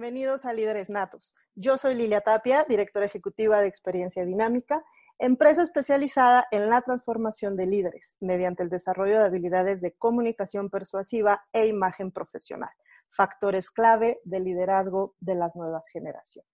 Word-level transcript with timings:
bienvenidos 0.00 0.46
a 0.46 0.54
Líderes 0.54 0.88
Natos. 0.88 1.34
Yo 1.54 1.76
soy 1.76 1.94
Lilia 1.94 2.22
Tapia, 2.22 2.64
directora 2.66 3.04
ejecutiva 3.04 3.60
de 3.60 3.66
Experiencia 3.66 4.24
Dinámica, 4.24 4.82
empresa 5.18 5.62
especializada 5.62 6.46
en 6.52 6.70
la 6.70 6.80
transformación 6.80 7.54
de 7.54 7.66
líderes 7.66 8.16
mediante 8.18 8.62
el 8.62 8.70
desarrollo 8.70 9.18
de 9.18 9.26
habilidades 9.26 9.82
de 9.82 9.92
comunicación 9.92 10.70
persuasiva 10.70 11.44
e 11.52 11.66
imagen 11.66 12.12
profesional, 12.12 12.70
factores 13.10 13.70
clave 13.70 14.22
de 14.24 14.40
liderazgo 14.40 15.16
de 15.20 15.34
las 15.34 15.54
nuevas 15.54 15.86
generaciones. 15.92 16.50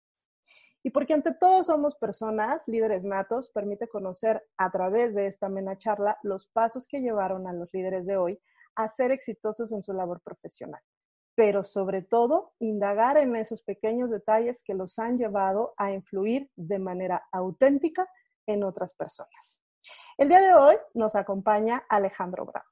Y 0.83 0.91
porque 0.91 1.15
ante 1.15 1.33
todo 1.33 1.63
somos 1.63 1.95
personas, 1.95 2.67
líderes 2.67 3.05
natos, 3.05 3.51
permite 3.51 3.87
conocer 3.87 4.43
a 4.57 4.73
través 4.73 5.15
de 5.15 5.29
esta 5.29 5.47
amena 5.47 5.79
charla 5.79 6.19
los 6.25 6.49
pasos 6.49 6.89
que 6.89 7.01
llevaron 7.01 7.47
a 7.47 7.53
los 7.53 7.73
líderes 7.73 8.07
de 8.07 8.17
hoy 8.17 8.41
a 8.75 8.89
ser 8.89 9.13
exitosos 9.13 9.71
en 9.71 9.83
su 9.83 9.93
labor 9.93 10.21
profesional 10.21 10.83
pero 11.37 11.63
sobre 11.63 12.03
todo 12.03 12.55
indagar 12.59 13.19
en 13.19 13.37
esos 13.37 13.63
pequeños 13.63 14.11
detalles 14.11 14.63
que 14.65 14.75
los 14.75 14.99
han 14.99 15.19
llevado 15.19 15.75
a 15.77 15.93
influir 15.93 16.51
de 16.57 16.79
manera 16.79 17.29
auténtica 17.31 18.09
en 18.47 18.65
otras 18.65 18.95
personas. 18.95 19.61
El 20.17 20.31
día 20.31 20.41
de 20.41 20.55
hoy 20.55 20.77
nos 20.95 21.15
acompaña 21.15 21.85
Alejandro 21.89 22.47
Bravo. 22.47 22.67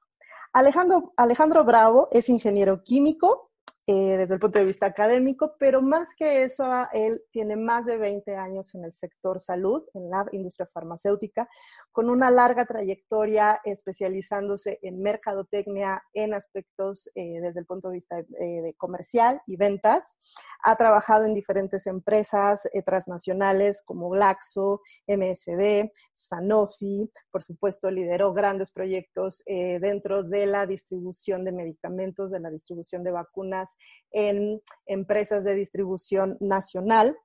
Alejandro, 0.51 1.13
Alejandro 1.15 1.63
Bravo 1.63 2.09
es 2.11 2.27
ingeniero 2.27 2.81
químico, 2.81 3.51
eh, 3.87 4.17
desde 4.17 4.33
el 4.33 4.39
punto 4.39 4.57
de 4.57 4.65
vista 4.65 4.87
académico, 4.87 5.55
pero 5.59 5.79
más 5.81 6.15
que 6.15 6.41
eso, 6.43 6.65
él 6.91 7.21
tiene 7.31 7.55
más 7.55 7.85
de 7.85 7.97
20 7.97 8.35
años 8.35 8.73
en 8.73 8.83
el 8.83 8.93
sector 8.93 9.39
salud, 9.39 9.83
en 9.93 10.09
la 10.09 10.25
industria 10.31 10.67
farmacéutica, 10.73 11.47
con 11.91 12.09
una 12.09 12.31
larga 12.31 12.65
trayectoria 12.65 13.61
especializándose 13.63 14.79
en 14.81 15.03
mercadotecnia 15.03 16.01
en 16.13 16.33
aspectos 16.33 17.11
eh, 17.13 17.39
desde 17.41 17.59
el 17.59 17.67
punto 17.67 17.89
de 17.89 17.93
vista 17.93 18.17
eh, 18.17 18.25
de 18.39 18.73
comercial 18.75 19.39
y 19.45 19.55
ventas. 19.55 20.15
Ha 20.63 20.75
trabajado 20.77 21.25
en 21.25 21.35
diferentes 21.35 21.85
empresas 21.85 22.67
transnacionales 22.87 23.83
como 23.85 24.09
Glaxo, 24.09 24.81
MSD, 25.07 25.91
Sanofi, 26.27 27.11
por 27.31 27.43
supuesto, 27.43 27.89
lideró 27.91 28.33
grandes 28.33 28.71
proyectos 28.71 29.43
dentro 29.45 30.23
de 30.23 30.45
la 30.45 30.65
distribución 30.65 31.45
de 31.45 31.51
medicamentos, 31.51 32.31
de 32.31 32.39
la 32.39 32.49
distribución 32.49 33.03
de 33.03 33.11
vacunas 33.11 33.75
en 34.11 34.61
empresas 34.85 35.43
de 35.43 35.55
distribución 35.55 36.37
nacional 36.39 37.17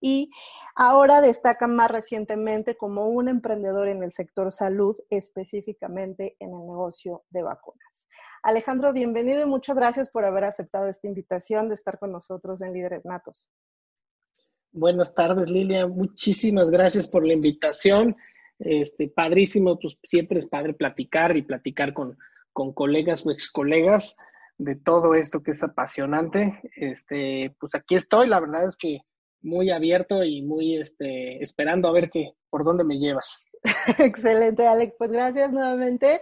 y 0.00 0.30
ahora 0.76 1.20
destaca 1.20 1.66
más 1.66 1.90
recientemente 1.90 2.76
como 2.76 3.08
un 3.08 3.28
emprendedor 3.28 3.88
en 3.88 4.02
el 4.02 4.12
sector 4.12 4.52
salud, 4.52 4.96
específicamente 5.10 6.36
en 6.38 6.50
el 6.50 6.66
negocio 6.66 7.24
de 7.30 7.42
vacunas. 7.42 7.82
Alejandro, 8.42 8.92
bienvenido 8.92 9.42
y 9.42 9.46
muchas 9.46 9.76
gracias 9.76 10.10
por 10.10 10.24
haber 10.24 10.44
aceptado 10.44 10.86
esta 10.86 11.08
invitación 11.08 11.68
de 11.68 11.74
estar 11.74 11.98
con 11.98 12.12
nosotros 12.12 12.62
en 12.62 12.72
Líderes 12.72 13.04
Natos. 13.04 13.50
Buenas 14.72 15.14
tardes, 15.14 15.48
Lilia. 15.48 15.86
Muchísimas 15.86 16.70
gracias 16.70 17.08
por 17.08 17.26
la 17.26 17.32
invitación. 17.32 18.16
Este, 18.58 19.08
padrísimo, 19.08 19.78
pues 19.78 19.96
siempre 20.02 20.38
es 20.38 20.46
padre 20.46 20.74
platicar 20.74 21.36
y 21.36 21.42
platicar 21.42 21.94
con, 21.94 22.18
con 22.52 22.72
colegas 22.72 23.24
o 23.24 23.30
ex 23.30 23.50
colegas 23.50 24.16
de 24.58 24.76
todo 24.76 25.14
esto 25.14 25.42
que 25.42 25.52
es 25.52 25.62
apasionante. 25.62 26.60
Este, 26.76 27.54
pues 27.58 27.74
aquí 27.74 27.94
estoy, 27.94 28.28
la 28.28 28.40
verdad 28.40 28.68
es 28.68 28.76
que 28.76 29.00
muy 29.40 29.70
abierto 29.70 30.24
y 30.24 30.42
muy 30.42 30.76
este, 30.76 31.42
esperando 31.42 31.88
a 31.88 31.92
ver 31.92 32.10
qué, 32.10 32.32
por 32.50 32.64
dónde 32.64 32.84
me 32.84 32.98
llevas. 32.98 33.44
Excelente, 33.98 34.66
Alex. 34.66 34.94
Pues 34.98 35.12
gracias 35.12 35.52
nuevamente. 35.52 36.20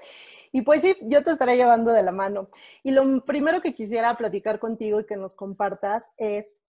Y 0.52 0.62
pues 0.62 0.82
sí, 0.82 0.96
yo 1.02 1.22
te 1.24 1.30
estaré 1.30 1.56
llevando 1.56 1.92
de 1.92 2.02
la 2.02 2.12
mano. 2.12 2.50
Y 2.82 2.92
lo 2.92 3.24
primero 3.24 3.60
que 3.60 3.74
quisiera 3.74 4.14
platicar 4.14 4.58
contigo 4.58 5.00
y 5.00 5.06
que 5.06 5.16
nos 5.16 5.34
compartas 5.34 6.04
es 6.16 6.62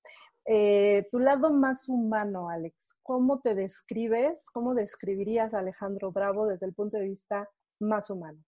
eh, 0.48 1.08
tu 1.12 1.20
lado 1.20 1.54
más 1.54 1.90
humano, 1.90 2.50
Alex. 2.50 2.76
¿Cómo 3.04 3.40
te 3.40 3.54
describes? 3.54 4.46
¿Cómo 4.52 4.74
describirías 4.74 5.54
a 5.54 5.60
Alejandro 5.60 6.12
Bravo 6.12 6.48
desde 6.48 6.66
el 6.66 6.74
punto 6.74 6.98
de 6.98 7.10
vista 7.10 7.50
más 7.80 8.10
humano? 8.10 8.40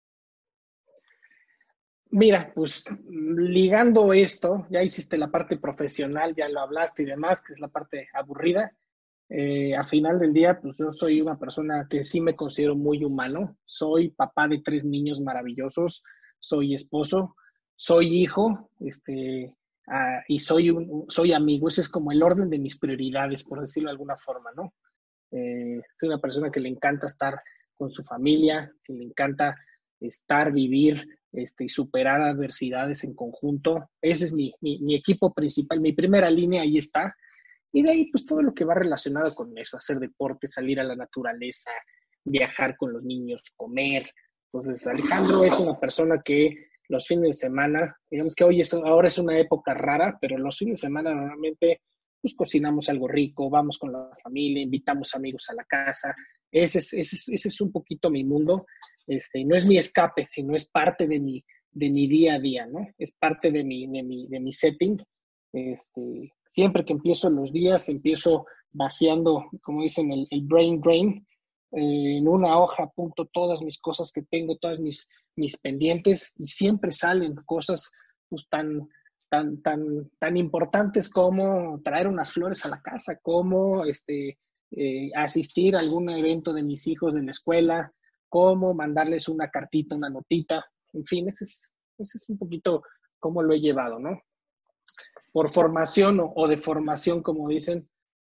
Mira, 2.10 2.52
pues 2.54 2.84
ligando 3.08 4.12
esto, 4.12 4.66
ya 4.70 4.82
hiciste 4.82 5.18
la 5.18 5.30
parte 5.30 5.58
profesional, 5.58 6.34
ya 6.34 6.48
lo 6.48 6.60
hablaste 6.60 7.02
y 7.02 7.06
demás, 7.06 7.42
que 7.42 7.52
es 7.52 7.60
la 7.60 7.68
parte 7.68 8.08
aburrida. 8.14 8.72
Eh, 9.28 9.76
a 9.76 9.84
final 9.84 10.18
del 10.18 10.32
día, 10.32 10.58
pues 10.58 10.78
yo 10.78 10.90
soy 10.92 11.20
una 11.20 11.38
persona 11.38 11.86
que 11.90 12.04
sí 12.04 12.20
me 12.20 12.34
considero 12.34 12.74
muy 12.74 13.04
humano. 13.04 13.58
Soy 13.66 14.10
papá 14.10 14.48
de 14.48 14.62
tres 14.62 14.84
niños 14.84 15.20
maravillosos, 15.20 16.02
soy 16.38 16.74
esposo, 16.74 17.36
soy 17.76 18.22
hijo, 18.22 18.70
este, 18.80 19.54
ah, 19.90 20.22
y 20.28 20.38
soy 20.38 20.70
un, 20.70 21.04
soy 21.08 21.32
amigo. 21.32 21.68
Ese 21.68 21.82
es 21.82 21.88
como 21.88 22.12
el 22.12 22.22
orden 22.22 22.50
de 22.50 22.58
mis 22.58 22.78
prioridades, 22.78 23.44
por 23.44 23.60
decirlo 23.60 23.88
de 23.88 23.92
alguna 23.92 24.16
forma, 24.16 24.50
¿no? 24.56 24.74
Eh, 25.30 25.80
soy 25.98 26.08
una 26.08 26.20
persona 26.20 26.50
que 26.50 26.60
le 26.60 26.68
encanta 26.68 27.06
estar 27.06 27.40
con 27.74 27.90
su 27.90 28.02
familia, 28.02 28.72
que 28.84 28.92
le 28.92 29.04
encanta 29.04 29.54
estar, 30.00 30.52
vivir 30.52 31.06
este, 31.32 31.64
y 31.64 31.68
superar 31.68 32.22
adversidades 32.22 33.04
en 33.04 33.14
conjunto. 33.14 33.90
Ese 34.00 34.26
es 34.26 34.32
mi, 34.32 34.52
mi, 34.60 34.94
equipo 34.94 35.32
principal, 35.32 35.80
mi 35.80 35.92
primera 35.92 36.30
línea, 36.30 36.62
ahí 36.62 36.78
está. 36.78 37.14
Y 37.72 37.82
de 37.82 37.90
ahí, 37.90 38.10
pues 38.10 38.24
todo 38.24 38.42
lo 38.42 38.54
que 38.54 38.64
va 38.64 38.74
relacionado 38.74 39.34
con 39.34 39.56
eso, 39.58 39.76
hacer 39.76 39.98
deporte, 39.98 40.48
salir 40.48 40.80
a 40.80 40.84
la 40.84 40.96
naturaleza, 40.96 41.70
viajar 42.24 42.76
con 42.76 42.92
los 42.92 43.04
niños, 43.04 43.42
comer. 43.56 44.10
Entonces, 44.50 44.86
Alejandro 44.86 45.44
es 45.44 45.58
una 45.58 45.78
persona 45.78 46.22
que 46.24 46.68
los 46.88 47.06
fines 47.06 47.28
de 47.28 47.32
semana, 47.32 47.96
digamos 48.10 48.34
que 48.34 48.44
hoy 48.44 48.60
es, 48.60 48.72
ahora 48.72 49.08
es 49.08 49.18
una 49.18 49.38
época 49.38 49.74
rara, 49.74 50.18
pero 50.20 50.38
los 50.38 50.56
fines 50.56 50.80
de 50.80 50.86
semana 50.86 51.14
normalmente 51.14 51.82
pues 52.20 52.34
cocinamos 52.34 52.88
algo 52.88 53.06
rico, 53.06 53.48
vamos 53.48 53.78
con 53.78 53.92
la 53.92 54.10
familia, 54.22 54.62
invitamos 54.62 55.14
amigos 55.14 55.46
a 55.50 55.54
la 55.54 55.64
casa. 55.64 56.14
Ese 56.50 56.78
es, 56.78 56.92
ese 56.92 57.34
ese 57.34 57.48
es 57.48 57.60
un 57.60 57.70
poquito 57.70 58.10
mi 58.10 58.24
mundo. 58.24 58.66
Este, 59.06 59.44
no 59.44 59.56
es 59.56 59.64
mi 59.64 59.78
escape, 59.78 60.26
sino 60.26 60.54
es 60.56 60.68
parte 60.68 61.06
de 61.06 61.20
mi, 61.20 61.44
de 61.70 61.90
mi 61.90 62.08
día 62.08 62.34
a 62.34 62.38
día, 62.40 62.66
¿no? 62.66 62.86
Es 62.98 63.12
parte 63.12 63.50
de 63.50 63.62
mi, 63.62 63.86
de 63.86 64.02
mi, 64.02 64.26
de 64.26 64.40
mi 64.40 64.52
setting. 64.52 64.96
Este, 65.52 66.32
siempre 66.48 66.84
que 66.84 66.92
empiezo 66.92 67.30
los 67.30 67.52
días, 67.52 67.88
empiezo 67.88 68.46
vaciando, 68.72 69.46
como 69.62 69.82
dicen, 69.82 70.10
el, 70.12 70.42
brain 70.42 70.80
drain. 70.80 71.26
Eh, 71.72 72.16
en 72.16 72.26
una 72.26 72.58
hoja 72.58 72.84
apunto 72.84 73.26
todas 73.26 73.62
mis 73.62 73.78
cosas 73.78 74.10
que 74.10 74.22
tengo, 74.22 74.56
todas 74.56 74.80
mis, 74.80 75.06
mis 75.38 75.58
pendientes 75.58 76.32
y 76.36 76.46
siempre 76.46 76.92
salen 76.92 77.34
cosas 77.46 77.90
pues, 78.28 78.46
tan, 78.48 78.88
tan, 79.30 79.62
tan, 79.62 80.10
tan 80.18 80.36
importantes 80.36 81.10
como 81.10 81.80
traer 81.82 82.08
unas 82.08 82.32
flores 82.32 82.64
a 82.64 82.68
la 82.68 82.82
casa, 82.82 83.16
como 83.22 83.84
este, 83.84 84.38
eh, 84.72 85.10
asistir 85.14 85.76
a 85.76 85.80
algún 85.80 86.10
evento 86.10 86.52
de 86.52 86.62
mis 86.62 86.86
hijos 86.86 87.14
de 87.14 87.22
la 87.22 87.30
escuela, 87.30 87.92
cómo 88.28 88.74
mandarles 88.74 89.28
una 89.28 89.48
cartita, 89.48 89.96
una 89.96 90.10
notita, 90.10 90.64
en 90.92 91.04
fin, 91.06 91.28
ese 91.28 91.44
es, 91.44 92.28
un 92.28 92.38
poquito 92.38 92.82
cómo 93.18 93.42
lo 93.42 93.54
he 93.54 93.60
llevado, 93.60 93.98
¿no? 93.98 94.22
Por 95.32 95.48
formación 95.50 96.20
o, 96.20 96.48
de 96.48 96.56
formación, 96.56 97.22
como 97.22 97.48
dicen, 97.48 97.88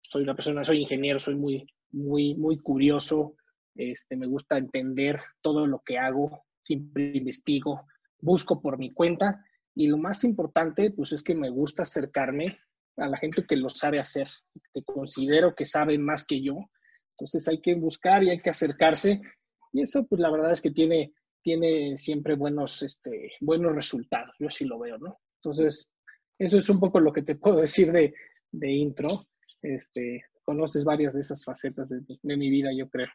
soy 0.02 0.22
una 0.22 0.34
persona, 0.34 0.64
soy 0.64 0.82
ingeniero, 0.82 1.18
soy 1.18 1.36
muy, 1.36 1.66
muy, 1.90 2.34
muy 2.34 2.58
curioso, 2.58 3.34
este, 3.74 4.16
me 4.16 4.26
gusta 4.26 4.58
entender 4.58 5.20
todo 5.40 5.66
lo 5.66 5.80
que 5.84 5.98
hago, 5.98 6.44
siempre 6.68 7.12
investigo, 7.14 7.86
busco 8.20 8.60
por 8.60 8.78
mi 8.78 8.92
cuenta 8.92 9.42
y 9.74 9.86
lo 9.86 9.96
más 9.96 10.24
importante, 10.24 10.90
pues 10.90 11.12
es 11.12 11.22
que 11.22 11.34
me 11.34 11.48
gusta 11.48 11.84
acercarme 11.84 12.58
a 12.96 13.08
la 13.08 13.16
gente 13.16 13.46
que 13.46 13.56
lo 13.56 13.70
sabe 13.70 13.98
hacer, 13.98 14.28
que 14.74 14.82
considero 14.84 15.54
que 15.54 15.64
sabe 15.64 15.98
más 15.98 16.26
que 16.26 16.42
yo. 16.42 16.56
Entonces 17.16 17.48
hay 17.48 17.60
que 17.60 17.74
buscar 17.74 18.22
y 18.22 18.30
hay 18.30 18.40
que 18.40 18.50
acercarse 18.50 19.22
y 19.72 19.82
eso, 19.82 20.06
pues 20.06 20.20
la 20.20 20.30
verdad 20.30 20.52
es 20.52 20.60
que 20.60 20.70
tiene, 20.70 21.14
tiene 21.42 21.96
siempre 21.96 22.34
buenos, 22.34 22.82
este, 22.82 23.32
buenos 23.40 23.74
resultados. 23.74 24.34
Yo 24.38 24.48
así 24.48 24.64
lo 24.64 24.78
veo, 24.78 24.98
¿no? 24.98 25.18
Entonces, 25.42 25.88
eso 26.38 26.58
es 26.58 26.68
un 26.68 26.80
poco 26.80 27.00
lo 27.00 27.12
que 27.12 27.22
te 27.22 27.36
puedo 27.36 27.56
decir 27.60 27.92
de, 27.92 28.14
de 28.50 28.70
intro. 28.70 29.26
Este, 29.62 30.24
conoces 30.42 30.84
varias 30.84 31.14
de 31.14 31.20
esas 31.20 31.44
facetas 31.44 31.88
de, 31.88 32.00
de 32.22 32.36
mi 32.36 32.50
vida, 32.50 32.70
yo 32.76 32.88
creo. 32.88 33.08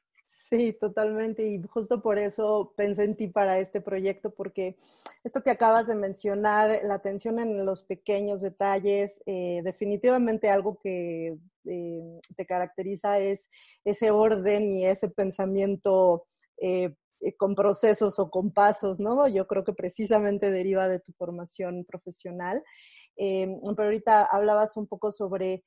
Sí, 0.50 0.74
totalmente. 0.74 1.48
Y 1.48 1.62
justo 1.64 2.02
por 2.02 2.20
eso 2.20 2.74
pensé 2.76 3.04
en 3.06 3.16
ti 3.16 3.28
para 3.28 3.60
este 3.60 3.82
proyecto, 3.82 4.32
porque 4.32 4.76
esto 5.24 5.42
que 5.42 5.50
acabas 5.52 5.88
de 5.88 5.96
mencionar, 5.96 6.80
la 6.84 6.96
atención 6.96 7.40
en 7.40 7.66
los 7.66 7.82
pequeños 7.84 8.42
detalles, 8.42 9.20
eh, 9.26 9.62
definitivamente 9.64 10.50
algo 10.50 10.78
que 10.80 11.38
eh, 11.66 12.20
te 12.36 12.46
caracteriza 12.46 13.20
es 13.20 13.48
ese 13.86 14.12
orden 14.12 14.72
y 14.74 14.86
ese 14.86 15.08
pensamiento 15.10 16.26
eh, 16.58 16.94
con 17.38 17.56
procesos 17.56 18.20
o 18.20 18.30
con 18.30 18.52
pasos, 18.52 19.00
¿no? 19.00 19.28
Yo 19.30 19.48
creo 19.48 19.64
que 19.64 19.74
precisamente 19.74 20.52
deriva 20.52 20.90
de 20.90 21.00
tu 21.00 21.14
formación 21.14 21.86
profesional. 21.86 22.62
Pero 23.16 23.84
ahorita 23.84 24.26
hablabas 24.26 24.76
un 24.76 24.88
poco 24.88 25.12
sobre 25.12 25.64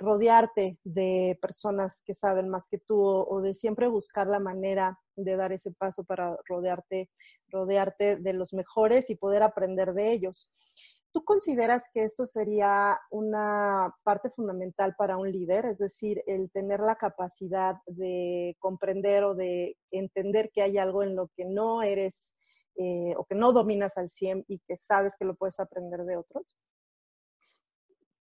rodearte 0.00 0.78
de 0.84 1.38
personas 1.40 2.02
que 2.04 2.14
saben 2.14 2.48
más 2.48 2.66
que 2.68 2.78
tú 2.78 3.00
o, 3.00 3.40
de 3.40 3.54
siempre 3.54 3.86
buscar 3.88 4.26
la 4.26 4.40
manera 4.40 4.98
de 5.16 5.36
dar 5.36 5.52
ese 5.52 5.70
paso 5.70 6.04
para 6.04 6.36
rodearte, 6.48 7.10
rodearte 7.48 8.16
de 8.16 8.32
los 8.32 8.52
mejores 8.52 9.10
y 9.10 9.14
poder 9.14 9.42
aprender 9.42 9.92
de 9.94 10.12
ellos. 10.12 10.50
¿Tú 11.12 11.24
consideras 11.24 11.88
que 11.92 12.04
esto 12.04 12.24
sería 12.24 12.96
una 13.10 13.92
parte 14.04 14.30
fundamental 14.30 14.94
para 14.96 15.16
un 15.16 15.30
líder? 15.30 15.66
Es 15.66 15.78
decir, 15.78 16.22
el 16.26 16.50
tener 16.52 16.78
la 16.78 16.94
capacidad 16.94 17.76
de 17.86 18.56
comprender 18.60 19.24
o 19.24 19.34
de 19.34 19.76
entender 19.90 20.50
que 20.52 20.62
hay 20.62 20.78
algo 20.78 21.02
en 21.02 21.16
lo 21.16 21.28
que 21.36 21.44
no 21.44 21.82
eres 21.82 22.32
eh, 22.76 23.14
o 23.16 23.24
que 23.24 23.34
no 23.34 23.52
dominas 23.52 23.96
al 23.98 24.08
100 24.10 24.44
y 24.46 24.60
que 24.60 24.76
sabes 24.76 25.16
que 25.18 25.24
lo 25.24 25.34
puedes 25.34 25.58
aprender 25.58 26.04
de 26.04 26.16
otros? 26.16 26.56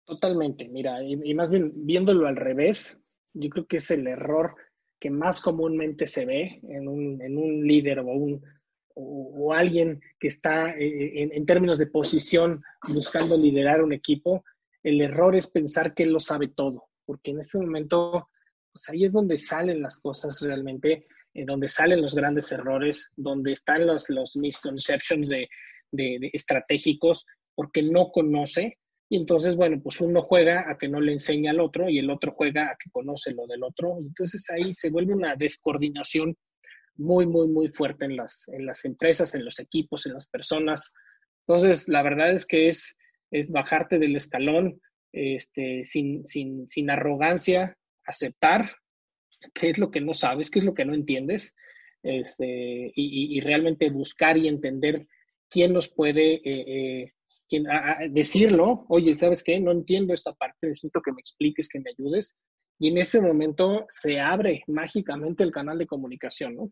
Totalmente, 0.05 0.67
mira, 0.67 1.03
y, 1.03 1.33
más 1.33 1.49
bien 1.49 1.71
viéndolo 1.73 2.27
al 2.27 2.35
revés, 2.35 2.95
yo 3.33 3.49
creo 3.49 3.65
que 3.65 3.77
es 3.77 3.89
el 3.89 4.05
error 4.05 4.55
que 4.99 5.09
más 5.09 5.41
comúnmente 5.41 6.05
se 6.05 6.25
ve 6.25 6.59
en 6.69 6.87
un, 6.87 7.19
en 7.21 7.37
un 7.37 7.65
líder 7.65 7.99
o, 7.99 8.05
un, 8.05 8.43
o, 8.93 9.51
alguien 9.51 9.99
que 10.19 10.27
está 10.27 10.77
eh, 10.77 11.29
en, 11.33 11.45
términos 11.47 11.79
de 11.79 11.87
posición 11.87 12.63
buscando 12.87 13.35
liderar 13.35 13.81
un 13.81 13.93
equipo, 13.93 14.43
el 14.83 15.01
error 15.01 15.35
es 15.35 15.47
pensar 15.47 15.95
que 15.95 16.03
él 16.03 16.13
lo 16.13 16.19
sabe 16.19 16.49
todo, 16.49 16.87
porque 17.05 17.31
en 17.31 17.39
este 17.39 17.57
momento, 17.57 18.29
pues 18.71 18.87
ahí 18.89 19.05
es 19.05 19.11
donde 19.11 19.39
salen 19.39 19.81
las 19.81 19.97
cosas 19.97 20.39
realmente, 20.39 21.07
en 21.33 21.47
donde 21.47 21.67
salen 21.67 22.01
los 22.01 22.13
grandes 22.13 22.51
errores, 22.51 23.11
donde 23.15 23.53
están 23.53 23.87
los, 23.87 24.07
los 24.09 24.35
misconceptions 24.37 25.29
de, 25.29 25.49
de 25.91 26.29
estratégicos, 26.31 27.25
porque 27.55 27.81
no 27.81 28.11
conoce 28.11 28.77
y 29.07 29.17
entonces, 29.17 29.55
bueno, 29.55 29.79
pues 29.81 30.01
uno 30.01 30.21
juega 30.23 30.69
a 30.69 30.77
que 30.77 30.87
no 30.87 30.99
le 30.99 31.13
enseña 31.13 31.51
al 31.51 31.59
otro 31.59 31.89
y 31.89 31.99
el 31.99 32.09
otro 32.09 32.31
juega 32.31 32.71
a 32.71 32.75
que 32.75 32.89
conoce 32.89 33.33
lo 33.33 33.45
del 33.45 33.63
otro. 33.63 33.97
Entonces 33.99 34.49
ahí 34.49 34.73
se 34.73 34.89
vuelve 34.89 35.13
una 35.13 35.35
descoordinación 35.35 36.35
muy, 36.95 37.27
muy, 37.27 37.47
muy 37.47 37.67
fuerte 37.67 38.05
en 38.05 38.15
las, 38.15 38.47
en 38.47 38.65
las 38.65 38.83
empresas, 38.83 39.35
en 39.35 39.45
los 39.45 39.59
equipos, 39.59 40.05
en 40.05 40.13
las 40.13 40.25
personas. 40.25 40.91
Entonces, 41.47 41.87
la 41.87 42.01
verdad 42.01 42.31
es 42.31 42.47
que 42.47 42.67
es, 42.67 42.97
es 43.29 43.51
bajarte 43.51 43.99
del 43.99 44.15
escalón 44.15 44.81
este, 45.11 45.85
sin, 45.85 46.25
sin, 46.25 46.67
sin 46.67 46.89
arrogancia, 46.89 47.77
aceptar 48.05 48.71
qué 49.53 49.69
es 49.69 49.77
lo 49.77 49.91
que 49.91 50.01
no 50.01 50.13
sabes, 50.13 50.49
qué 50.49 50.59
es 50.59 50.65
lo 50.65 50.73
que 50.73 50.85
no 50.85 50.95
entiendes, 50.95 51.55
este, 52.01 52.91
y, 52.95 53.39
realmente 53.41 53.89
buscar 53.89 54.37
y 54.37 54.47
entender 54.47 55.07
quién 55.49 55.73
nos 55.73 55.93
puede 55.93 56.35
eh, 56.35 56.41
eh, 56.45 57.13
quien, 57.47 57.65
decirlo, 58.11 58.85
oye, 58.89 59.15
¿sabes 59.15 59.43
qué? 59.43 59.59
No 59.59 59.71
entiendo 59.71 60.13
esta 60.13 60.33
parte, 60.33 60.67
necesito 60.67 61.01
que 61.01 61.11
me 61.11 61.19
expliques, 61.19 61.69
que 61.69 61.79
me 61.79 61.91
ayudes. 61.91 62.35
Y 62.79 62.89
en 62.89 62.97
ese 62.97 63.21
momento 63.21 63.85
se 63.89 64.19
abre 64.19 64.63
mágicamente 64.67 65.43
el 65.43 65.51
canal 65.51 65.77
de 65.77 65.87
comunicación, 65.87 66.55
¿no? 66.55 66.71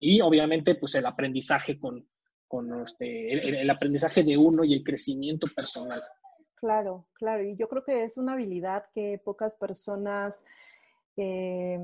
Y 0.00 0.20
obviamente, 0.20 0.74
pues 0.74 0.94
el 0.94 1.06
aprendizaje 1.06 1.78
con, 1.78 2.06
con 2.46 2.82
este, 2.82 3.60
el, 3.60 3.70
aprendizaje 3.70 4.22
de 4.22 4.36
uno 4.36 4.64
y 4.64 4.74
el 4.74 4.84
crecimiento 4.84 5.46
personal. 5.54 6.02
Claro, 6.54 7.06
claro. 7.14 7.42
Y 7.42 7.56
yo 7.56 7.68
creo 7.68 7.84
que 7.84 8.04
es 8.04 8.16
una 8.16 8.34
habilidad 8.34 8.84
que 8.94 9.20
pocas 9.24 9.54
personas 9.54 10.42
eh, 11.16 11.78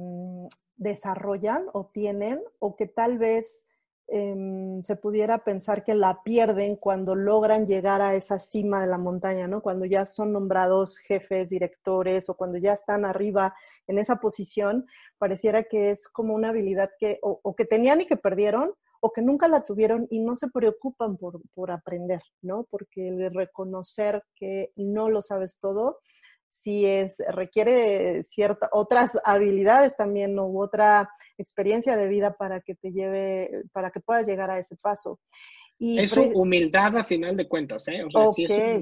desarrollan 0.76 1.66
o 1.72 1.86
tienen, 1.92 2.40
o 2.58 2.76
que 2.76 2.86
tal 2.86 3.18
vez 3.18 3.64
Em, 4.12 4.82
se 4.82 4.96
pudiera 4.96 5.44
pensar 5.44 5.84
que 5.84 5.94
la 5.94 6.24
pierden 6.24 6.74
cuando 6.74 7.14
logran 7.14 7.64
llegar 7.64 8.02
a 8.02 8.16
esa 8.16 8.40
cima 8.40 8.80
de 8.80 8.88
la 8.88 8.98
montaña, 8.98 9.46
¿no? 9.46 9.62
Cuando 9.62 9.84
ya 9.84 10.04
son 10.04 10.32
nombrados 10.32 10.98
jefes, 10.98 11.48
directores 11.48 12.28
o 12.28 12.34
cuando 12.34 12.58
ya 12.58 12.72
están 12.72 13.04
arriba 13.04 13.54
en 13.86 14.00
esa 14.00 14.16
posición, 14.16 14.84
pareciera 15.16 15.62
que 15.62 15.92
es 15.92 16.08
como 16.08 16.34
una 16.34 16.48
habilidad 16.48 16.90
que 16.98 17.20
o, 17.22 17.54
que 17.54 17.64
tenían 17.64 18.00
y 18.00 18.06
que 18.06 18.16
perdieron 18.16 18.74
o 19.00 19.12
que 19.12 19.22
nunca 19.22 19.46
la 19.46 19.64
tuvieron 19.64 20.08
y 20.10 20.18
no 20.18 20.34
se 20.34 20.48
preocupan 20.48 21.16
por, 21.16 21.40
por 21.54 21.70
aprender, 21.70 22.20
¿no? 22.42 22.66
Porque 22.68 23.06
el 23.08 23.32
reconocer 23.32 24.24
que 24.34 24.72
no 24.74 25.08
lo 25.08 25.22
sabes 25.22 25.60
todo 25.60 26.00
si 26.50 26.84
es, 26.84 27.22
requiere 27.28 28.22
ciertas 28.24 28.68
otras 28.72 29.12
habilidades 29.24 29.96
también 29.96 30.38
o 30.38 30.58
otra 30.58 31.10
experiencia 31.38 31.96
de 31.96 32.08
vida 32.08 32.36
para 32.36 32.60
que 32.60 32.74
te 32.74 32.92
lleve, 32.92 33.62
para 33.72 33.90
que 33.90 34.00
puedas 34.00 34.26
llegar 34.26 34.50
a 34.50 34.58
ese 34.58 34.76
paso. 34.76 35.18
Y 35.78 35.98
es 35.98 36.14
humildad 36.14 36.98
a 36.98 37.04
final 37.04 37.34
de 37.38 37.48
cuentas, 37.48 37.88
¿eh? 37.88 38.04
O 38.04 38.34
sea, 38.34 38.78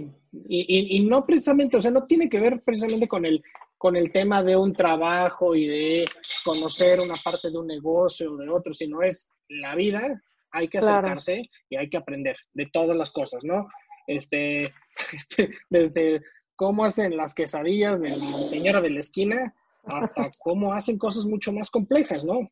y, 0.48 0.96
y, 0.96 1.00
no 1.04 1.24
precisamente, 1.24 1.76
o 1.76 1.80
sea, 1.80 1.92
no 1.92 2.06
tiene 2.06 2.28
que 2.28 2.40
ver 2.40 2.60
precisamente 2.64 3.06
con 3.06 3.24
el, 3.24 3.40
con 3.76 3.94
el 3.94 4.10
tema 4.10 4.42
de 4.42 4.56
un 4.56 4.72
trabajo 4.72 5.54
y 5.54 5.68
de 5.68 6.04
conocer 6.44 6.98
una 7.00 7.14
parte 7.22 7.52
de 7.52 7.58
un 7.58 7.68
negocio 7.68 8.32
o 8.32 8.36
de 8.36 8.48
otro, 8.48 8.74
sino 8.74 9.00
es 9.00 9.32
la 9.48 9.76
vida, 9.76 10.20
hay 10.50 10.66
que 10.66 10.78
acercarse 10.78 11.48
y 11.70 11.76
hay 11.76 11.88
que 11.88 11.96
aprender 11.96 12.36
de 12.52 12.66
todas 12.72 12.96
las 12.96 13.12
cosas, 13.12 13.44
¿no? 13.44 13.68
Este, 14.08 14.72
este, 15.12 15.50
desde 15.70 16.20
cómo 16.58 16.84
hacen 16.84 17.16
las 17.16 17.34
quesadillas 17.34 18.00
de 18.00 18.16
la 18.16 18.42
señora 18.42 18.80
de 18.80 18.90
la 18.90 18.98
esquina 18.98 19.54
hasta 19.84 20.28
cómo 20.40 20.72
hacen 20.72 20.98
cosas 20.98 21.24
mucho 21.24 21.52
más 21.52 21.70
complejas, 21.70 22.24
¿no? 22.24 22.50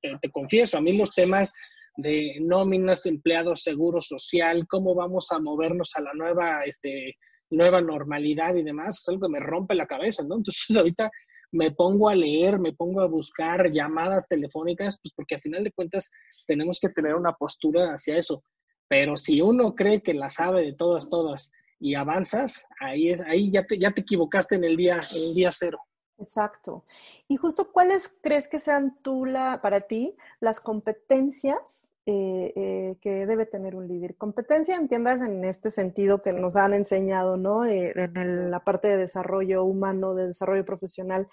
te, 0.00 0.30
confieso, 0.30 0.78
a 0.78 0.80
mí 0.80 0.96
los 0.96 1.10
temas 1.10 1.52
de 1.96 2.38
nóminas, 2.40 3.06
empleados, 3.06 3.64
seguro 3.64 4.00
social, 4.00 4.68
cómo 4.68 4.94
vamos 4.94 5.32
a 5.32 5.40
movernos 5.40 5.96
a 5.96 6.00
la 6.00 6.14
nueva, 6.14 6.62
este, 6.64 7.16
nueva 7.50 7.80
normalidad 7.80 8.54
y 8.54 8.62
demás, 8.62 9.00
es 9.00 9.08
algo 9.08 9.26
que 9.26 9.32
me 9.32 9.40
rompe 9.40 9.74
la 9.74 9.88
cabeza, 9.88 10.22
¿no? 10.22 10.36
Entonces 10.36 10.64
ahorita 10.76 11.10
me 11.50 11.72
pongo 11.72 12.08
a 12.08 12.14
leer, 12.14 12.60
me 12.60 12.72
pongo 12.72 13.00
a 13.00 13.08
buscar 13.08 13.72
llamadas 13.72 14.28
telefónicas, 14.28 14.96
pues 15.02 15.12
porque 15.16 15.34
al 15.34 15.40
final 15.40 15.64
de 15.64 15.72
cuentas 15.72 16.08
tenemos 16.46 16.78
que 16.80 16.90
tener 16.90 17.16
una 17.16 17.32
postura 17.32 17.94
hacia 17.94 18.14
eso. 18.14 18.44
Pero 18.88 19.16
si 19.16 19.40
uno 19.40 19.74
cree 19.74 20.02
que 20.02 20.14
la 20.14 20.30
sabe 20.30 20.62
de 20.62 20.72
todas, 20.72 21.08
todas, 21.08 21.50
y 21.80 21.94
avanzas, 21.94 22.66
ahí, 22.78 23.10
es, 23.10 23.20
ahí 23.22 23.50
ya, 23.50 23.66
te, 23.66 23.78
ya 23.78 23.90
te 23.90 24.02
equivocaste 24.02 24.54
en 24.54 24.64
el, 24.64 24.76
día, 24.76 25.00
en 25.14 25.22
el 25.22 25.34
día 25.34 25.50
cero. 25.50 25.80
Exacto. 26.18 26.84
Y 27.26 27.36
justo, 27.36 27.72
¿cuáles 27.72 28.08
crees 28.22 28.46
que 28.46 28.60
sean 28.60 28.98
tú, 29.02 29.24
la, 29.24 29.62
para 29.62 29.80
ti, 29.80 30.14
las 30.38 30.60
competencias 30.60 31.92
eh, 32.04 32.52
eh, 32.54 32.96
que 33.00 33.26
debe 33.26 33.46
tener 33.46 33.74
un 33.74 33.88
líder? 33.88 34.16
Competencia, 34.16 34.76
entiendas 34.76 35.22
en 35.22 35.42
este 35.44 35.70
sentido 35.70 36.20
que 36.20 36.34
nos 36.34 36.56
han 36.56 36.74
enseñado, 36.74 37.38
¿no? 37.38 37.64
Eh, 37.64 37.94
en 37.96 38.50
la 38.50 38.62
parte 38.62 38.88
de 38.88 38.98
desarrollo 38.98 39.64
humano, 39.64 40.14
de 40.14 40.26
desarrollo 40.26 40.64
profesional, 40.66 41.26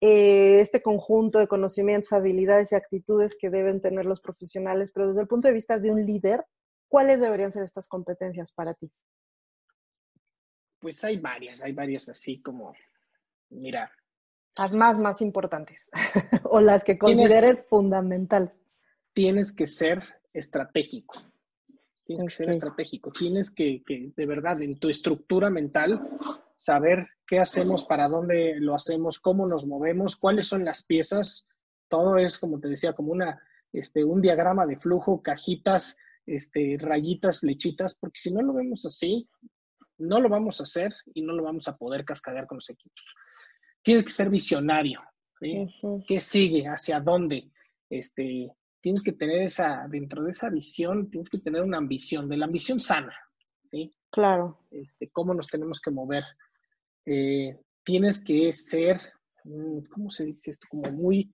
este 0.00 0.82
conjunto 0.82 1.38
de 1.38 1.46
conocimientos, 1.46 2.12
habilidades 2.12 2.72
y 2.72 2.74
actitudes 2.74 3.36
que 3.40 3.50
deben 3.50 3.80
tener 3.80 4.04
los 4.04 4.20
profesionales, 4.20 4.90
pero 4.92 5.06
desde 5.06 5.20
el 5.20 5.28
punto 5.28 5.46
de 5.46 5.54
vista 5.54 5.78
de 5.78 5.92
un 5.92 6.04
líder, 6.04 6.44
¿cuáles 6.88 7.20
deberían 7.20 7.52
ser 7.52 7.62
estas 7.62 7.86
competencias 7.86 8.50
para 8.50 8.74
ti? 8.74 8.90
Pues 10.82 11.04
hay 11.04 11.16
varias, 11.18 11.62
hay 11.62 11.72
varias 11.72 12.08
así 12.08 12.42
como, 12.42 12.74
mira. 13.50 13.92
Las 14.56 14.74
más, 14.74 14.98
más 14.98 15.22
importantes 15.22 15.88
o 16.42 16.60
las 16.60 16.82
que 16.82 16.98
consideres 16.98 17.64
fundamental. 17.70 18.52
Tienes 19.14 19.52
que 19.52 19.68
ser 19.68 20.02
estratégico. 20.32 21.14
Tienes 22.04 22.24
que 22.24 22.30
ser 22.30 22.50
estratégico. 22.50 23.12
Tienes 23.12 23.52
que, 23.52 23.84
que, 23.86 24.12
de 24.14 24.26
verdad, 24.26 24.60
en 24.60 24.76
tu 24.80 24.88
estructura 24.88 25.50
mental, 25.50 26.18
saber 26.56 27.06
qué 27.28 27.38
hacemos, 27.38 27.84
para 27.84 28.08
dónde 28.08 28.56
lo 28.58 28.74
hacemos, 28.74 29.20
cómo 29.20 29.46
nos 29.46 29.66
movemos, 29.66 30.16
cuáles 30.16 30.48
son 30.48 30.64
las 30.64 30.82
piezas. 30.82 31.46
Todo 31.86 32.18
es, 32.18 32.38
como 32.38 32.58
te 32.58 32.66
decía, 32.66 32.92
como 32.92 33.12
una, 33.12 33.40
este, 33.72 34.02
un 34.02 34.20
diagrama 34.20 34.66
de 34.66 34.76
flujo, 34.76 35.22
cajitas, 35.22 35.96
este, 36.26 36.76
rayitas, 36.78 37.38
flechitas, 37.38 37.94
porque 37.94 38.18
si 38.18 38.32
no 38.32 38.42
lo 38.42 38.52
vemos 38.52 38.84
así, 38.84 39.28
no 40.02 40.20
lo 40.20 40.28
vamos 40.28 40.60
a 40.60 40.64
hacer 40.64 40.92
y 41.14 41.22
no 41.22 41.32
lo 41.32 41.44
vamos 41.44 41.68
a 41.68 41.76
poder 41.76 42.04
cascadear 42.04 42.46
con 42.46 42.56
los 42.56 42.68
equipos. 42.70 43.02
Tienes 43.82 44.04
que 44.04 44.12
ser 44.12 44.30
visionario. 44.30 45.00
¿Qué 45.40 46.20
sigue? 46.20 46.64
¿Hacia 46.66 47.00
dónde? 47.00 47.50
Este, 47.90 48.50
tienes 48.80 49.02
que 49.02 49.12
tener 49.12 49.42
esa, 49.42 49.86
dentro 49.88 50.22
de 50.22 50.30
esa 50.30 50.50
visión, 50.50 51.10
tienes 51.10 51.28
que 51.28 51.38
tener 51.38 51.62
una 51.62 51.78
ambición, 51.78 52.28
de 52.28 52.36
la 52.36 52.46
ambición 52.46 52.80
sana. 52.80 53.14
¿sí? 53.70 53.92
Claro. 54.10 54.66
Este, 54.70 55.08
¿Cómo 55.10 55.34
nos 55.34 55.46
tenemos 55.46 55.80
que 55.80 55.90
mover? 55.90 56.24
Eh, 57.04 57.58
tienes 57.84 58.22
que 58.22 58.52
ser, 58.52 59.00
mm, 59.44 59.80
¿cómo 59.90 60.10
se 60.10 60.24
dice 60.24 60.50
esto? 60.50 60.66
Como 60.70 60.90
muy 60.92 61.32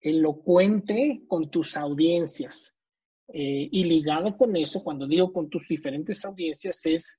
elocuente 0.00 1.22
con 1.28 1.50
tus 1.50 1.76
audiencias. 1.76 2.76
Eh, 3.28 3.68
y 3.70 3.84
ligado 3.84 4.36
con 4.36 4.54
eso, 4.56 4.82
cuando 4.84 5.06
digo 5.06 5.32
con 5.32 5.48
tus 5.48 5.66
diferentes 5.66 6.24
audiencias, 6.24 6.84
es 6.84 7.18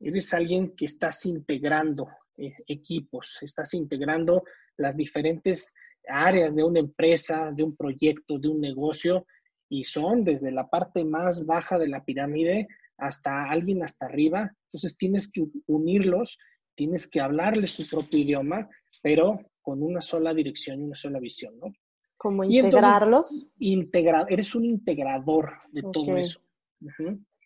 eres 0.00 0.34
alguien 0.34 0.74
que 0.76 0.86
estás 0.86 1.24
integrando 1.26 2.08
eh, 2.36 2.54
equipos, 2.66 3.38
estás 3.42 3.74
integrando 3.74 4.44
las 4.76 4.96
diferentes 4.96 5.72
áreas 6.08 6.54
de 6.54 6.64
una 6.64 6.80
empresa, 6.80 7.52
de 7.52 7.62
un 7.62 7.76
proyecto, 7.76 8.38
de 8.38 8.48
un 8.48 8.60
negocio, 8.60 9.26
y 9.68 9.84
son 9.84 10.24
desde 10.24 10.52
la 10.52 10.68
parte 10.68 11.04
más 11.04 11.46
baja 11.46 11.78
de 11.78 11.88
la 11.88 12.04
pirámide 12.04 12.68
hasta 12.98 13.50
alguien 13.50 13.82
hasta 13.82 14.06
arriba. 14.06 14.52
Entonces 14.66 14.96
tienes 14.96 15.30
que 15.30 15.44
unirlos, 15.66 16.38
tienes 16.74 17.08
que 17.08 17.20
hablarles 17.20 17.72
su 17.72 17.88
propio 17.88 18.20
idioma, 18.20 18.68
pero 19.02 19.40
con 19.62 19.82
una 19.82 20.00
sola 20.00 20.34
dirección 20.34 20.80
y 20.80 20.84
una 20.84 20.96
sola 20.96 21.18
visión, 21.18 21.58
¿no? 21.58 21.72
¿Cómo 22.16 22.44
integrarlos? 22.44 23.50
integra 23.58 24.26
eres 24.28 24.54
un 24.54 24.64
integrador 24.64 25.52
de 25.70 25.82
todo 25.92 26.16
eso. 26.16 26.40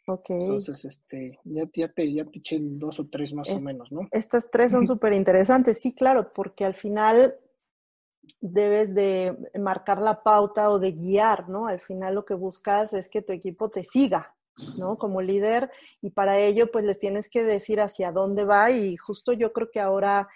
Ok. 0.09 0.31
Entonces, 0.31 0.87
este, 0.87 1.39
ya, 1.45 1.69
ya, 1.75 1.93
te, 1.93 2.11
ya 2.11 2.25
te 2.25 2.39
eché 2.39 2.59
dos 2.61 2.99
o 2.99 3.09
tres 3.09 3.35
más 3.35 3.51
o 3.51 3.61
menos, 3.61 3.93
¿no? 3.93 4.09
Estas 4.11 4.51
tres 4.51 4.73
son 4.73 4.87
súper 4.87 5.13
interesantes, 5.13 5.81
sí, 5.81 5.95
claro, 5.95 6.33
porque 6.33 6.65
al 6.65 6.75
final 6.75 7.35
debes 8.41 8.95
de 8.95 9.37
marcar 9.59 9.99
la 10.01 10.23
pauta 10.23 10.71
o 10.71 10.79
de 10.79 10.93
guiar, 10.93 11.51
¿no? 11.51 11.67
Al 11.67 11.81
final 11.81 12.15
lo 12.15 12.25
que 12.25 12.35
buscas 12.35 12.95
es 12.95 13.11
que 13.11 13.21
tu 13.21 13.35
equipo 13.35 13.71
te 13.71 13.85
siga, 13.85 14.35
¿no? 14.79 14.97
Como 14.97 15.21
líder 15.21 15.71
y 16.01 16.11
para 16.11 16.39
ello 16.39 16.71
pues 16.71 16.85
les 16.85 16.99
tienes 16.99 17.29
que 17.29 17.45
decir 17.45 17.81
hacia 17.81 18.11
dónde 18.11 18.45
va 18.45 18.71
y 18.71 18.97
justo 18.97 19.33
yo 19.33 19.53
creo 19.53 19.71
que 19.71 19.81
ahora 19.81 20.29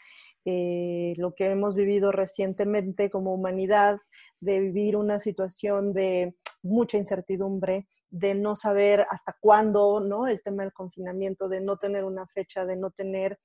eh, 0.45 1.15
lo 1.17 1.35
que 1.35 1.51
hemos 1.51 1.75
vivido 1.75 2.13
recientemente 2.13 3.11
como 3.11 3.35
humanidad, 3.35 3.99
de 4.41 4.59
vivir 4.59 4.97
una 4.97 5.19
situación 5.19 5.93
de 5.93 6.35
mucha 6.63 6.99
incertidumbre, 6.99 7.87
de 8.13 8.35
no 8.35 8.55
saber 8.55 9.07
hasta 9.11 9.35
cuándo, 9.41 9.99
¿no? 10.01 10.29
El 10.29 10.43
tema 10.43 10.63
del 10.63 10.73
confinamiento, 10.73 11.49
de 11.49 11.63
no 11.63 11.79
tener 11.79 12.05
una 12.05 12.27
fecha, 12.27 12.67
de 12.67 12.77
no 12.77 12.91
tener 12.91 13.41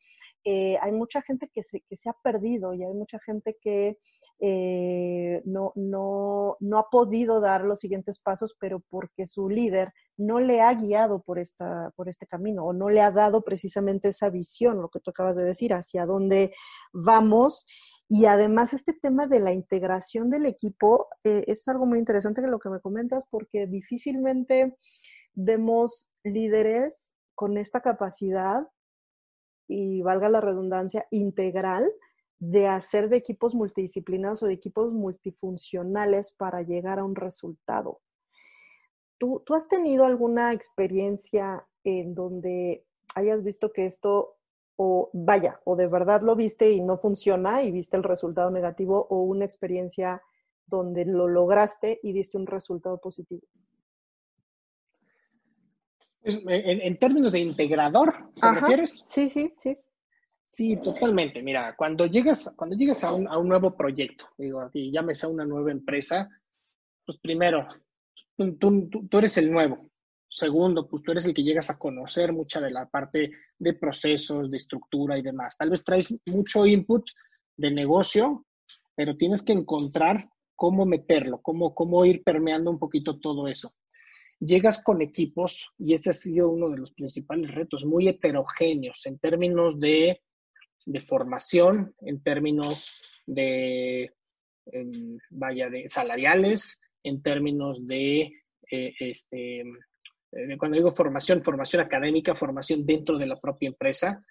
eh, 0.50 0.78
hay 0.82 0.94
mucha 0.94 1.22
gente 1.22 1.50
que 1.54 1.62
se, 1.62 1.82
que 1.82 1.98
se, 1.98 2.10
ha 2.10 2.14
perdido 2.24 2.74
y 2.74 2.82
hay 2.82 2.94
mucha 2.94 3.20
gente 3.20 3.58
que 3.60 4.00
eh, 4.40 5.42
no, 5.44 5.74
ha 6.74 6.90
podido 6.90 7.42
dar 7.42 7.66
los 7.66 7.82
siguientes 7.82 8.18
pasos, 8.20 8.56
pero 8.58 8.82
porque 8.90 9.28
su 9.28 9.50
líder 9.50 9.92
no 10.16 10.40
le 10.40 10.62
ha 10.62 10.74
guiado 10.74 11.22
por, 11.22 11.38
esta, 11.38 11.92
por 11.98 12.08
este 12.08 12.28
camino 12.28 12.64
o 12.64 12.72
no 12.72 12.88
le 12.88 13.02
ha 13.02 13.12
dado 13.12 13.42
precisamente 13.42 14.08
esa 14.08 14.30
visión, 14.30 14.82
lo 14.82 14.88
que 14.88 15.02
tú 15.02 15.10
acabas 15.10 15.36
de 15.36 15.44
decir, 15.44 15.74
hacia 15.74 16.06
dónde 16.06 16.54
vamos. 16.94 17.66
Y 18.08 18.24
además 18.24 18.72
este 18.72 18.94
tema 18.94 19.28
de 19.28 19.42
la 19.42 19.52
integración 19.52 20.30
del 20.30 20.46
equipo 20.46 21.10
eh, 21.26 21.44
es 21.48 21.68
algo 21.68 21.86
muy 21.86 22.00
interesante 22.00 22.42
que 22.42 22.48
lo 22.48 22.60
que 22.60 22.70
me 22.70 22.80
comentas 22.80 23.26
porque 23.30 23.68
difícilmente 23.68 24.78
vemos 25.34 26.08
líderes 26.24 27.16
con 27.36 27.58
esta 27.58 27.82
capacidad 27.82 28.66
y 29.68 30.02
valga 30.02 30.30
la 30.30 30.42
redundancia, 30.42 31.08
integral 31.12 31.92
de 32.40 32.68
hacer 32.68 33.10
de 33.10 33.18
equipos 33.18 33.56
multidisciplinados 33.56 34.44
o 34.44 34.48
de 34.48 34.54
equipos 34.54 34.94
multifuncionales 34.94 36.32
para 36.32 36.62
llegar 36.62 37.00
a 37.00 37.04
un 37.04 37.16
resultado. 37.16 38.02
¿Tú, 39.18 39.42
¿Tú, 39.46 39.56
has 39.56 39.68
tenido 39.68 40.06
alguna 40.06 40.54
experiencia 40.54 41.68
en 41.84 42.14
donde 42.14 42.86
hayas 43.16 43.44
visto 43.44 43.72
que 43.74 43.88
esto, 43.88 44.36
o 44.76 45.10
vaya, 45.14 45.60
o 45.64 45.76
de 45.76 45.88
verdad 45.88 46.22
lo 46.22 46.36
viste 46.36 46.72
y 46.72 46.82
no 46.82 47.00
funciona 47.00 47.64
y 47.64 47.72
viste 47.72 47.98
el 47.98 48.04
resultado 48.04 48.52
negativo, 48.52 49.08
o 49.10 49.24
una 49.24 49.46
experiencia 49.46 50.22
donde 50.68 51.06
lo 51.06 51.28
lograste 51.28 52.00
y 52.04 52.14
diste 52.14 52.38
un 52.38 52.46
resultado 52.46 53.00
positivo? 53.00 53.42
En, 56.28 56.98
términos 56.98 57.32
de 57.32 57.40
integrador, 57.40 58.32
¿te 58.40 58.52
refieres? 58.52 59.02
Sí, 59.08 59.30
sí, 59.30 59.54
sí. 59.58 59.78
Sí, 60.48 60.76
totalmente. 60.78 61.42
Mira, 61.42 61.76
cuando 61.76 62.06
llegas, 62.06 62.52
cuando 62.56 62.76
llegas 62.76 63.04
a 63.04 63.14
un, 63.14 63.48
nuevo 63.48 63.76
proyecto, 63.76 64.26
digo, 64.38 64.70
y 64.74 64.92
llames 64.92 65.24
a 65.24 65.28
una 65.28 65.46
nueva 65.46 65.72
empresa, 65.72 66.30
pues 67.06 67.18
primero, 67.20 67.68
tú, 68.60 68.90
tú, 68.90 69.18
eres 69.18 69.38
el 69.38 69.52
nuevo. 69.52 69.90
Segundo, 70.30 70.88
pues 70.88 71.04
tú 71.04 71.12
eres 71.12 71.26
el 71.26 71.34
que 71.34 71.44
llegas 71.44 71.70
a 71.70 71.78
conocer 71.78 72.34
mucha 72.34 72.60
de 72.60 72.72
la 72.72 72.88
parte 72.88 73.32
de 73.58 73.74
procesos, 73.74 74.52
de 74.52 74.58
estructura 74.58 75.18
y 75.18 75.22
demás. 75.22 75.56
Tal 75.58 75.70
vez 75.70 75.84
traes 75.84 76.14
mucho 76.26 76.66
input 76.66 77.06
de 77.56 77.72
negocio, 77.72 78.46
pero 78.96 79.16
tienes 79.16 79.44
que 79.44 79.54
encontrar 79.54 80.30
cómo 80.56 80.86
meterlo, 80.86 81.42
cómo, 81.42 81.74
cómo 81.74 82.04
ir 82.04 82.24
permeando 82.24 82.70
un 82.70 82.80
poquito 82.80 83.20
todo 83.20 83.48
eso 83.48 83.74
llegas 84.40 84.82
con 84.82 85.02
equipos, 85.02 85.72
y 85.78 85.94
este 85.94 86.12
ha 86.12 86.14
sido 86.14 86.50
uno 86.50 86.70
de 86.70 86.78
los 86.78 86.92
principales 86.92 87.54
retos, 87.54 87.86
muy 87.86 88.08
heterogéneos 88.08 89.06
en 89.06 89.18
términos 89.20 89.80
de, 89.80 90.22
formación, 91.02 91.94
en 92.02 92.22
términos 92.24 92.88
de, 93.26 94.14
em, 94.68 95.18
vaya, 95.32 95.70
de 95.70 95.90
salariales, 95.90 96.80
en 97.04 97.22
términos 97.22 97.86
de, 97.86 98.32
eh, 98.72 98.94
este, 99.00 99.64
cuando 100.58 100.78
digo 100.78 100.92
formación, 100.92 101.44
formación 101.44 101.82
académica, 101.82 102.36
formación 102.36 102.86
dentro 102.86 103.18
de 103.18 103.26
la 103.26 103.40
propia 103.40 103.68
empresa. 103.68 104.24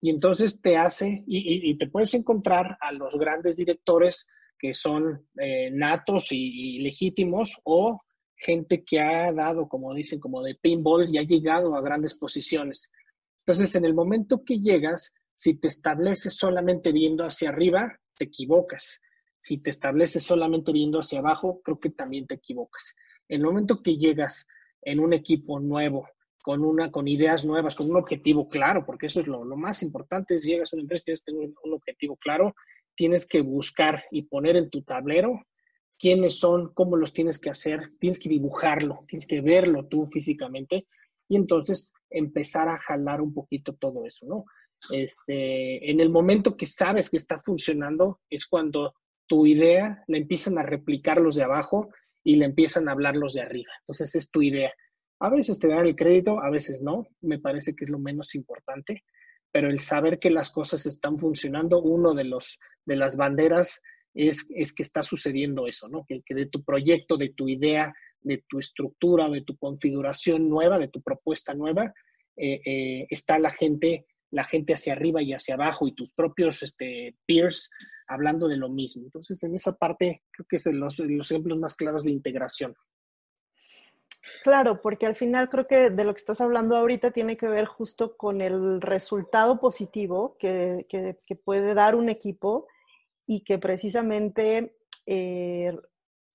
Y 0.00 0.10
entonces 0.10 0.62
te 0.62 0.76
hace, 0.76 1.24
y, 1.26 1.76
te 1.76 1.88
puedes 1.88 2.14
encontrar 2.14 2.78
a 2.80 2.92
los 2.92 3.12
grandes 3.18 3.56
directores 3.56 4.26
que 4.58 4.72
son 4.74 5.26
eh, 5.38 5.70
natos 5.70 6.28
y 6.30 6.78
legítimos 6.78 7.60
o 7.64 8.00
gente 8.40 8.84
que 8.84 9.00
ha 9.00 9.32
dado, 9.32 9.68
como 9.68 9.92
dicen, 9.94 10.18
como 10.18 10.42
de 10.42 10.54
pinball 10.54 11.08
y 11.08 11.18
ha 11.18 11.22
llegado 11.22 11.76
a 11.76 11.82
grandes 11.82 12.14
posiciones. 12.14 12.90
Entonces, 13.44 13.74
en 13.74 13.84
el 13.84 13.94
momento 13.94 14.42
que 14.44 14.60
llegas, 14.60 15.12
si 15.34 15.54
te 15.54 15.68
estableces 15.68 16.34
solamente 16.34 16.90
viendo 16.90 17.24
hacia 17.24 17.50
arriba, 17.50 18.00
te 18.16 18.24
equivocas. 18.24 19.00
Si 19.38 19.58
te 19.58 19.70
estableces 19.70 20.24
solamente 20.24 20.72
viendo 20.72 21.00
hacia 21.00 21.18
abajo, 21.18 21.60
creo 21.62 21.78
que 21.78 21.90
también 21.90 22.26
te 22.26 22.36
equivocas. 22.36 22.94
El 23.28 23.42
momento 23.42 23.82
que 23.82 23.96
llegas 23.96 24.46
en 24.82 25.00
un 25.00 25.12
equipo 25.12 25.60
nuevo, 25.60 26.08
con, 26.42 26.64
una, 26.64 26.90
con 26.90 27.08
ideas 27.08 27.44
nuevas, 27.44 27.74
con 27.74 27.90
un 27.90 27.96
objetivo 27.96 28.48
claro, 28.48 28.86
porque 28.86 29.06
eso 29.06 29.20
es 29.20 29.26
lo, 29.26 29.44
más 29.44 29.82
importante, 29.82 30.34
es 30.34 30.44
llegas 30.44 30.72
a 30.72 30.76
una 30.76 30.82
empresa, 30.82 31.04
tienes 31.04 31.20
que 31.20 31.32
tener 31.32 31.50
un 31.62 31.72
objetivo 31.74 32.16
claro, 32.16 32.54
tienes 32.94 33.26
que 33.26 33.42
buscar 33.42 34.04
y 34.10 34.22
poner 34.22 34.56
en 34.56 34.70
tu 34.70 34.82
tablero 34.82 35.42
quiénes 36.00 36.38
son, 36.38 36.72
cómo 36.72 36.96
los 36.96 37.12
tienes 37.12 37.38
que 37.38 37.50
hacer, 37.50 37.92
tienes 38.00 38.18
que 38.18 38.30
dibujarlo, 38.30 39.04
tienes 39.06 39.26
que 39.26 39.42
verlo 39.42 39.86
tú 39.86 40.06
físicamente 40.06 40.86
y 41.28 41.36
entonces 41.36 41.92
empezar 42.08 42.68
a 42.68 42.78
jalar 42.78 43.20
un 43.20 43.34
poquito 43.34 43.74
todo 43.74 44.06
eso, 44.06 44.24
¿no? 44.26 44.46
Este, 44.90 45.90
en 45.90 46.00
el 46.00 46.08
momento 46.08 46.56
que 46.56 46.64
sabes 46.64 47.10
que 47.10 47.18
está 47.18 47.38
funcionando 47.38 48.18
es 48.30 48.46
cuando 48.46 48.94
tu 49.26 49.46
idea 49.46 50.02
la 50.08 50.16
empiezan 50.16 50.56
a 50.58 50.62
replicar 50.62 51.20
los 51.20 51.34
de 51.34 51.42
abajo 51.42 51.90
y 52.24 52.36
le 52.36 52.46
empiezan 52.46 52.88
a 52.88 52.92
hablar 52.92 53.14
los 53.14 53.34
de 53.34 53.42
arriba. 53.42 53.70
Entonces 53.80 54.14
es 54.14 54.30
tu 54.30 54.40
idea. 54.40 54.72
A 55.20 55.28
veces 55.28 55.58
te 55.58 55.68
dan 55.68 55.86
el 55.86 55.96
crédito, 55.96 56.42
a 56.42 56.48
veces 56.48 56.80
no, 56.80 57.06
me 57.20 57.38
parece 57.38 57.76
que 57.76 57.84
es 57.84 57.90
lo 57.90 57.98
menos 57.98 58.34
importante, 58.34 59.04
pero 59.52 59.68
el 59.68 59.80
saber 59.80 60.18
que 60.18 60.30
las 60.30 60.50
cosas 60.50 60.86
están 60.86 61.18
funcionando, 61.18 61.82
uno 61.82 62.14
de 62.14 62.24
los 62.24 62.58
de 62.86 62.96
las 62.96 63.18
banderas 63.18 63.82
es, 64.14 64.72
que 64.74 64.82
está 64.82 65.02
sucediendo 65.02 65.66
eso, 65.66 65.88
¿no? 65.88 66.04
Que, 66.06 66.22
de 66.34 66.46
tu 66.46 66.62
proyecto, 66.64 67.16
de 67.16 67.30
tu 67.30 67.48
idea, 67.48 67.92
de 68.20 68.44
tu 68.48 68.58
estructura, 68.58 69.28
de 69.28 69.42
tu 69.42 69.56
configuración 69.56 70.48
nueva, 70.48 70.78
de 70.78 70.88
tu 70.88 71.00
propuesta 71.00 71.54
nueva, 71.54 71.92
eh, 72.36 72.60
eh, 72.64 73.06
está 73.10 73.38
la 73.38 73.50
gente, 73.50 74.06
la 74.30 74.44
gente 74.44 74.74
hacia 74.74 74.94
arriba 74.94 75.22
y 75.22 75.32
hacia 75.32 75.54
abajo 75.54 75.86
y 75.86 75.94
tus 75.94 76.12
propios 76.12 76.62
este, 76.62 77.16
peers 77.26 77.70
hablando 78.08 78.48
de 78.48 78.56
lo 78.56 78.68
mismo. 78.68 79.04
Entonces, 79.04 79.42
en 79.42 79.54
esa 79.54 79.76
parte 79.76 80.22
creo 80.32 80.46
que 80.48 80.56
es 80.56 80.64
de 80.64 80.72
los, 80.72 80.98
ejemplos 80.98 81.58
más 81.58 81.74
claros 81.74 82.04
de 82.04 82.10
integración. 82.10 82.74
Claro, 84.42 84.80
porque 84.80 85.06
al 85.06 85.16
final 85.16 85.48
creo 85.48 85.66
que 85.66 85.90
de 85.90 86.04
lo 86.04 86.12
que 86.14 86.20
estás 86.20 86.40
hablando 86.40 86.76
ahorita 86.76 87.10
tiene 87.10 87.36
que 87.36 87.48
ver 87.48 87.66
justo 87.66 88.16
con 88.16 88.40
el 88.40 88.80
resultado 88.80 89.60
positivo 89.60 90.36
que, 90.38 90.86
que 90.88 91.36
puede 91.36 91.74
dar 91.74 91.94
un 91.94 92.08
equipo 92.08 92.66
y 93.30 93.44
que 93.44 93.60
precisamente 93.60 94.74
eh, 95.06 95.72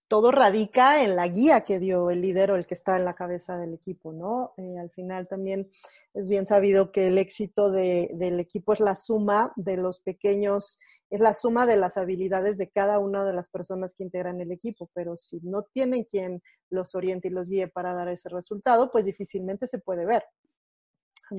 todo 0.07 0.31
radica 0.31 1.03
en 1.03 1.17
la 1.17 1.27
guía 1.27 1.65
que 1.65 1.77
dio 1.77 2.09
el 2.09 2.21
líder 2.21 2.51
o 2.51 2.55
el 2.55 2.65
que 2.65 2.73
está 2.73 2.95
en 2.95 3.03
la 3.03 3.15
cabeza 3.15 3.57
del 3.57 3.73
equipo, 3.73 4.13
¿no? 4.13 4.53
Eh, 4.55 4.77
al 4.79 4.89
final 4.91 5.27
también 5.27 5.69
es 6.13 6.29
bien 6.29 6.47
sabido 6.47 6.93
que 6.93 7.07
el 7.07 7.17
éxito 7.17 7.69
del 7.69 8.39
equipo 8.39 8.71
es 8.71 8.79
la 8.79 8.95
suma 8.95 9.51
de 9.57 9.75
los 9.75 9.99
pequeños, 9.99 10.79
es 11.09 11.19
la 11.19 11.33
suma 11.33 11.65
de 11.65 11.75
las 11.75 11.97
habilidades 11.97 12.57
de 12.57 12.69
cada 12.69 12.99
una 12.99 13.25
de 13.25 13.33
las 13.33 13.49
personas 13.49 13.93
que 13.93 14.05
integran 14.05 14.39
el 14.39 14.53
equipo, 14.53 14.89
pero 14.93 15.17
si 15.17 15.41
no 15.41 15.63
tienen 15.63 16.05
quien 16.05 16.41
los 16.69 16.95
oriente 16.95 17.27
y 17.27 17.31
los 17.31 17.49
guíe 17.49 17.67
para 17.67 17.93
dar 17.93 18.07
ese 18.07 18.29
resultado, 18.29 18.89
pues 18.89 19.03
difícilmente 19.03 19.67
se 19.67 19.79
puede 19.79 20.05
ver. 20.05 20.23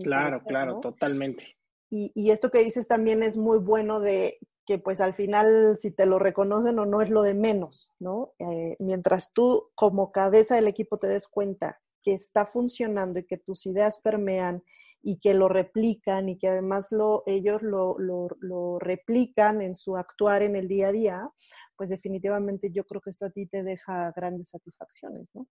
Claro, 0.03 0.43
claro, 0.43 0.81
totalmente. 0.81 1.57
Y, 1.89 2.13
y, 2.15 2.31
esto 2.31 2.51
que 2.51 2.63
dices 2.63 2.87
también 2.87 3.23
es 3.23 3.39
muy 3.39 3.59
bueno 3.59 4.01
de 4.01 4.39
que 4.67 4.79
pues 4.79 5.01
al 5.01 5.15
final 5.15 5.79
si 5.79 5.93
te 5.93 6.07
lo 6.07 6.19
reconocen 6.19 6.79
o 6.79 6.87
no 6.87 7.01
es 7.01 7.09
lo 7.09 7.23
de 7.23 7.35
menos, 7.35 7.95
¿no? 7.99 8.33
Eh, 8.39 8.77
mientras 8.81 9.33
tú 9.33 9.71
como 9.75 10.11
cabeza 10.11 10.57
del 10.57 10.67
equipo 10.67 10.99
te 10.99 11.07
des 11.07 11.29
cuenta 11.29 11.81
que 12.03 12.15
está 12.15 12.47
funcionando 12.47 13.19
y 13.19 13.27
que 13.27 13.39
tus 13.39 13.67
ideas 13.67 13.99
permean 14.01 14.63
y 15.03 15.19
que 15.21 15.35
lo 15.35 15.49
replican 15.49 16.29
y 16.29 16.37
que 16.37 16.49
además 16.49 16.89
lo, 16.91 17.23
ellos 17.27 17.63
lo, 17.63 17.97
lo, 17.99 18.79
replican 18.81 19.63
en 19.63 19.77
su 19.77 19.97
actuar 19.97 20.43
en 20.43 20.57
el 20.57 20.67
día 20.67 20.89
a 20.89 20.93
día, 20.93 21.31
pues 21.77 21.91
definitivamente 21.91 22.71
yo 22.73 22.85
creo 22.85 23.01
que 23.01 23.11
esto 23.11 23.27
a 23.27 23.31
ti 23.31 23.47
te 23.47 23.63
deja 23.63 24.13
grandes 24.17 24.51
satisfacciones, 24.51 25.29
¿no? 25.33 25.47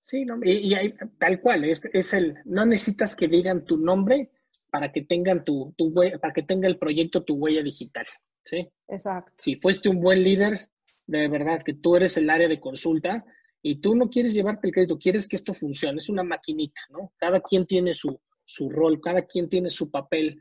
Sí, 0.00 0.24
no, 0.24 0.38
y, 0.42 0.74
y 0.74 0.94
tal 1.18 1.40
cual, 1.40 1.64
es 1.64 2.14
el, 2.14 2.38
no 2.46 2.64
necesitas 2.64 3.14
que 3.14 3.28
digan 3.28 3.64
tu 3.64 3.76
nombre, 3.76 4.30
para 4.70 4.92
que 4.92 5.02
tengan 5.02 5.44
tu, 5.44 5.74
tu 5.76 5.92
para 5.94 6.32
que 6.32 6.42
tenga 6.42 6.68
el 6.68 6.78
proyecto 6.78 7.24
tu 7.24 7.34
huella 7.34 7.62
digital, 7.62 8.06
¿sí? 8.44 8.68
Exacto. 8.88 9.32
Si 9.38 9.56
fuiste 9.56 9.88
un 9.88 10.00
buen 10.00 10.22
líder, 10.22 10.68
de 11.06 11.28
verdad 11.28 11.62
que 11.62 11.74
tú 11.74 11.96
eres 11.96 12.16
el 12.16 12.28
área 12.30 12.48
de 12.48 12.60
consulta 12.60 13.24
y 13.62 13.80
tú 13.80 13.94
no 13.94 14.08
quieres 14.08 14.34
llevarte 14.34 14.68
el 14.68 14.74
crédito, 14.74 14.98
quieres 14.98 15.26
que 15.26 15.36
esto 15.36 15.54
funcione, 15.54 15.98
es 15.98 16.08
una 16.08 16.22
maquinita, 16.22 16.80
¿no? 16.90 17.12
Cada 17.16 17.40
quien 17.40 17.66
tiene 17.66 17.94
su, 17.94 18.20
su 18.44 18.68
rol, 18.68 19.00
cada 19.00 19.22
quien 19.22 19.48
tiene 19.48 19.70
su 19.70 19.90
papel 19.90 20.40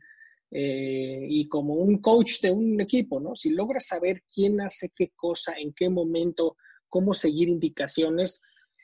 eh, 0.51 1.25
y 1.27 1.47
como 1.47 1.75
un 1.75 1.99
coach 2.01 2.39
de 2.41 2.51
un 2.51 2.79
equipo, 2.79 3.19
¿no? 3.19 3.35
Si 3.35 3.49
logras 3.49 3.87
saber 3.87 4.23
quién 4.33 4.61
hace 4.61 4.91
qué 4.95 5.11
cosa, 5.15 5.53
en 5.57 5.73
qué 5.73 5.89
momento, 5.89 6.57
cómo 6.89 7.13
seguir 7.13 7.49
indicaciones, 7.49 8.41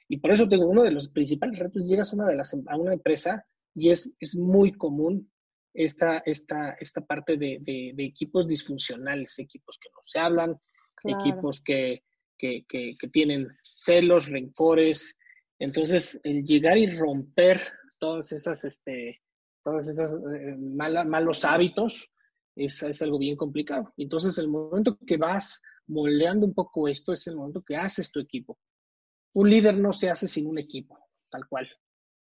y 0.10 0.18
por 0.18 0.32
eso 0.32 0.48
tengo 0.48 0.68
uno 0.68 0.84
de 0.84 0.92
los 0.92 1.08
principales 1.08 1.60
retos, 1.60 1.90
llegas 1.90 2.12
a 2.12 2.16
una, 2.16 2.28
de 2.28 2.36
las, 2.36 2.54
a 2.54 2.78
una 2.78 2.94
empresa 2.94 3.46
y 3.76 3.90
es, 3.90 4.14
es 4.20 4.36
muy 4.36 4.74
común 4.74 5.32
esta, 5.74 6.20
esta, 6.26 6.72
esta 6.80 7.02
parte 7.02 7.38
de, 7.38 7.60
de, 7.62 8.06
equipos 8.06 8.48
disfuncionales, 8.48 9.40
equipos 9.40 9.78
que 9.82 9.90
no 9.90 10.02
se 10.06 10.20
hablan, 10.20 10.60
equipos 11.04 11.62
que, 11.62 12.04
que, 12.38 12.66
que, 12.68 12.96
que, 13.00 13.08
tienen 13.10 13.48
celos, 13.76 14.30
rencores. 14.30 15.18
Entonces, 15.60 16.20
el 16.24 16.44
llegar 16.44 16.78
y 16.78 16.96
romper 16.96 17.62
todas 18.00 18.32
esas, 18.32 18.64
este, 18.66 19.22
todas 19.64 19.88
esas 19.88 20.14
eh, 20.14 20.56
malos 20.58 21.44
hábitos 21.44 22.12
es, 22.56 22.84
es, 22.84 23.02
algo 23.02 23.18
bien 23.18 23.36
complicado. 23.36 23.92
Entonces, 23.98 24.38
el 24.38 24.50
momento 24.50 24.98
que 25.08 25.18
vas 25.18 25.62
moldeando 25.88 26.46
un 26.46 26.54
poco 26.54 26.88
esto 26.88 27.14
es 27.14 27.26
el 27.28 27.36
momento 27.36 27.64
que 27.64 27.76
haces 27.76 28.12
tu 28.12 28.20
equipo. 28.20 28.60
Un 29.34 29.50
líder 29.50 29.78
no 29.78 29.92
se 29.92 30.10
hace 30.10 30.28
sin 30.28 30.48
un 30.48 30.60
equipo, 30.60 30.98
tal 31.30 31.48
cual. 31.48 31.68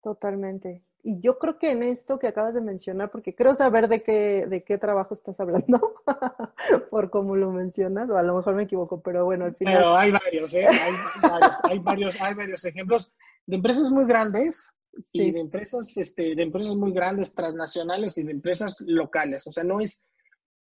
Totalmente. 0.03 0.85
Y 1.09 1.21
yo 1.21 1.39
creo 1.39 1.57
que 1.57 1.71
en 1.71 1.85
esto 1.85 2.19
que 2.19 2.27
acabas 2.27 2.53
de 2.53 2.61
mencionar, 2.61 3.13
porque 3.13 3.33
creo 3.33 3.55
saber 3.55 3.87
de 3.87 4.03
qué, 4.03 4.45
de 4.49 4.65
qué 4.65 4.77
trabajo 4.77 5.15
estás 5.15 5.39
hablando, 5.39 6.03
por 6.91 7.11
cómo 7.11 7.37
lo 7.37 7.53
mencionas, 7.53 8.11
o 8.11 8.19
a 8.19 8.25
lo 8.25 8.35
mejor 8.35 8.57
me 8.57 8.65
equivoco, 8.65 9.01
pero 9.01 9.25
bueno, 9.25 9.45
al 9.45 9.55
final. 9.55 9.77
Pero 9.77 9.97
hay 9.97 10.11
varios, 10.11 10.53
¿eh? 10.53 10.67
Hay, 10.67 10.93
varios, 11.23 11.57
hay 11.63 11.79
varios, 11.79 12.21
hay 12.21 12.35
varios 12.35 12.65
ejemplos 12.65 13.13
de 13.47 13.55
empresas 13.55 13.89
muy 13.89 14.05
grandes 14.05 14.75
y 15.13 15.31
de 15.31 15.39
empresas, 15.39 15.97
este, 15.97 16.35
de 16.35 16.43
empresas 16.43 16.75
muy 16.75 16.91
grandes, 16.91 17.33
transnacionales 17.37 18.19
y 18.19 18.25
de 18.25 18.33
empresas 18.33 18.83
locales. 18.85 19.47
O 19.47 19.53
sea, 19.53 19.63
no 19.63 19.79
es 19.79 20.03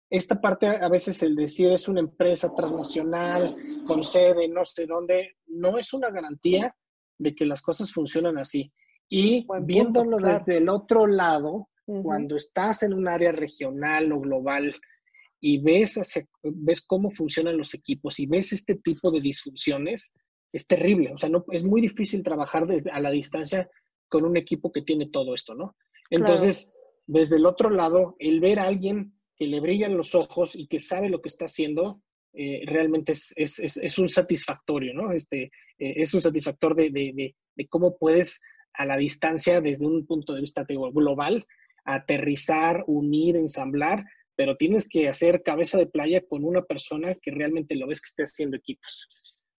esta 0.10 0.42
parte, 0.42 0.68
a 0.68 0.90
veces 0.90 1.24
el 1.24 1.38
decir 1.38 1.72
es 1.72 1.88
una 1.88 2.02
empresa 2.02 2.54
transnacional 2.54 3.56
con 3.88 4.04
sede 4.04 4.50
no 4.50 4.66
sé 4.66 4.88
dónde, 4.88 5.38
no 5.48 5.78
es 5.78 5.94
una 5.94 6.12
garantía 6.12 6.76
de 7.18 7.34
que 7.34 7.46
las 7.46 7.62
cosas 7.62 7.94
funcionan 7.94 8.38
así. 8.38 8.74
Y 9.16 9.46
viéndolo 9.62 10.18
desde 10.18 10.58
el 10.58 10.70
otro 10.70 11.06
lado, 11.06 11.70
cuando 11.86 12.36
estás 12.36 12.82
en 12.82 12.94
un 12.94 13.08
área 13.08 13.32
regional 13.32 14.12
o 14.12 14.20
global 14.20 14.76
y 15.40 15.60
ves, 15.60 16.00
ves 16.42 16.82
cómo 16.82 17.12
funcionan 17.12 17.56
los 17.56 17.76
equipos 17.76 18.20
y 18.20 18.26
ves 18.26 18.54
este 18.54 18.74
tipo 18.74 19.12
de 19.12 19.22
disfunciones, 19.22 20.14
es 20.52 20.66
terrible. 20.66 21.12
O 21.14 21.20
sea, 21.20 21.30
no, 21.30 21.46
es 21.52 21.64
muy 21.64 21.80
difícil 21.80 22.24
trabajar 22.24 22.66
desde, 22.66 22.90
a 22.90 23.00
la 23.00 23.12
distancia 23.12 23.70
con 24.08 24.26
un 24.26 24.36
equipo 24.36 24.72
que 24.72 24.82
tiene 24.82 25.10
todo 25.10 25.36
esto, 25.36 25.54
¿no? 25.54 25.76
Entonces, 26.10 26.74
desde 27.06 27.36
el 27.36 27.46
otro 27.46 27.70
lado, 27.70 28.16
el 28.18 28.40
ver 28.40 28.58
a 28.58 28.64
alguien 28.64 29.14
que 29.38 29.46
le 29.46 29.60
brillan 29.60 29.96
los 29.96 30.16
ojos 30.16 30.56
y 30.56 30.66
que 30.66 30.80
sabe 30.80 31.10
lo 31.10 31.22
que 31.22 31.30
está 31.30 31.46
haciendo, 31.46 32.02
eh, 32.34 32.64
realmente 32.66 33.12
es, 33.12 33.32
es, 33.36 33.60
es, 33.60 33.98
un 34.00 34.10
satisfactorio, 34.10 34.92
¿no? 34.96 35.12
Este, 35.12 35.52
eh, 35.78 35.94
es 35.98 36.16
un 36.16 36.22
satisfactor 36.22 36.74
de, 36.74 36.90
de, 36.90 37.36
de, 37.56 37.68
cómo 37.68 37.96
puedes 37.96 38.42
a 38.74 38.86
la 38.86 38.98
distancia, 38.98 39.62
desde 39.62 39.86
un 39.86 40.06
punto 40.06 40.34
de 40.34 40.42
vista 40.42 40.66
global, 40.66 41.46
aterrizar, 41.86 42.84
unir, 42.88 43.36
ensamblar, 43.36 44.06
pero 44.36 44.58
tienes 44.58 44.88
que 44.88 45.10
hacer 45.10 45.44
cabeza 45.44 45.78
de 45.78 45.86
playa 45.86 46.22
con 46.28 46.44
una 46.44 46.64
persona 46.64 47.16
que 47.22 47.32
realmente 47.32 47.76
lo 47.76 47.88
ves 47.88 48.02
que 48.02 48.08
esté 48.08 48.24
haciendo 48.24 48.58
equipos. 48.58 49.08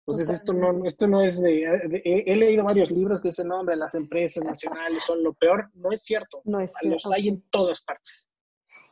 Entonces, 0.06 0.30
esto 0.30 0.52
no, 0.52 0.86
esto 0.86 1.08
no 1.08 1.24
es 1.24 1.42
de, 1.42 1.64
He 2.04 2.36
leído 2.36 2.66
varios 2.66 2.92
libros 2.92 3.22
que 3.22 3.30
dicen, 3.30 3.48
no, 3.48 3.62
hombre, 3.62 3.78
las 3.78 3.96
empresas 3.96 4.44
nacionales 4.44 5.02
son 5.04 5.24
lo 5.24 5.34
peor. 5.34 5.70
No 5.76 5.94
es 5.94 6.02
cierto. 6.02 6.42
No 6.44 6.60
es 6.60 6.74
cierto. 6.78 6.96
Los 7.06 7.14
hay 7.14 7.30
en 7.30 7.42
todas 7.50 7.82
partes. 7.82 8.28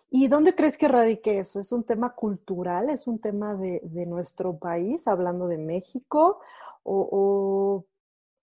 ¿Y 0.09 0.27
dónde 0.29 0.55
crees 0.55 0.77
que 0.77 0.87
radique 0.87 1.39
eso? 1.39 1.59
¿Es 1.59 1.73
un 1.73 1.83
tema 1.83 2.15
cultural? 2.15 2.89
¿Es 2.89 3.07
un 3.07 3.19
tema 3.19 3.55
de, 3.55 3.81
de 3.83 4.05
nuestro 4.05 4.57
país, 4.57 5.05
hablando 5.07 5.47
de 5.47 5.57
México? 5.57 6.39
¿O, 6.83 7.09
o, 7.11 7.85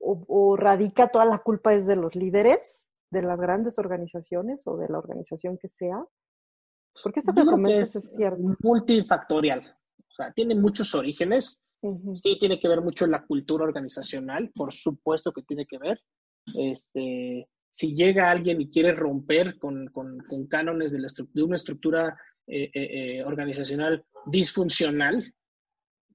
o, 0.00 0.56
radica 0.56 1.08
toda 1.08 1.24
la 1.24 1.38
culpa 1.38 1.74
es 1.74 1.86
de 1.86 1.96
los 1.96 2.14
líderes, 2.14 2.86
de 3.10 3.22
las 3.22 3.38
grandes 3.38 3.78
organizaciones 3.78 4.66
o 4.66 4.76
de 4.76 4.88
la 4.88 4.98
organización 4.98 5.58
que 5.58 5.68
sea? 5.68 6.04
Porque 7.02 7.20
eso 7.20 7.32
que 7.32 7.44
comentas 7.44 7.96
es, 7.96 8.04
es 8.04 8.16
cierto. 8.16 8.42
Multifactorial. 8.60 9.60
O 9.60 10.14
sea, 10.14 10.32
tiene 10.32 10.54
muchos 10.54 10.94
orígenes 10.94 11.60
Sí, 12.14 12.36
tiene 12.38 12.58
que 12.58 12.68
ver 12.68 12.80
mucho 12.80 13.06
la 13.06 13.24
cultura 13.24 13.64
organizacional, 13.64 14.50
por 14.54 14.72
supuesto 14.72 15.32
que 15.32 15.42
tiene 15.42 15.64
que 15.66 15.78
ver. 15.78 16.00
Este, 16.56 17.48
si 17.70 17.94
llega 17.94 18.30
alguien 18.30 18.60
y 18.60 18.68
quiere 18.68 18.92
romper 18.92 19.58
con, 19.58 19.86
con, 19.88 20.46
cánones 20.48 20.92
de, 20.92 21.00
la 21.00 21.08
de, 21.32 21.42
una 21.42 21.54
estructura 21.54 22.18
eh, 22.46 22.64
eh, 22.64 22.70
eh, 22.74 23.24
organizacional 23.24 24.04
disfuncional, 24.26 25.32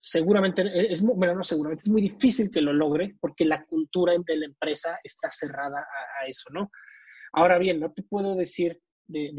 seguramente, 0.04 0.92
es, 0.92 1.02
bueno, 1.02 1.34
no 1.34 1.44
seguramente, 1.44 1.84
es 1.84 1.90
muy 1.90 2.02
difícil 2.02 2.52
que 2.52 2.62
lo 2.62 2.74
logre 2.74 3.16
porque 3.22 3.46
la 3.46 3.64
cultura 3.64 4.14
de 4.14 4.36
la 4.36 4.46
empresa 4.46 5.00
está 5.02 5.32
cerrada 5.32 5.80
a, 5.80 6.28
eso, 6.28 6.50
¿no? 6.52 6.70
Ahora 7.32 7.58
bien, 7.58 7.80
no 7.80 7.92
te 7.92 8.04
puedo 8.04 8.36
decir 8.36 8.80
de, 9.08 9.32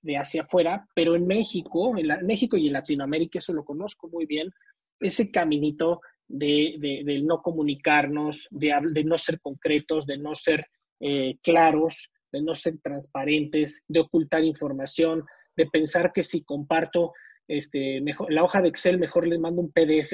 de, 0.00 0.16
hacia 0.16 0.42
afuera, 0.42 0.86
pero 0.94 1.16
en 1.16 1.26
México, 1.26 1.96
en 1.96 2.26
México 2.26 2.56
y 2.56 2.66
en 2.66 2.74
Latinoamérica, 2.74 3.38
eso 3.38 3.52
lo 3.52 3.64
conozco 3.64 4.08
muy 4.08 4.26
bien, 4.26 4.52
ese 5.00 5.30
caminito 5.30 6.00
de, 6.28 7.22
no 7.24 7.40
comunicarnos, 7.40 8.46
de, 8.50 9.04
no 9.04 9.18
ser 9.18 9.40
concretos, 9.40 10.06
de 10.06 10.18
no 10.18 10.34
ser 10.34 10.66
eh, 11.00 11.38
claros, 11.42 12.10
de 12.30 12.42
no 12.42 12.54
ser 12.54 12.78
transparentes, 12.82 13.82
de 13.88 14.00
ocultar 14.00 14.44
información, 14.44 15.24
de 15.56 15.66
pensar 15.66 16.12
que 16.12 16.22
si 16.22 16.44
comparto 16.44 17.12
este, 17.56 18.00
mejor, 18.00 18.32
la 18.32 18.44
hoja 18.44 18.62
de 18.62 18.68
Excel, 18.68 18.98
mejor 18.98 19.26
le 19.26 19.38
mando 19.38 19.62
un 19.62 19.72
PDF, 19.72 20.12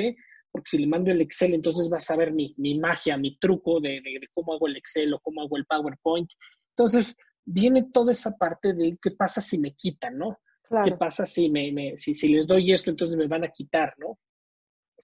porque 0.50 0.70
si 0.70 0.78
le 0.78 0.86
mando 0.86 1.10
el 1.10 1.20
Excel, 1.20 1.54
entonces 1.54 1.88
vas 1.88 2.10
a 2.10 2.16
ver 2.16 2.32
mi, 2.32 2.54
magia, 2.78 3.16
mi 3.16 3.38
truco 3.38 3.80
de, 3.80 4.00
cómo 4.34 4.54
hago 4.54 4.66
el 4.66 4.76
Excel 4.76 5.12
o 5.14 5.20
cómo 5.20 5.42
hago 5.42 5.56
el 5.56 5.66
PowerPoint. 5.66 6.30
Entonces, 6.76 7.16
viene 7.44 7.84
toda 7.92 8.12
esa 8.12 8.36
parte 8.36 8.74
de 8.74 8.98
qué 9.00 9.10
pasa 9.10 9.40
si 9.40 9.58
me 9.58 9.74
quitan, 9.74 10.18
¿no? 10.18 10.38
¿Qué 10.84 10.92
pasa 10.92 11.24
si, 11.24 11.48
me, 11.48 11.96
si, 11.96 12.14
si 12.14 12.28
les 12.28 12.46
doy 12.46 12.72
esto, 12.72 12.90
entonces 12.90 13.16
me 13.16 13.26
van 13.26 13.44
a 13.44 13.48
quitar, 13.48 13.94
¿no? 13.96 14.18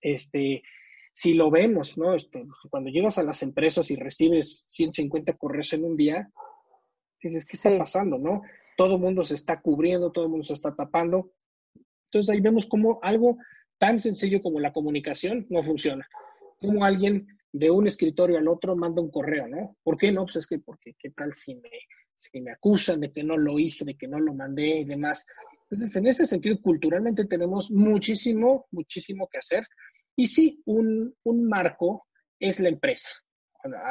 este, 0.04 0.62
si 1.12 1.34
lo 1.34 1.50
vemos, 1.50 1.98
¿no? 1.98 2.14
Este, 2.14 2.46
cuando 2.70 2.90
llegas 2.90 3.18
a 3.18 3.22
las 3.22 3.42
empresas 3.42 3.90
y 3.90 3.96
recibes 3.96 4.64
150 4.68 5.32
correos 5.34 5.72
en 5.72 5.84
un 5.84 5.96
día, 5.96 6.30
dices, 7.20 7.44
¿qué 7.44 7.56
está 7.56 7.76
pasando, 7.76 8.18
no? 8.18 8.42
Todo 8.76 8.96
el 8.96 9.00
mundo 9.00 9.24
se 9.24 9.34
está 9.34 9.60
cubriendo, 9.60 10.12
todo 10.12 10.26
el 10.26 10.30
mundo 10.30 10.44
se 10.44 10.52
está 10.52 10.74
tapando. 10.76 11.32
Entonces 12.14 12.32
ahí 12.32 12.40
vemos 12.40 12.66
cómo 12.66 13.00
algo 13.02 13.38
tan 13.76 13.98
sencillo 13.98 14.40
como 14.40 14.60
la 14.60 14.72
comunicación 14.72 15.46
no 15.50 15.62
funciona. 15.62 16.08
Como 16.60 16.84
alguien 16.84 17.26
de 17.52 17.70
un 17.70 17.86
escritorio 17.86 18.38
al 18.38 18.48
otro 18.48 18.76
manda 18.76 19.02
un 19.02 19.10
correo, 19.10 19.48
¿no? 19.48 19.76
¿Por 19.82 19.96
qué 19.96 20.12
no? 20.12 20.24
Pues 20.24 20.36
es 20.36 20.46
que, 20.46 20.60
porque, 20.60 20.94
¿qué 20.98 21.10
tal 21.10 21.34
si 21.34 21.56
me, 21.56 21.70
si 22.14 22.40
me 22.40 22.52
acusan 22.52 23.00
de 23.00 23.10
que 23.10 23.24
no 23.24 23.36
lo 23.36 23.58
hice, 23.58 23.84
de 23.84 23.96
que 23.96 24.06
no 24.06 24.20
lo 24.20 24.32
mandé 24.32 24.78
y 24.78 24.84
demás? 24.84 25.26
Entonces, 25.64 25.96
en 25.96 26.06
ese 26.06 26.24
sentido, 26.24 26.60
culturalmente 26.60 27.24
tenemos 27.24 27.70
muchísimo, 27.70 28.66
muchísimo 28.70 29.28
que 29.28 29.38
hacer. 29.38 29.66
Y 30.14 30.28
sí, 30.28 30.62
un, 30.66 31.14
marco 31.24 32.06
es 32.38 32.60
la 32.60 32.68
empresa. 32.68 33.08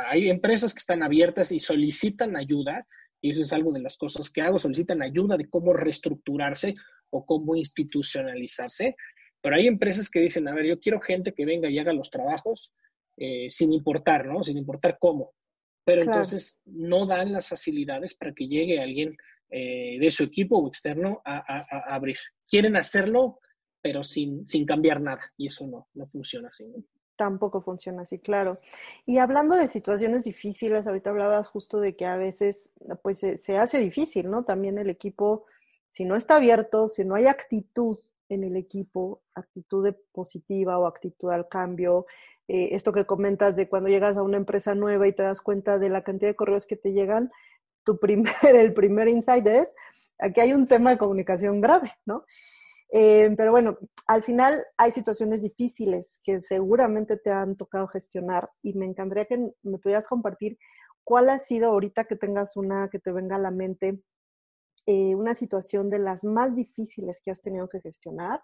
Hay 0.07 0.29
empresas 0.29 0.73
que 0.73 0.79
están 0.79 1.03
abiertas 1.03 1.51
y 1.51 1.59
solicitan 1.59 2.37
ayuda, 2.37 2.87
y 3.19 3.31
eso 3.31 3.43
es 3.43 3.51
algo 3.51 3.73
de 3.73 3.81
las 3.81 3.97
cosas 3.97 4.29
que 4.29 4.41
hago, 4.41 4.59
solicitan 4.59 5.01
ayuda 5.01 5.35
de 5.35 5.49
cómo 5.49 5.73
reestructurarse 5.73 6.75
o 7.13 7.25
cómo 7.25 7.55
institucionalizarse, 7.55 8.95
pero 9.41 9.55
hay 9.55 9.67
empresas 9.67 10.09
que 10.09 10.19
dicen, 10.19 10.47
a 10.47 10.53
ver, 10.53 10.65
yo 10.65 10.79
quiero 10.79 10.99
gente 10.99 11.33
que 11.33 11.45
venga 11.45 11.69
y 11.69 11.79
haga 11.79 11.93
los 11.93 12.09
trabajos 12.09 12.73
eh, 13.17 13.49
sin 13.49 13.73
importar, 13.73 14.25
¿no? 14.25 14.43
Sin 14.43 14.57
importar 14.57 14.97
cómo. 14.99 15.33
Pero 15.85 16.01
entonces 16.01 16.61
no 16.65 17.05
dan 17.05 17.33
las 17.33 17.49
facilidades 17.49 18.15
para 18.15 18.33
que 18.33 18.47
llegue 18.47 18.79
alguien 18.79 19.17
eh, 19.49 19.97
de 19.99 20.11
su 20.11 20.23
equipo 20.23 20.57
o 20.57 20.67
externo 20.67 21.21
a, 21.25 21.43
a 21.45 21.93
abrir. 21.93 22.17
Quieren 22.47 22.77
hacerlo 22.77 23.39
pero 23.83 24.01
sin, 24.01 24.47
sin 24.47 24.65
cambiar 24.65 25.01
nada. 25.01 25.21
Y 25.37 25.47
eso 25.47 25.67
no, 25.67 25.87
no 25.93 26.07
funciona 26.07 26.47
así. 26.47 26.65
Tampoco 27.15 27.61
funciona 27.61 28.03
así, 28.03 28.17
claro. 28.17 28.59
Y 29.05 29.17
hablando 29.17 29.55
de 29.55 29.67
situaciones 29.67 30.23
difíciles, 30.23 30.87
ahorita 30.87 31.11
hablabas 31.11 31.47
justo 31.47 31.79
de 31.79 31.95
que 31.95 32.05
a 32.05 32.15
veces 32.15 32.69
pues 33.03 33.19
se, 33.19 33.57
hace 33.57 33.77
difícil, 33.79 34.31
¿no? 34.31 34.45
También 34.45 34.79
el 34.79 34.89
equipo, 34.89 35.45
si 35.93 36.05
no 36.05 36.15
está 36.15 36.37
abierto, 36.37 36.89
si 36.89 37.05
no 37.05 37.15
hay 37.15 37.27
actitud 37.27 37.99
en 38.27 38.43
el 38.43 38.57
equipo, 38.57 39.21
actitud 39.35 39.93
positiva 40.11 40.79
o 40.79 40.87
actitud 40.87 41.29
al 41.29 41.47
cambio, 41.47 42.07
eh, 42.47 42.69
esto 42.71 42.91
que 42.91 43.05
comentas 43.05 43.55
de 43.55 43.69
cuando 43.69 43.89
llegas 43.89 44.17
a 44.17 44.23
una 44.23 44.37
empresa 44.37 44.73
nueva 44.73 45.07
y 45.07 45.13
te 45.13 45.21
das 45.21 45.39
cuenta 45.39 45.77
de 45.77 45.89
la 45.89 46.03
cantidad 46.03 46.31
de 46.31 46.35
correos 46.35 46.65
que 46.65 46.75
te 46.75 46.93
llegan, 46.93 47.31
tu 47.83 47.99
primer, 47.99 48.33
el 48.43 48.73
primer 48.73 49.07
insight 49.07 49.45
es, 49.45 49.75
aquí 50.17 50.41
hay 50.41 50.53
un 50.53 50.67
tema 50.67 50.89
de 50.89 50.97
comunicación 50.97 51.61
grave, 51.61 51.93
¿no? 52.05 52.25
Eh, 52.91 53.33
pero 53.37 53.51
bueno, 53.51 53.77
al 54.07 54.23
final 54.23 54.65
hay 54.77 54.91
situaciones 54.91 55.43
difíciles 55.43 56.19
que 56.23 56.41
seguramente 56.41 57.17
te 57.17 57.31
han 57.31 57.55
tocado 57.55 57.87
gestionar 57.87 58.49
y 58.63 58.73
me 58.73 58.85
encantaría 58.85 59.25
que 59.25 59.51
me 59.63 59.77
pudieras 59.77 60.07
compartir 60.07 60.57
cuál 61.03 61.29
ha 61.29 61.39
sido 61.39 61.69
ahorita 61.69 62.05
que 62.05 62.15
tengas 62.15 62.55
una 62.55 62.89
que 62.91 62.99
te 62.99 63.11
venga 63.11 63.35
a 63.35 63.39
la 63.39 63.51
mente 63.51 64.01
eh, 64.85 65.15
una 65.15 65.33
situación 65.33 65.89
de 65.89 65.99
las 65.99 66.23
más 66.23 66.55
difíciles 66.55 67.21
que 67.23 67.31
has 67.31 67.41
tenido 67.41 67.69
que 67.69 67.81
gestionar, 67.81 68.41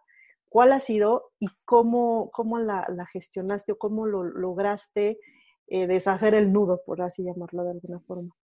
cuál 0.49 0.71
ha 0.71 0.79
sido 0.79 1.31
y 1.39 1.47
cómo, 1.65 2.31
cómo 2.31 2.59
la, 2.59 2.85
gestionaste 3.11 3.73
o 3.73 3.77
cómo 3.77 4.05
lo 4.05 4.23
lograste 4.23 5.19
eh, 5.67 5.87
deshacer 5.87 6.33
el 6.33 6.51
nudo, 6.51 6.81
por 6.85 7.01
así 7.01 7.23
llamarlo 7.23 7.63
de 7.63 7.71
alguna 7.71 7.99
forma. 8.01 8.35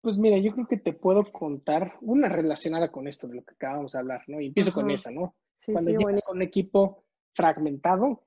Pues 0.00 0.16
mira, 0.16 0.38
yo 0.38 0.52
creo 0.52 0.68
que 0.68 0.76
te 0.76 0.92
puedo 0.92 1.24
contar 1.32 1.94
una 2.00 2.28
relacionada 2.28 2.92
con 2.92 3.08
esto 3.08 3.26
de 3.26 3.36
lo 3.36 3.44
que 3.44 3.54
acabamos 3.54 3.92
de 3.92 3.98
hablar, 3.98 4.22
¿no? 4.28 4.40
Y 4.40 4.46
empiezo 4.46 4.72
con 4.72 4.90
esa, 4.90 5.10
¿no? 5.10 5.34
Cuando 5.66 5.90
llegas 5.90 6.22
con 6.22 6.36
un 6.36 6.42
equipo 6.42 7.04
fragmentado 7.34 8.24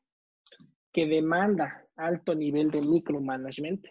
que 0.91 1.05
demanda 1.05 1.87
alto 1.95 2.35
nivel 2.35 2.71
de 2.71 2.81
micromanagement, 2.81 3.85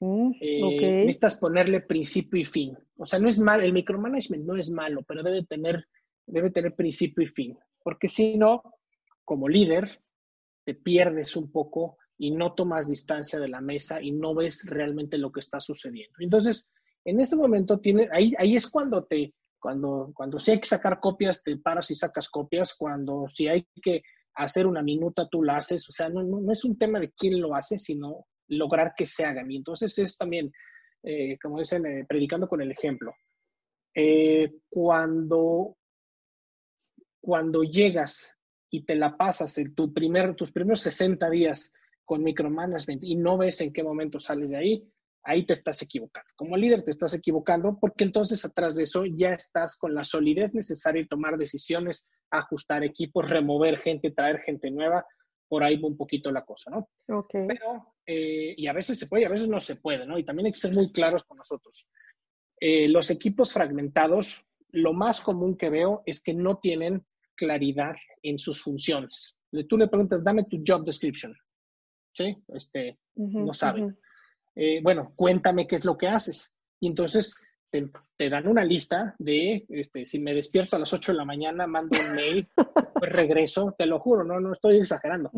mm, 0.00 0.32
eh, 0.40 0.60
necesitas 1.06 1.38
ponerle 1.38 1.80
principio 1.80 2.40
y 2.40 2.44
fin. 2.44 2.76
O 2.96 3.06
sea, 3.06 3.18
no 3.18 3.28
es 3.28 3.38
mal, 3.38 3.62
el 3.62 3.72
micromanagement 3.72 4.44
no 4.44 4.56
es 4.56 4.70
malo, 4.70 5.02
pero 5.06 5.22
debe 5.22 5.44
tener, 5.44 5.86
debe 6.26 6.50
tener 6.50 6.74
principio 6.74 7.24
y 7.24 7.26
fin. 7.26 7.58
Porque 7.82 8.08
si 8.08 8.36
no, 8.36 8.62
como 9.24 9.48
líder, 9.48 10.00
te 10.64 10.74
pierdes 10.74 11.36
un 11.36 11.50
poco 11.50 11.98
y 12.18 12.30
no 12.30 12.54
tomas 12.54 12.88
distancia 12.88 13.38
de 13.38 13.48
la 13.48 13.60
mesa 13.60 14.02
y 14.02 14.10
no 14.10 14.34
ves 14.34 14.64
realmente 14.66 15.18
lo 15.18 15.30
que 15.30 15.40
está 15.40 15.60
sucediendo. 15.60 16.14
Entonces, 16.18 16.70
en 17.04 17.20
ese 17.20 17.36
momento 17.36 17.78
tiene, 17.78 18.08
ahí, 18.12 18.32
ahí 18.38 18.56
es 18.56 18.68
cuando 18.68 19.04
te, 19.04 19.32
cuando, 19.58 20.12
cuando 20.14 20.38
si 20.38 20.52
hay 20.52 20.60
que 20.60 20.68
sacar 20.68 21.00
copias, 21.00 21.42
te 21.42 21.56
paras 21.58 21.90
y 21.90 21.94
sacas 21.94 22.28
copias, 22.28 22.74
cuando 22.74 23.26
si 23.28 23.48
hay 23.48 23.66
que 23.82 24.02
hacer 24.34 24.66
una 24.66 24.82
minuta, 24.82 25.28
tú 25.30 25.42
la 25.42 25.56
haces, 25.56 25.88
o 25.88 25.92
sea, 25.92 26.08
no, 26.08 26.22
no, 26.22 26.52
es 26.52 26.64
un 26.64 26.76
tema 26.76 27.00
de 27.00 27.10
quién 27.12 27.40
lo 27.40 27.54
hace, 27.54 27.78
sino 27.78 28.26
lograr 28.48 28.94
que 28.96 29.06
se 29.06 29.24
hagan. 29.24 29.50
Y 29.50 29.56
entonces 29.56 29.98
es 29.98 30.16
también, 30.16 30.52
eh, 31.02 31.38
como 31.38 31.58
dicen, 31.58 31.86
eh, 31.86 32.04
predicando 32.08 32.48
con 32.48 32.60
el 32.60 32.70
ejemplo. 32.70 33.12
Eh, 33.94 34.52
cuando, 34.68 35.76
cuando 37.20 37.62
llegas 37.62 38.34
y 38.70 38.84
te 38.84 38.94
la 38.94 39.16
pasas 39.16 39.56
en 39.58 39.74
tu 39.74 39.92
primer, 39.92 40.34
tus 40.34 40.52
primeros 40.52 40.80
60 40.80 41.30
días 41.30 41.72
con 42.04 42.22
micromanagement 42.22 43.02
y 43.02 43.16
no 43.16 43.38
ves 43.38 43.60
en 43.60 43.72
qué 43.72 43.82
momento 43.82 44.20
sales 44.20 44.50
de 44.50 44.56
ahí, 44.56 44.92
ahí 45.26 45.44
te 45.44 45.52
estás 45.52 45.82
equivocando. 45.82 46.28
Como 46.36 46.56
líder 46.56 46.84
te 46.84 46.92
estás 46.92 47.14
equivocando 47.14 47.78
porque 47.80 48.04
entonces 48.04 48.44
atrás 48.44 48.76
de 48.76 48.84
eso 48.84 49.04
ya 49.04 49.30
estás 49.30 49.76
con 49.76 49.94
la 49.94 50.04
solidez 50.04 50.54
necesaria 50.54 51.02
y 51.02 51.08
tomar 51.08 51.36
decisiones, 51.36 52.08
ajustar 52.30 52.84
equipos, 52.84 53.28
remover 53.28 53.78
gente, 53.78 54.12
traer 54.12 54.40
gente 54.40 54.70
nueva. 54.70 55.04
Por 55.48 55.64
ahí 55.64 55.76
va 55.76 55.88
un 55.88 55.96
poquito 55.96 56.30
la 56.30 56.44
cosa, 56.44 56.70
¿no? 56.70 56.88
Ok. 57.18 57.34
Pero, 57.48 57.95
eh, 58.06 58.54
y 58.56 58.66
a 58.66 58.72
veces 58.72 58.98
se 58.98 59.06
puede 59.06 59.22
y 59.22 59.26
a 59.26 59.30
veces 59.30 59.48
no 59.48 59.60
se 59.60 59.76
puede, 59.76 60.06
¿no? 60.06 60.18
Y 60.18 60.24
también 60.24 60.46
hay 60.46 60.52
que 60.52 60.60
ser 60.60 60.72
muy 60.72 60.92
claros 60.92 61.24
con 61.24 61.38
nosotros. 61.38 61.86
Eh, 62.60 62.88
los 62.88 63.10
equipos 63.10 63.52
fragmentados, 63.52 64.44
lo 64.70 64.92
más 64.92 65.20
común 65.20 65.56
que 65.56 65.70
veo 65.70 66.02
es 66.06 66.22
que 66.22 66.34
no 66.34 66.58
tienen 66.58 67.04
claridad 67.34 67.94
en 68.22 68.38
sus 68.38 68.62
funciones. 68.62 69.36
Tú 69.68 69.76
le 69.76 69.88
preguntas, 69.88 70.24
dame 70.24 70.44
tu 70.44 70.62
job 70.66 70.84
description. 70.84 71.34
¿Sí? 72.12 72.36
Este, 72.48 72.98
no 73.14 73.52
saben. 73.52 73.98
Eh, 74.54 74.80
bueno, 74.82 75.12
cuéntame 75.16 75.66
qué 75.66 75.76
es 75.76 75.84
lo 75.84 75.98
que 75.98 76.08
haces. 76.08 76.54
Y 76.80 76.86
entonces 76.86 77.34
te, 77.70 78.30
dan 78.30 78.46
una 78.48 78.64
lista 78.64 79.14
de, 79.18 79.66
este, 79.68 80.06
si 80.06 80.18
me 80.18 80.34
despierto 80.34 80.76
a 80.76 80.78
las 80.78 80.92
8 80.92 81.12
de 81.12 81.18
la 81.18 81.24
mañana, 81.24 81.66
mando 81.66 81.98
un 81.98 82.16
mail, 82.16 82.48
pues 82.94 83.12
regreso, 83.12 83.74
te 83.76 83.86
lo 83.86 84.00
juro, 84.00 84.24
no, 84.24 84.40
no 84.40 84.52
estoy 84.52 84.78
exagerando. 84.78 85.30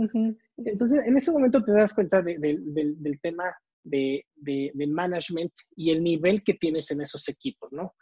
Entonces, 0.56 1.02
en 1.04 1.16
ese 1.16 1.32
momento 1.32 1.62
te 1.64 1.72
das 1.72 1.94
cuenta 1.94 2.22
del 2.22 3.20
tema 3.20 3.44
de, 3.82 4.26
de, 4.36 4.86
management 4.86 5.52
y 5.76 5.90
el 5.90 6.02
nivel 6.02 6.42
que 6.42 6.54
tienes 6.54 6.90
en 6.90 7.00
esos 7.00 7.28
equipos, 7.28 7.72
¿no? 7.72 7.94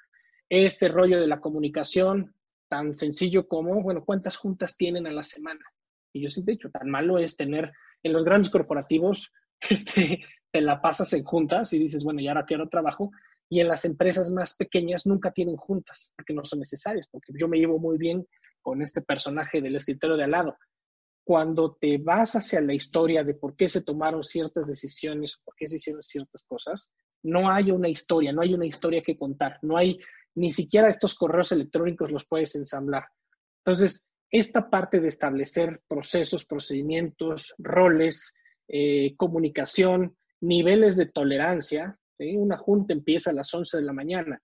Este 0.48 0.88
rollo 0.88 1.20
de 1.20 1.26
la 1.26 1.40
comunicación, 1.40 2.34
tan 2.68 2.94
sencillo 2.94 3.46
como, 3.46 3.82
bueno, 3.82 4.04
¿cuántas 4.04 4.36
juntas 4.36 4.76
tienen 4.76 5.06
a 5.06 5.12
la 5.12 5.24
semana? 5.24 5.64
Y 6.12 6.22
yo 6.22 6.30
siempre 6.30 6.54
he 6.54 6.56
dicho, 6.56 6.70
tan 6.70 6.88
malo 6.88 7.18
es 7.18 7.36
tener 7.36 7.72
en 8.02 8.12
los 8.12 8.24
grandes 8.24 8.50
corporativos 8.50 9.32
este, 9.70 10.24
te 10.50 10.60
la 10.60 10.80
pasas 10.80 11.12
en 11.12 11.24
juntas 11.24 11.72
y 11.72 11.78
dices, 11.78 12.04
bueno, 12.04 12.20
ya 12.20 12.30
ahora 12.30 12.46
quiero 12.46 12.68
trabajo. 12.68 13.10
Y 13.48 13.60
en 13.60 13.68
las 13.68 13.84
empresas 13.84 14.30
más 14.30 14.56
pequeñas 14.56 15.06
nunca 15.06 15.30
tienen 15.30 15.56
juntas 15.56 16.12
porque 16.16 16.34
no 16.34 16.44
son 16.44 16.60
necesarias, 16.60 17.06
porque 17.10 17.32
yo 17.38 17.48
me 17.48 17.58
llevo 17.58 17.78
muy 17.78 17.96
bien 17.96 18.26
con 18.60 18.82
este 18.82 19.02
personaje 19.02 19.60
del 19.60 19.76
escritorio 19.76 20.16
de 20.16 20.24
al 20.24 20.32
lado. 20.32 20.56
Cuando 21.24 21.76
te 21.80 21.98
vas 21.98 22.34
hacia 22.34 22.60
la 22.60 22.74
historia 22.74 23.24
de 23.24 23.34
por 23.34 23.56
qué 23.56 23.68
se 23.68 23.82
tomaron 23.82 24.22
ciertas 24.22 24.66
decisiones, 24.66 25.40
por 25.44 25.54
qué 25.56 25.68
se 25.68 25.76
hicieron 25.76 26.02
ciertas 26.02 26.44
cosas, 26.44 26.92
no 27.22 27.50
hay 27.50 27.70
una 27.70 27.88
historia, 27.88 28.32
no 28.32 28.42
hay 28.42 28.54
una 28.54 28.66
historia 28.66 29.02
que 29.02 29.16
contar, 29.16 29.58
no 29.62 29.76
hay 29.76 29.98
ni 30.34 30.52
siquiera 30.52 30.88
estos 30.88 31.14
correos 31.14 31.50
electrónicos 31.52 32.12
los 32.12 32.26
puedes 32.26 32.54
ensamblar. 32.54 33.04
Entonces, 33.64 34.04
esta 34.30 34.68
parte 34.70 35.00
de 35.00 35.08
establecer 35.08 35.80
procesos, 35.88 36.44
procedimientos, 36.44 37.54
roles, 37.58 38.34
eh, 38.68 39.14
comunicación, 39.16 40.16
niveles 40.40 40.96
de 40.96 41.06
tolerancia. 41.06 41.98
Una 42.18 42.56
junta 42.56 42.92
empieza 42.92 43.30
a 43.30 43.34
las 43.34 43.52
11 43.52 43.78
de 43.78 43.82
la 43.82 43.92
mañana. 43.92 44.40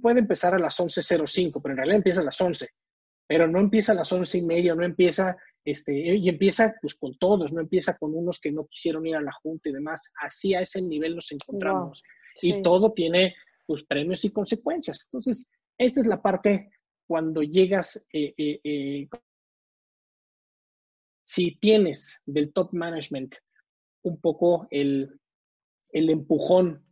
puede 0.00 0.20
empezar 0.20 0.54
a 0.54 0.58
las 0.58 0.78
11.05, 0.78 1.60
pero 1.62 1.72
en 1.72 1.76
realidad 1.76 1.96
empieza 1.96 2.20
a 2.20 2.24
las 2.24 2.40
11. 2.40 2.68
Pero 3.28 3.48
no 3.48 3.60
empieza 3.60 3.92
a 3.92 3.96
las 3.96 4.12
11 4.12 4.38
y 4.38 4.42
media, 4.42 4.74
no 4.74 4.84
empieza, 4.84 5.36
este, 5.64 5.92
y 5.94 6.28
empieza 6.28 6.74
pues 6.80 6.94
con 6.94 7.18
todos, 7.18 7.52
no 7.52 7.60
empieza 7.60 7.96
con 7.96 8.14
unos 8.14 8.40
que 8.40 8.52
no 8.52 8.66
quisieron 8.66 9.06
ir 9.06 9.16
a 9.16 9.20
la 9.20 9.32
junta 9.32 9.68
y 9.68 9.72
demás. 9.72 10.12
Así 10.20 10.54
a 10.54 10.60
ese 10.60 10.80
nivel 10.82 11.16
nos 11.16 11.30
encontramos. 11.32 12.02
Y 12.40 12.62
todo 12.62 12.92
tiene 12.92 13.34
pues 13.66 13.84
premios 13.84 14.24
y 14.24 14.30
consecuencias. 14.30 15.06
Entonces, 15.06 15.50
esta 15.78 16.00
es 16.00 16.06
la 16.06 16.22
parte 16.22 16.70
cuando 17.06 17.42
llegas, 17.42 18.04
eh, 18.12 18.34
eh, 18.36 18.60
eh, 18.64 19.08
si 21.24 21.56
tienes 21.56 22.22
del 22.24 22.52
top 22.52 22.72
management 22.72 23.34
un 24.02 24.20
poco 24.20 24.68
el, 24.70 25.20
empujón 26.10 26.82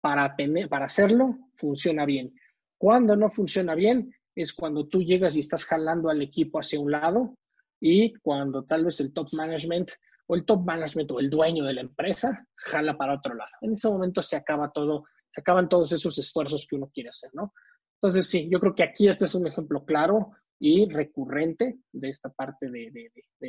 para, 0.00 0.36
tener, 0.36 0.68
para 0.68 0.86
hacerlo, 0.86 1.38
funciona 1.56 2.04
bien. 2.04 2.34
Cuando 2.78 3.16
no 3.16 3.30
funciona 3.30 3.74
bien 3.74 4.14
es 4.34 4.52
cuando 4.52 4.86
tú 4.86 5.02
llegas 5.02 5.36
y 5.36 5.40
estás 5.40 5.64
jalando 5.64 6.10
al 6.10 6.20
equipo 6.20 6.58
hacia 6.58 6.80
un 6.80 6.90
lado 6.90 7.36
y 7.80 8.14
cuando 8.14 8.64
tal 8.64 8.84
vez 8.84 9.00
el 9.00 9.12
top 9.12 9.28
management 9.32 9.90
o 10.26 10.34
el 10.34 10.44
top 10.44 10.64
management 10.64 11.10
o 11.10 11.20
el 11.20 11.30
dueño 11.30 11.64
de 11.64 11.74
la 11.74 11.80
empresa 11.82 12.46
jala 12.56 12.96
para 12.96 13.14
otro 13.14 13.34
lado. 13.34 13.50
En 13.60 13.72
ese 13.72 13.88
momento 13.88 14.22
se 14.22 14.36
acaba 14.36 14.72
todo, 14.72 15.04
se 15.30 15.40
acaban 15.40 15.68
todos 15.68 15.92
esos 15.92 16.18
esfuerzos 16.18 16.66
que 16.68 16.76
uno 16.76 16.90
quiere 16.92 17.10
hacer, 17.10 17.30
¿no? 17.34 17.52
Entonces, 18.00 18.28
sí, 18.28 18.48
yo 18.50 18.60
creo 18.60 18.74
que 18.74 18.82
aquí 18.82 19.08
este 19.08 19.24
es 19.24 19.34
un 19.34 19.46
ejemplo 19.46 19.84
claro 19.84 20.32
y 20.58 20.86
recurrente 20.88 21.78
de 21.92 22.10
esta 22.10 22.28
parte 22.30 22.70
de, 22.70 22.90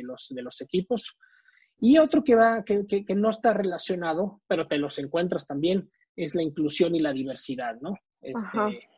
los, 0.02 0.28
de 0.30 0.42
los 0.42 0.60
equipos. 0.60 1.16
Y 1.78 1.98
otro 1.98 2.24
que, 2.24 2.34
va, 2.34 2.64
que, 2.64 3.04
no 3.14 3.30
está 3.30 3.52
relacionado, 3.52 4.40
pero 4.46 4.66
te 4.66 4.78
los 4.78 4.98
encuentras 4.98 5.46
también, 5.46 5.90
es 6.14 6.34
la 6.34 6.42
inclusión 6.42 6.94
y 6.94 7.00
la 7.00 7.12
diversidad, 7.12 7.78
¿no? 7.80 7.94
Este, 8.22 8.88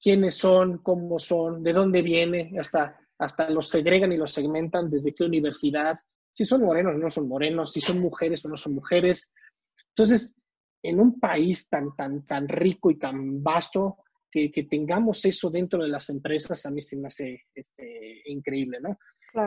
quiénes 0.00 0.36
son, 0.36 0.78
cómo 0.78 1.18
son, 1.18 1.62
de 1.62 1.72
dónde 1.72 2.00
viene, 2.00 2.52
hasta, 2.58 2.98
hasta 3.18 3.50
los 3.50 3.68
segregan 3.68 4.12
y 4.12 4.16
los 4.16 4.32
segmentan 4.32 4.90
desde 4.90 5.14
qué 5.14 5.24
universidad, 5.24 5.98
si 6.32 6.46
son 6.46 6.62
morenos 6.62 6.94
o 6.94 6.98
no 6.98 7.10
son 7.10 7.28
morenos, 7.28 7.72
si 7.72 7.80
son 7.80 8.00
mujeres 8.00 8.44
o 8.44 8.48
no 8.48 8.56
son 8.56 8.74
mujeres. 8.74 9.30
Entonces, 9.88 10.34
en 10.82 10.98
un 10.98 11.20
país 11.20 11.68
tan, 11.68 11.94
tan, 11.94 12.26
tan 12.26 12.48
rico 12.48 12.90
y 12.90 12.98
tan 12.98 13.42
vasto, 13.42 13.98
que, 14.32 14.66
tengamos 14.68 15.24
eso 15.26 15.50
dentro 15.50 15.82
de 15.82 15.90
las 15.90 16.08
empresas, 16.08 16.64
a 16.64 16.70
mí 16.70 16.80
se 16.80 16.96
me 16.96 17.08
hace 17.08 17.44
este, 17.54 18.22
increíble, 18.24 18.78
¿no? 18.80 18.96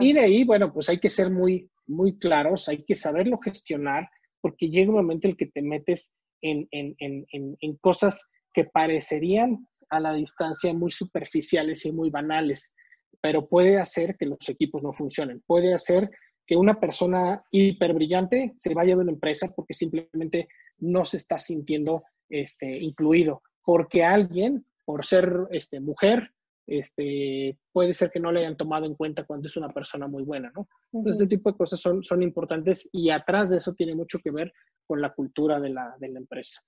Y 0.00 0.12
de 0.12 0.20
ahí, 0.20 0.44
bueno, 0.44 0.72
pues 0.72 0.88
hay 0.88 0.98
que 0.98 1.08
ser 1.08 1.30
muy, 1.30 1.68
muy 1.86 2.18
claros, 2.18 2.68
hay 2.68 2.84
que 2.84 2.94
saberlo 2.94 3.38
gestionar, 3.38 4.08
porque 4.40 4.68
llega 4.68 4.90
un 4.90 4.96
momento 4.96 5.26
en 5.26 5.32
el 5.32 5.36
que 5.36 5.46
te 5.46 5.62
metes 5.62 6.14
en, 6.42 6.68
en, 6.70 6.94
en, 6.98 7.26
en, 7.60 7.76
cosas 7.76 8.28
que 8.52 8.64
parecerían 8.64 9.66
a 9.88 10.00
la 10.00 10.14
distancia 10.14 10.72
muy 10.72 10.90
superficiales 10.90 11.84
y 11.86 11.92
muy 11.92 12.10
banales, 12.10 12.72
pero 13.20 13.48
puede 13.48 13.78
hacer 13.78 14.16
que 14.16 14.26
los 14.26 14.48
equipos 14.48 14.82
no 14.82 14.92
funcionen, 14.92 15.42
puede 15.46 15.72
hacer 15.72 16.10
que 16.46 16.56
una 16.56 16.78
persona 16.78 17.44
hiper 17.50 17.92
brillante 17.92 18.54
se 18.56 18.74
vaya 18.74 18.94
de 18.94 19.02
una 19.02 19.12
empresa 19.12 19.52
porque 19.54 19.74
simplemente 19.74 20.48
no 20.78 21.04
se 21.04 21.16
está 21.16 21.38
sintiendo 21.38 22.04
este, 22.28 22.78
incluido, 22.78 23.42
porque 23.64 24.04
alguien, 24.04 24.64
por 24.84 25.04
ser 25.04 25.28
este, 25.50 25.80
mujer, 25.80 26.30
este, 26.66 27.58
puede 27.72 27.94
ser 27.94 28.10
que 28.10 28.20
no 28.20 28.32
le 28.32 28.40
hayan 28.40 28.56
tomado 28.56 28.86
en 28.86 28.94
cuenta 28.94 29.24
cuando 29.24 29.46
es 29.46 29.56
una 29.56 29.68
persona 29.68 30.08
muy 30.08 30.24
buena, 30.24 30.50
¿no? 30.54 30.68
Entonces, 30.92 31.22
este 31.22 31.36
tipo 31.36 31.50
de 31.50 31.56
cosas 31.56 31.80
son, 31.80 32.02
son 32.02 32.22
importantes 32.22 32.88
y 32.92 33.10
atrás 33.10 33.50
de 33.50 33.58
eso 33.58 33.74
tiene 33.74 33.94
mucho 33.94 34.18
que 34.18 34.30
ver 34.30 34.52
con 34.86 35.00
la 35.00 35.12
cultura 35.14 35.60
de 35.60 35.70
la, 35.70 35.94
de 35.98 36.08
la 36.08 36.18
empresa. 36.18 36.60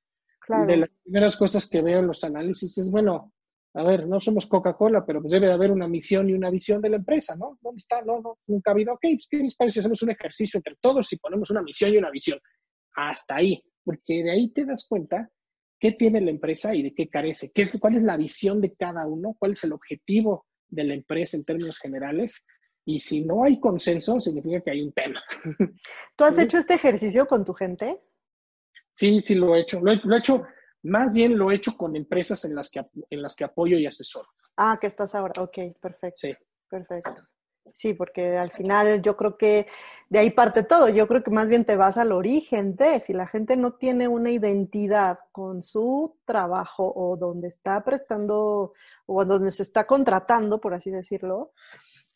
De 0.66 0.78
las 0.78 0.90
primeras 1.02 1.36
cosas 1.36 1.68
que 1.68 1.82
veo 1.82 1.98
en 1.98 2.06
los 2.06 2.24
análisis 2.24 2.78
es, 2.78 2.90
bueno, 2.90 3.32
a 3.74 3.82
ver, 3.82 4.06
no 4.06 4.18
somos 4.18 4.46
Coca-Cola, 4.46 5.04
pero 5.04 5.20
pues 5.20 5.32
debe 5.32 5.52
haber 5.52 5.70
una 5.70 5.86
misión 5.86 6.30
y 6.30 6.32
una 6.32 6.50
visión 6.50 6.80
de 6.80 6.88
la 6.88 6.96
empresa, 6.96 7.36
¿no? 7.36 7.58
¿Dónde 7.60 7.78
está? 7.78 8.02
No, 8.02 8.20
no, 8.20 8.38
nunca 8.46 8.70
ha 8.70 8.74
habido, 8.74 8.94
ok, 8.94 9.00
pues, 9.02 9.26
¿qué 9.28 9.36
les 9.38 9.56
parece 9.56 9.80
hacemos 9.80 10.02
un 10.02 10.10
ejercicio 10.10 10.58
entre 10.58 10.76
todos 10.80 11.12
y 11.12 11.18
ponemos 11.18 11.50
una 11.50 11.62
misión 11.62 11.92
y 11.92 11.98
una 11.98 12.10
visión? 12.10 12.40
Hasta 12.94 13.36
ahí, 13.36 13.62
porque 13.84 14.22
de 14.22 14.30
ahí 14.30 14.48
te 14.50 14.64
das 14.64 14.86
cuenta 14.88 15.30
qué 15.78 15.92
tiene 15.92 16.20
la 16.20 16.30
empresa 16.30 16.74
y 16.74 16.82
de 16.82 16.94
qué 16.94 17.08
carece, 17.08 17.50
qué 17.54 17.62
es, 17.62 17.78
cuál 17.78 17.96
es 17.96 18.02
la 18.02 18.16
visión 18.16 18.60
de 18.60 18.74
cada 18.74 19.06
uno, 19.06 19.36
cuál 19.38 19.52
es 19.52 19.64
el 19.64 19.72
objetivo 19.72 20.46
de 20.68 20.84
la 20.84 20.94
empresa 20.94 21.36
en 21.36 21.44
términos 21.44 21.78
generales. 21.78 22.44
Y 22.84 23.00
si 23.00 23.24
no 23.24 23.44
hay 23.44 23.60
consenso, 23.60 24.18
significa 24.18 24.60
que 24.62 24.70
hay 24.70 24.82
un 24.82 24.92
tema. 24.92 25.22
¿Tú 26.16 26.24
has 26.24 26.38
hecho 26.38 26.58
este 26.58 26.74
ejercicio 26.74 27.26
con 27.26 27.44
tu 27.44 27.52
gente? 27.52 28.00
Sí, 28.94 29.20
sí 29.20 29.34
lo 29.34 29.54
he 29.54 29.60
hecho. 29.60 29.80
Lo 29.80 29.92
he, 29.92 30.18
hecho, 30.18 30.44
más 30.82 31.12
bien 31.12 31.36
lo 31.36 31.50
he 31.50 31.56
hecho 31.56 31.76
con 31.76 31.96
empresas 31.96 32.44
en 32.44 32.54
las 32.54 32.70
que, 32.70 32.82
en 33.10 33.22
las 33.22 33.34
que 33.34 33.44
apoyo 33.44 33.78
y 33.78 33.86
asesoro. 33.86 34.28
Ah, 34.56 34.78
que 34.80 34.86
estás 34.86 35.14
ahora. 35.14 35.34
Ok, 35.38 35.58
perfecto. 35.80 36.16
Sí. 36.16 36.34
Perfecto. 36.68 37.22
Sí, 37.74 37.94
porque 37.94 38.36
al 38.36 38.50
final 38.50 39.02
yo 39.02 39.16
creo 39.16 39.36
que 39.36 39.66
de 40.08 40.18
ahí 40.18 40.30
parte 40.30 40.62
todo. 40.62 40.88
Yo 40.88 41.06
creo 41.06 41.22
que 41.22 41.30
más 41.30 41.48
bien 41.48 41.64
te 41.64 41.76
vas 41.76 41.96
al 41.96 42.12
origen 42.12 42.76
de 42.76 43.00
si 43.00 43.12
la 43.12 43.26
gente 43.26 43.56
no 43.56 43.74
tiene 43.74 44.08
una 44.08 44.30
identidad 44.30 45.18
con 45.32 45.62
su 45.62 46.16
trabajo 46.24 46.92
o 46.94 47.16
donde 47.16 47.48
está 47.48 47.84
prestando 47.84 48.72
o 49.06 49.24
donde 49.24 49.50
se 49.50 49.62
está 49.62 49.86
contratando, 49.86 50.60
por 50.60 50.74
así 50.74 50.90
decirlo, 50.90 51.52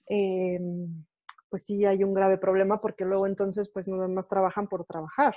em, 0.06 1.04
pues 1.48 1.64
sí 1.64 1.84
hay 1.84 2.02
un 2.02 2.14
grave 2.14 2.38
problema 2.38 2.80
porque 2.80 3.04
luego 3.04 3.26
entonces 3.26 3.68
pues 3.68 3.88
nada 3.88 4.08
más 4.08 4.28
trabajan 4.28 4.68
por 4.68 4.84
trabajar. 4.84 5.34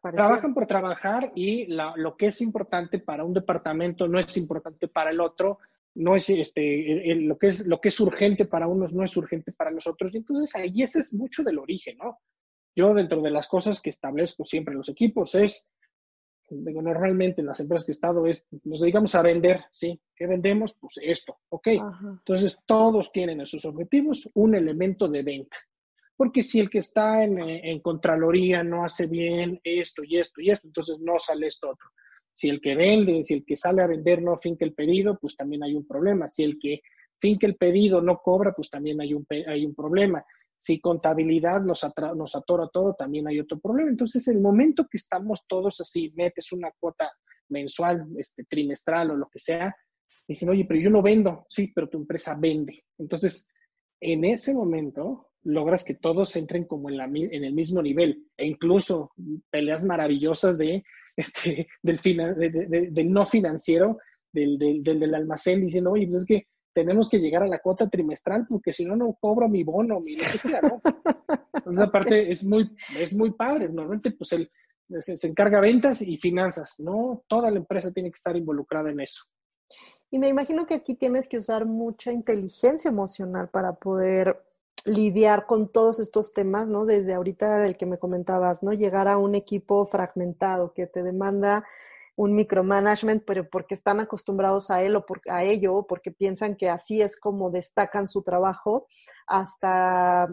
Trabajan 0.00 0.54
por 0.54 0.66
trabajar 0.66 1.30
y 1.34 1.66
lo 1.66 2.16
que 2.16 2.26
es 2.26 2.40
importante 2.40 2.98
para 2.98 3.22
un 3.22 3.34
departamento 3.34 4.08
no 4.08 4.18
es 4.18 4.34
importante 4.38 4.88
para 4.88 5.10
el 5.10 5.20
otro 5.20 5.58
no 5.94 6.16
es 6.16 6.30
este, 6.30 7.14
lo, 7.16 7.38
que 7.38 7.48
es, 7.48 7.66
lo 7.66 7.80
que 7.80 7.88
es 7.88 8.00
urgente 8.00 8.44
para 8.44 8.68
unos 8.68 8.92
no 8.92 9.04
es 9.04 9.16
urgente 9.16 9.52
para 9.52 9.70
los 9.70 9.86
otros. 9.86 10.14
Y 10.14 10.18
entonces 10.18 10.54
ahí 10.54 10.82
ese 10.82 11.00
es 11.00 11.12
mucho 11.12 11.42
del 11.42 11.58
origen, 11.58 11.98
¿no? 11.98 12.18
Yo 12.76 12.94
dentro 12.94 13.20
de 13.20 13.30
las 13.30 13.48
cosas 13.48 13.80
que 13.80 13.90
establezco 13.90 14.44
siempre 14.44 14.72
en 14.72 14.78
los 14.78 14.88
equipos 14.88 15.34
es, 15.34 15.66
digo, 16.48 16.82
normalmente 16.82 17.40
en 17.40 17.48
las 17.48 17.60
empresas 17.60 17.84
que 17.84 17.92
he 17.92 17.94
estado 17.94 18.26
es, 18.26 18.46
nos 18.64 18.80
dedicamos 18.80 19.14
a 19.14 19.22
vender, 19.22 19.64
¿sí? 19.72 20.00
¿Qué 20.14 20.26
vendemos? 20.26 20.76
Pues 20.80 20.94
esto, 21.02 21.38
¿ok? 21.48 21.68
Entonces 22.18 22.58
todos 22.66 23.10
tienen 23.10 23.40
en 23.40 23.46
sus 23.46 23.64
objetivos 23.64 24.30
un 24.34 24.54
elemento 24.54 25.08
de 25.08 25.22
venta. 25.22 25.56
Porque 26.16 26.42
si 26.42 26.60
el 26.60 26.68
que 26.68 26.78
está 26.78 27.24
en, 27.24 27.40
en 27.40 27.80
Contraloría 27.80 28.62
no 28.62 28.84
hace 28.84 29.06
bien 29.06 29.58
esto 29.64 30.04
y 30.04 30.18
esto 30.18 30.40
y 30.40 30.50
esto, 30.50 30.68
entonces 30.68 30.98
no 31.00 31.18
sale 31.18 31.46
esto 31.46 31.70
otro. 31.70 31.88
Si 32.40 32.48
el 32.48 32.58
que 32.58 32.74
vende, 32.74 33.22
si 33.22 33.34
el 33.34 33.44
que 33.44 33.54
sale 33.54 33.82
a 33.82 33.86
vender 33.86 34.22
no 34.22 34.34
finca 34.34 34.64
el 34.64 34.72
pedido, 34.72 35.18
pues 35.20 35.36
también 35.36 35.62
hay 35.62 35.74
un 35.74 35.86
problema. 35.86 36.26
Si 36.26 36.42
el 36.42 36.58
que 36.58 36.80
finca 37.20 37.46
el 37.46 37.56
pedido 37.56 38.00
no 38.00 38.22
cobra, 38.22 38.54
pues 38.54 38.70
también 38.70 38.98
hay 38.98 39.12
un, 39.12 39.26
hay 39.46 39.66
un 39.66 39.74
problema. 39.74 40.24
Si 40.56 40.80
contabilidad 40.80 41.60
nos, 41.60 41.86
nos 42.16 42.34
atora 42.34 42.70
todo, 42.72 42.94
también 42.94 43.28
hay 43.28 43.40
otro 43.40 43.60
problema. 43.60 43.90
Entonces, 43.90 44.26
el 44.28 44.40
momento 44.40 44.86
que 44.90 44.96
estamos 44.96 45.44
todos 45.46 45.82
así, 45.82 46.14
metes 46.16 46.50
una 46.50 46.70
cuota 46.80 47.12
mensual, 47.50 48.06
este, 48.16 48.44
trimestral 48.44 49.10
o 49.10 49.16
lo 49.16 49.28
que 49.28 49.38
sea, 49.38 49.76
dicen, 50.26 50.48
oye, 50.48 50.64
pero 50.64 50.80
yo 50.80 50.88
no 50.88 51.02
vendo. 51.02 51.44
Sí, 51.50 51.70
pero 51.74 51.90
tu 51.90 51.98
empresa 51.98 52.38
vende. 52.40 52.84
Entonces, 52.96 53.46
en 54.00 54.24
ese 54.24 54.54
momento 54.54 55.28
logras 55.42 55.84
que 55.84 55.92
todos 55.92 56.34
entren 56.36 56.64
como 56.64 56.88
en, 56.88 56.96
la, 56.96 57.04
en 57.04 57.44
el 57.44 57.52
mismo 57.52 57.82
nivel 57.82 58.24
e 58.38 58.46
incluso 58.46 59.12
peleas 59.50 59.84
maravillosas 59.84 60.56
de 60.56 60.82
este, 61.20 61.68
del, 61.82 62.00
del 62.92 63.12
no 63.12 63.26
financiero, 63.26 63.98
del, 64.32 64.58
del, 64.58 65.14
almacén, 65.14 65.60
diciendo, 65.60 65.92
oye, 65.92 66.06
pues 66.06 66.22
es 66.22 66.26
que 66.26 66.46
tenemos 66.72 67.08
que 67.08 67.18
llegar 67.18 67.42
a 67.42 67.48
la 67.48 67.58
cuota 67.58 67.88
trimestral 67.88 68.46
porque 68.48 68.72
si 68.72 68.84
no, 68.84 68.94
no 68.94 69.16
cobro 69.20 69.48
mi 69.48 69.64
bono, 69.64 70.00
mi 70.00 70.16
lo 70.16 70.22
que 70.22 70.38
sea, 70.38 70.60
¿no? 70.60 70.80
Entonces, 71.54 71.82
aparte, 71.82 72.30
es 72.30 72.44
muy, 72.44 72.70
es 72.98 73.14
muy 73.14 73.32
padre. 73.32 73.68
Normalmente, 73.68 74.12
pues, 74.12 74.32
él 74.32 74.50
se, 75.00 75.16
se 75.16 75.26
encarga 75.26 75.60
ventas 75.60 76.00
y 76.00 76.16
finanzas. 76.16 76.76
No, 76.78 77.24
toda 77.28 77.50
la 77.50 77.58
empresa 77.58 77.92
tiene 77.92 78.10
que 78.10 78.16
estar 78.16 78.36
involucrada 78.36 78.90
en 78.90 79.00
eso. 79.00 79.24
Y 80.10 80.18
me 80.18 80.28
imagino 80.28 80.66
que 80.66 80.74
aquí 80.74 80.94
tienes 80.94 81.28
que 81.28 81.38
usar 81.38 81.66
mucha 81.66 82.12
inteligencia 82.12 82.88
emocional 82.88 83.48
para 83.48 83.74
poder 83.74 84.42
lidiar 84.84 85.46
con 85.46 85.70
todos 85.70 86.00
estos 86.00 86.32
temas, 86.32 86.66
¿no? 86.66 86.86
Desde 86.86 87.14
ahorita 87.14 87.66
el 87.66 87.76
que 87.76 87.86
me 87.86 87.98
comentabas, 87.98 88.62
¿no? 88.62 88.72
Llegar 88.72 89.08
a 89.08 89.18
un 89.18 89.34
equipo 89.34 89.86
fragmentado 89.86 90.72
que 90.72 90.86
te 90.86 91.02
demanda 91.02 91.64
un 92.16 92.34
micromanagement, 92.34 93.24
pero 93.26 93.48
porque 93.48 93.74
están 93.74 94.00
acostumbrados 94.00 94.70
a 94.70 94.82
él 94.82 94.96
o 94.96 95.04
a 95.28 95.44
ello, 95.44 95.86
porque 95.88 96.10
piensan 96.10 96.56
que 96.56 96.68
así 96.68 97.00
es 97.00 97.16
como 97.16 97.50
destacan 97.50 98.08
su 98.08 98.22
trabajo, 98.22 98.86
hasta 99.26 100.28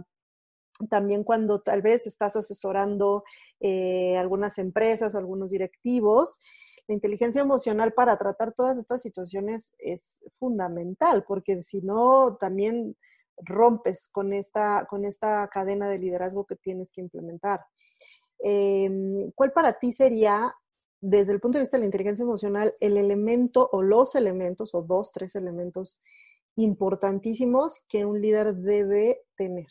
también 0.89 1.23
cuando 1.23 1.61
tal 1.61 1.81
vez 1.81 2.05
estás 2.05 2.35
asesorando 2.35 3.23
eh, 3.59 4.15
algunas 4.17 4.57
empresas 4.59 5.15
algunos 5.15 5.49
directivos, 5.49 6.39
la 6.87 6.93
inteligencia 6.93 7.41
emocional 7.41 7.93
para 7.93 8.17
tratar 8.17 8.53
todas 8.53 8.77
estas 8.77 9.01
situaciones 9.01 9.71
es 9.77 10.19
fundamental, 10.39 11.25
porque 11.27 11.63
si 11.63 11.81
no, 11.81 12.37
también 12.39 12.95
rompes 13.37 14.09
con 14.11 14.33
esta, 14.33 14.85
con 14.89 15.05
esta 15.05 15.47
cadena 15.47 15.89
de 15.89 15.97
liderazgo 15.97 16.45
que 16.45 16.55
tienes 16.55 16.91
que 16.91 17.01
implementar. 17.01 17.61
Em, 18.39 19.31
¿Cuál 19.31 19.51
para 19.51 19.73
ti 19.79 19.93
sería, 19.93 20.53
desde 21.01 21.33
el 21.33 21.39
punto 21.39 21.57
de 21.57 21.63
vista 21.63 21.77
de 21.77 21.81
la 21.81 21.85
inteligencia 21.85 22.23
emocional, 22.23 22.73
el 22.79 22.97
elemento 22.97 23.69
o 23.71 23.81
los 23.81 24.15
elementos, 24.15 24.73
o 24.73 24.81
dos, 24.81 25.11
tres 25.11 25.35
elementos 25.35 26.01
importantísimos 26.55 27.83
que 27.87 28.05
un 28.05 28.21
líder 28.21 28.55
debe 28.55 29.21
tener? 29.35 29.67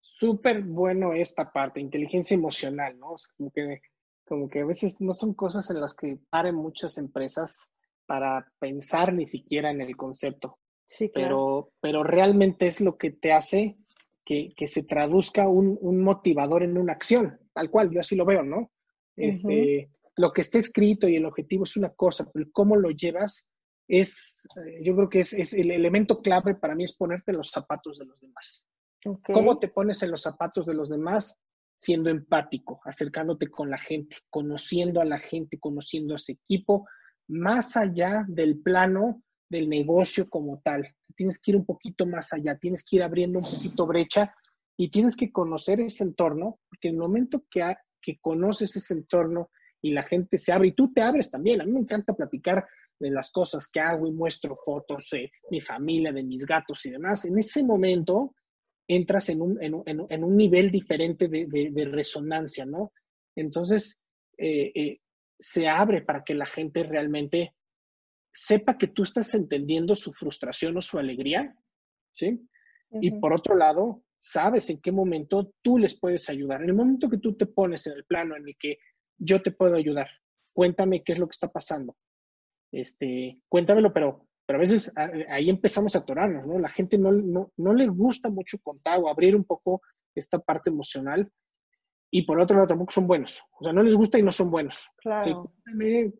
Súper 0.00 0.62
bueno 0.62 1.14
esta 1.14 1.50
parte, 1.50 1.80
inteligencia 1.80 2.34
emocional, 2.34 2.98
¿no? 2.98 3.16
como, 3.36 3.50
que, 3.50 3.80
como 4.26 4.48
que 4.48 4.60
a 4.60 4.66
veces 4.66 5.00
no 5.00 5.14
son 5.14 5.32
cosas 5.32 5.70
en 5.70 5.80
las 5.80 5.94
que 5.94 6.18
paren 6.28 6.56
muchas 6.56 6.98
empresas 6.98 7.70
para 8.04 8.52
pensar 8.58 9.14
ni 9.14 9.26
siquiera 9.26 9.70
en 9.70 9.80
el 9.80 9.96
concepto. 9.96 10.58
Sí, 10.90 11.08
pero, 11.14 11.72
pero 11.80 12.02
realmente 12.02 12.66
es 12.66 12.80
lo 12.80 12.98
que 12.98 13.12
te 13.12 13.32
hace 13.32 13.76
que, 14.24 14.66
se 14.66 14.84
traduzca 14.84 15.48
un, 15.48 15.78
motivador 16.02 16.62
en 16.62 16.76
una 16.76 16.92
acción, 16.92 17.38
tal 17.52 17.70
cual, 17.70 17.90
yo 17.90 18.00
así 18.00 18.16
lo 18.16 18.24
veo, 18.24 18.42
¿no? 18.42 18.70
Este, 19.16 19.88
Lo 20.16 20.32
que 20.32 20.40
está 20.40 20.58
escrito 20.58 21.08
y 21.08 21.16
el 21.16 21.26
objetivo 21.26 21.64
es 21.64 21.76
una 21.76 21.90
cosa, 21.90 22.28
pero 22.32 22.46
cómo 22.52 22.76
lo 22.76 22.90
llevas 22.90 23.48
es, 23.88 24.46
eh, 24.64 24.80
yo 24.82 24.94
creo 24.94 25.08
que 25.08 25.20
es, 25.20 25.52
el 25.52 25.70
elemento 25.70 26.22
clave 26.22 26.54
para 26.54 26.74
mí 26.74 26.84
es 26.84 26.96
ponerte 26.96 27.30
en 27.30 27.38
los 27.38 27.50
zapatos 27.50 27.98
de 27.98 28.06
los 28.06 28.20
demás. 28.20 28.66
¿Cómo 29.32 29.58
te 29.58 29.68
pones 29.68 30.02
en 30.02 30.10
los 30.10 30.22
zapatos 30.22 30.66
de 30.66 30.74
los 30.74 30.88
demás? 30.88 31.36
Siendo 31.76 32.10
empático, 32.10 32.80
acercándote 32.84 33.48
con 33.48 33.70
la 33.70 33.78
gente, 33.78 34.16
conociendo 34.28 35.00
a 35.00 35.04
la 35.04 35.18
gente, 35.18 35.58
conociendo 35.58 36.14
a 36.14 36.16
ese 36.16 36.32
equipo, 36.32 36.86
más 37.28 37.76
allá 37.76 38.24
del 38.28 38.60
plano 38.60 39.22
del 39.50 39.68
negocio 39.68 40.30
como 40.30 40.60
tal. 40.64 40.88
Tienes 41.14 41.38
que 41.38 41.50
ir 41.50 41.56
un 41.56 41.66
poquito 41.66 42.06
más 42.06 42.32
allá, 42.32 42.56
tienes 42.56 42.84
que 42.84 42.96
ir 42.96 43.02
abriendo 43.02 43.40
un 43.40 43.44
poquito 43.44 43.86
brecha 43.86 44.34
y 44.78 44.90
tienes 44.90 45.16
que 45.16 45.30
conocer 45.30 45.80
ese 45.80 46.04
entorno, 46.04 46.60
porque 46.68 46.88
en 46.88 46.94
el 46.94 47.00
momento 47.00 47.44
que, 47.50 47.62
que 48.00 48.18
conoces 48.20 48.74
ese 48.76 48.94
entorno 48.94 49.50
y 49.82 49.92
la 49.92 50.04
gente 50.04 50.38
se 50.38 50.52
abre 50.52 50.68
y 50.68 50.72
tú 50.72 50.92
te 50.92 51.02
abres 51.02 51.30
también, 51.30 51.60
a 51.60 51.64
mí 51.64 51.72
me 51.72 51.80
encanta 51.80 52.14
platicar 52.14 52.66
de 52.98 53.10
las 53.10 53.30
cosas 53.30 53.68
que 53.68 53.80
hago 53.80 54.06
y 54.06 54.12
muestro 54.12 54.56
fotos 54.64 55.08
de 55.10 55.32
mi 55.50 55.60
familia, 55.60 56.12
de 56.12 56.22
mis 56.22 56.46
gatos 56.46 56.84
y 56.86 56.90
demás, 56.90 57.24
en 57.24 57.38
ese 57.38 57.64
momento 57.64 58.34
entras 58.86 59.28
en 59.28 59.40
un, 59.40 59.58
en, 59.60 60.24
un 60.24 60.36
nivel 60.36 60.70
diferente 60.70 61.28
de, 61.28 61.88
resonancia, 61.90 62.66
¿no? 62.66 62.92
Entonces, 63.36 64.00
eh, 64.36 64.72
eh, 64.74 64.98
se 65.38 65.68
abre 65.68 66.02
para 66.02 66.24
que 66.24 66.34
la 66.34 66.46
gente 66.46 66.82
realmente 66.82 67.54
sepa 68.32 68.78
que 68.78 68.88
tú 68.88 69.02
estás 69.02 69.34
entendiendo 69.34 69.94
su 69.96 70.12
frustración 70.12 70.76
o 70.76 70.82
su 70.82 70.98
alegría, 70.98 71.54
¿sí? 72.12 72.46
Y 72.92 73.12
por 73.12 73.32
otro 73.32 73.54
lado, 73.54 74.02
sabes 74.18 74.68
en 74.68 74.80
qué 74.80 74.90
momento 74.90 75.54
tú 75.62 75.78
les 75.78 75.98
puedes 75.98 76.28
ayudar. 76.28 76.62
En 76.62 76.70
el 76.70 76.74
momento 76.74 77.08
que 77.08 77.18
tú 77.18 77.36
te 77.36 77.46
pones 77.46 77.86
en 77.86 77.92
el 77.94 78.04
plano 78.04 78.36
en 78.36 78.48
el 78.48 78.56
que 78.58 78.78
yo 79.16 79.40
te 79.40 79.52
puedo 79.52 79.76
ayudar, 79.76 80.08
cuéntame 80.52 81.04
qué 81.04 81.12
es 81.12 81.18
lo 81.18 81.26
que 81.26 81.34
está 81.34 81.48
pasando. 81.48 81.96
Este, 82.72 83.40
cuéntamelo, 83.48 83.92
pero, 83.92 84.26
pero 84.44 84.58
a 84.58 84.60
veces 84.60 84.92
ahí 85.28 85.48
empezamos 85.48 85.94
a 85.94 86.00
atorarnos, 86.00 86.46
¿no? 86.46 86.58
La 86.58 86.68
gente 86.68 86.98
no, 86.98 87.12
no, 87.12 87.52
no 87.56 87.74
le 87.74 87.86
gusta 87.86 88.28
mucho 88.28 88.58
contar 88.58 88.98
o 88.98 89.08
abrir 89.08 89.36
un 89.36 89.44
poco 89.44 89.82
esta 90.14 90.38
parte 90.40 90.70
emocional 90.70 91.30
y 92.10 92.22
por 92.22 92.40
otro 92.40 92.56
lado 92.56 92.68
tampoco 92.68 92.92
son 92.92 93.06
buenos. 93.06 93.42
O 93.58 93.64
sea, 93.64 93.72
no 93.72 93.82
les 93.82 93.94
gusta 93.94 94.18
y 94.18 94.22
no 94.22 94.32
son 94.32 94.50
buenos. 94.50 94.88
Claro. 94.98 95.52
Te, 95.64 96.12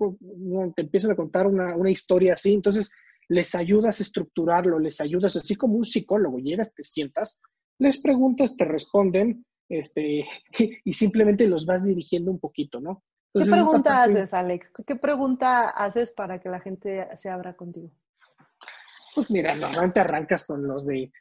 te 0.76 0.82
empiezan 0.82 1.10
a 1.10 1.16
contar 1.16 1.46
una, 1.46 1.74
una, 1.76 1.90
historia 1.90 2.34
así, 2.34 2.54
entonces 2.54 2.92
les 3.28 3.54
ayudas 3.54 4.00
a 4.00 4.02
estructurarlo, 4.02 4.78
les 4.78 5.00
ayudas, 5.00 5.36
así 5.36 5.56
como 5.56 5.74
un 5.74 5.84
psicólogo, 5.84 6.38
llegas, 6.38 6.74
te 6.74 6.84
sientas, 6.84 7.40
les 7.78 8.00
preguntas, 8.00 8.56
te 8.56 8.64
responden, 8.64 9.44
este, 9.68 10.26
y 10.84 10.92
simplemente 10.92 11.46
los 11.46 11.66
vas 11.66 11.84
dirigiendo 11.84 12.30
un 12.30 12.38
poquito, 12.38 12.80
¿no? 12.80 13.02
¿Qué 13.32 13.48
pregunta 13.48 14.02
haces, 14.02 14.34
Alex? 14.34 14.66
¿Qué 14.84 14.96
pregunta 14.96 15.68
haces 15.68 16.10
para 16.10 16.40
que 16.40 16.48
la 16.48 16.60
gente 16.60 17.06
se 17.16 17.28
abra 17.28 17.54
contigo? 17.54 17.90
Pues 19.14 19.30
mira, 19.30 19.54
normalmente 19.54 20.00
arrancas 20.00 20.44
con 20.44 20.66
los 20.66 20.84
de 20.84 21.12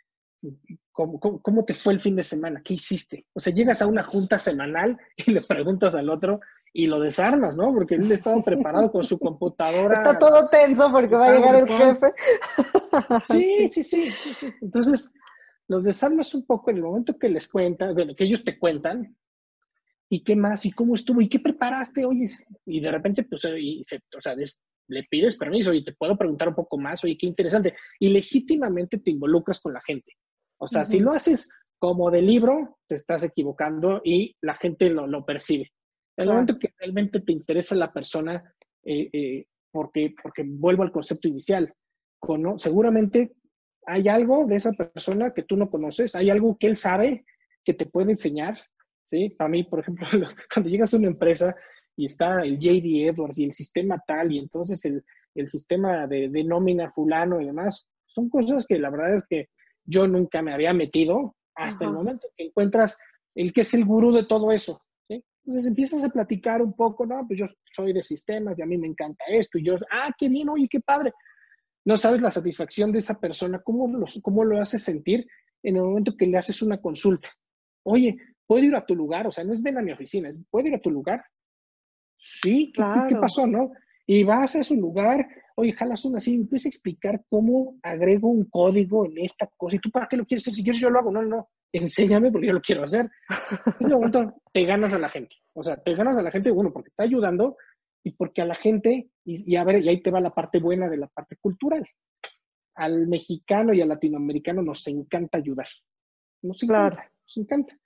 ¿cómo, 0.92 1.66
te 1.66 1.74
fue 1.74 1.94
el 1.94 2.00
fin 2.00 2.16
de 2.16 2.24
semana? 2.24 2.62
¿Qué 2.64 2.76
hiciste? 2.76 3.26
O 3.34 3.40
sea, 3.40 3.54
llegas 3.54 3.82
a 3.82 3.88
una 3.88 4.04
junta 4.04 4.40
semanal 4.40 4.98
y 5.18 5.32
le 5.32 5.42
preguntas 5.42 5.96
al 5.96 6.10
otro 6.10 6.40
y 6.72 6.86
lo 6.86 7.00
desarmas, 7.00 7.58
¿no? 7.58 7.74
Porque 7.74 7.96
él 7.96 8.12
estaba 8.12 8.42
preparado 8.44 8.92
con 8.92 9.04
su 9.04 9.18
computadora. 9.18 9.98
Está 9.98 10.20
todo 10.20 10.48
tenso 10.50 10.92
porque 10.92 11.16
va 11.16 11.28
a 11.28 11.36
llegar 11.36 11.56
el 11.56 11.68
jefe. 11.68 12.08
Sí, 13.32 13.70
sí, 13.72 13.84
sí, 13.84 14.12
sí, 14.12 14.54
Entonces, 14.62 15.12
los 15.68 15.84
desarmas 15.84 16.34
un 16.34 16.46
poco 16.46 16.70
en 16.70 16.78
el 16.78 16.84
momento 16.84 17.18
que 17.18 17.30
les 17.30 17.48
cuentan, 17.48 17.96
que 18.16 18.24
ellos 18.24 18.44
te 18.44 18.58
cuentan, 18.58 19.16
¿y 20.10 20.24
qué 20.24 20.36
más? 20.36 20.66
¿Y 20.66 20.72
cómo 20.72 20.96
estuvo? 20.96 21.22
¿Y 21.22 21.30
qué 21.30 21.40
preparaste? 21.40 22.06
Oye, 22.06 22.26
y 22.66 22.80
de 22.80 22.92
repente, 22.92 23.24
pues, 23.24 23.44
y 23.58 23.82
o 23.82 24.22
sea, 24.22 24.36
le 24.88 25.04
pides 25.04 25.38
permiso 25.38 25.74
y 25.74 25.84
te 25.84 25.94
puedo 25.94 26.18
preguntar 26.18 26.50
un 26.50 26.56
poco 26.56 26.78
más, 26.78 27.04
oye, 27.04 27.18
qué 27.18 27.28
interesante. 27.28 27.76
Y 28.00 28.10
legítimamente 28.10 28.98
te 28.98 29.12
involucras 29.12 29.60
con 29.62 29.74
la 29.74 29.82
gente. 29.82 30.14
O 30.60 30.68
sea, 30.68 30.86
si 30.86 31.00
lo 31.00 31.12
haces 31.12 31.50
como 31.80 32.12
de 32.12 32.22
libro, 32.22 32.78
te 32.88 32.96
estás 32.96 33.24
equivocando 33.24 34.02
y 34.04 34.36
la 34.42 34.56
gente 34.56 34.90
lo, 34.90 35.08
lo 35.08 35.26
percibe. 35.26 35.72
En 36.18 36.24
el 36.24 36.30
momento 36.30 36.60
que 36.60 36.74
realmente 36.78 37.22
te 37.22 37.32
interesa 37.32 37.76
la 37.76 37.94
persona, 37.94 38.54
eh, 38.84 39.10
eh, 39.14 39.46
porque, 39.72 40.14
porque 40.22 40.44
vuelvo 40.46 40.84
al 40.84 40.92
concepto 40.92 41.30
inicial, 41.30 41.74
con, 42.20 42.60
seguramente 42.60 43.34
hay 43.86 44.10
algo 44.10 44.46
de 44.46 44.58
esa 44.58 44.74
persona 44.74 45.34
que 45.34 45.44
tú 45.44 45.56
no 45.56 45.70
conoces, 45.70 46.16
hay 46.16 46.30
algo 46.30 46.58
que 46.60 46.68
él 46.68 46.76
sabe 46.76 47.26
que 47.64 47.74
te 47.74 47.86
puede 47.86 48.12
enseñar, 48.12 48.58
¿sí? 49.06 49.30
Para 49.30 49.50
mí, 49.50 49.64
por 49.64 49.80
ejemplo, 49.80 50.06
cuando 50.54 50.70
llegas 50.70 50.94
a 50.94 50.98
una 50.98 51.08
empresa 51.08 51.56
y 51.96 52.06
está 52.06 52.42
el 52.42 52.60
JD 52.60 53.08
Edwards 53.10 53.40
y 53.40 53.46
el 53.46 53.54
sistema 53.54 54.02
tal, 54.06 54.34
y 54.34 54.40
entonces 54.40 54.84
el, 54.86 55.04
el 55.36 55.50
sistema 55.50 56.08
de, 56.08 56.30
de, 56.30 56.44
nómina 56.44 56.92
fulano 56.92 57.40
y 57.40 57.46
demás, 57.46 57.88
son 58.08 58.30
cosas 58.30 58.66
que 58.68 58.78
la 58.78 58.90
verdad 58.90 59.16
es 59.16 59.24
que 59.30 59.50
yo 59.90 60.08
nunca 60.08 60.42
me 60.42 60.54
había 60.54 60.74
metido 60.74 61.36
hasta 61.56 61.86
el 61.86 61.92
momento 61.92 62.28
que 62.38 62.46
encuentras 62.46 62.98
el 63.36 63.52
que 63.54 63.62
es 63.62 63.74
el 63.74 63.86
gurú 63.86 64.14
de 64.14 64.26
todo 64.26 64.52
eso. 64.52 64.82
¿sí? 65.08 65.24
Entonces 65.44 65.68
empiezas 65.68 66.04
a 66.04 66.10
platicar 66.10 66.62
un 66.62 66.74
poco, 66.74 67.06
no, 67.06 67.26
pues 67.28 67.40
yo 67.40 67.46
soy 67.72 67.94
de 67.94 68.04
sistemas 68.04 68.58
y 68.58 68.62
a 68.62 68.66
mí 68.66 68.78
me 68.78 68.88
encanta 68.88 69.26
esto, 69.28 69.58
y 69.58 69.66
yo, 69.66 69.78
ah, 69.92 70.12
qué 70.18 70.30
bien, 70.30 70.50
oye, 70.50 70.68
qué 70.70 70.80
padre 70.80 71.14
no 71.86 71.98
sabes 71.98 72.22
la 72.22 72.30
satisfacción 72.30 72.92
de 72.92 73.00
esa 73.00 73.20
persona, 73.20 73.62
cómo, 73.64 74.06
cómo 74.22 74.44
lo 74.44 74.60
haces 74.60 74.84
sentir 74.84 75.28
en 75.64 75.78
el 75.78 75.82
momento 75.82 76.16
que 76.16 76.28
le 76.28 76.38
haces 76.38 76.62
una 76.62 76.80
consulta. 76.80 77.30
Oye, 77.84 78.18
¿puedo 78.46 78.64
ir 78.64 78.76
a 78.76 78.86
tu 78.86 78.96
lugar? 78.96 79.26
O 79.28 79.32
sea, 79.32 79.44
no 79.44 79.54
es 79.54 79.64
ven 79.64 79.78
a 79.78 79.82
mi 79.82 79.92
oficina, 79.92 80.30
es 80.30 80.40
¿puedo 80.52 80.68
ir 80.68 80.76
a 80.76 80.82
tu 80.82 80.92
lugar? 80.92 81.24
Sí, 82.18 82.72
¿qué, 82.76 83.16
pasó, 83.16 83.48
no? 83.48 83.72
Y 84.12 84.24
vas 84.24 84.56
a 84.56 84.64
su 84.64 84.76
lugar, 84.76 85.30
oye, 85.54 85.72
jalas 85.72 86.04
una 86.04 86.18
así, 86.18 86.34
empieza 86.34 86.68
a 86.68 86.72
explicar 86.72 87.24
cómo 87.30 87.78
agrego 87.84 88.28
un 88.28 88.46
código 88.46 89.06
en 89.06 89.20
esta 89.20 89.46
cosa. 89.56 89.76
¿Y 89.76 89.80
tú 89.80 89.92
para 89.92 90.08
qué 90.08 90.18
lo 90.18 90.26
quieres 90.26 90.46
hacer? 90.46 90.56
Si 90.56 90.64
quieres, 90.64 90.82
yo 90.82 90.90
lo 90.90 90.98
hago. 90.98 91.12
No, 91.12 91.22
no, 91.22 91.48
enséñame 91.72 92.32
porque 92.32 92.48
yo 92.48 92.54
lo 92.54 92.62
quiero 92.62 92.84
hacer. 92.84 93.08
En 93.80 93.86
ese 93.86 93.94
momento 93.94 94.42
te 94.52 94.66
ganas 94.66 94.96
a 94.96 94.98
la 94.98 95.10
gente. 95.10 95.36
O 95.54 95.64
sea, 95.64 95.78
te 95.78 95.94
ganas 95.94 96.18
a 96.18 96.24
la 96.24 96.32
gente, 96.32 96.50
bueno, 96.50 96.74
porque 96.74 96.90
está 96.90 97.04
ayudando 97.04 97.56
y 98.04 98.10
porque 98.14 98.42
a 98.42 98.46
la 98.46 98.56
gente, 98.56 99.12
y, 99.26 99.56
a 99.56 99.64
ver, 99.64 99.84
y 99.84 99.90
ahí 99.90 100.02
te 100.02 100.10
va 100.10 100.20
la 100.20 100.34
parte 100.34 100.58
buena 100.58 100.90
de 100.90 100.98
la 100.98 101.08
parte 101.08 101.36
cultural. 101.36 101.88
Al 102.74 103.06
mexicano 103.06 103.76
y 103.76 103.82
al 103.82 103.90
latinoamericano 103.90 104.64
nos 104.64 104.88
encanta 104.88 105.38
ayudar. 105.38 105.68
Nos 106.42 106.64
encanta, 106.64 107.12
nos 107.28 107.38
encanta. 107.38 107.78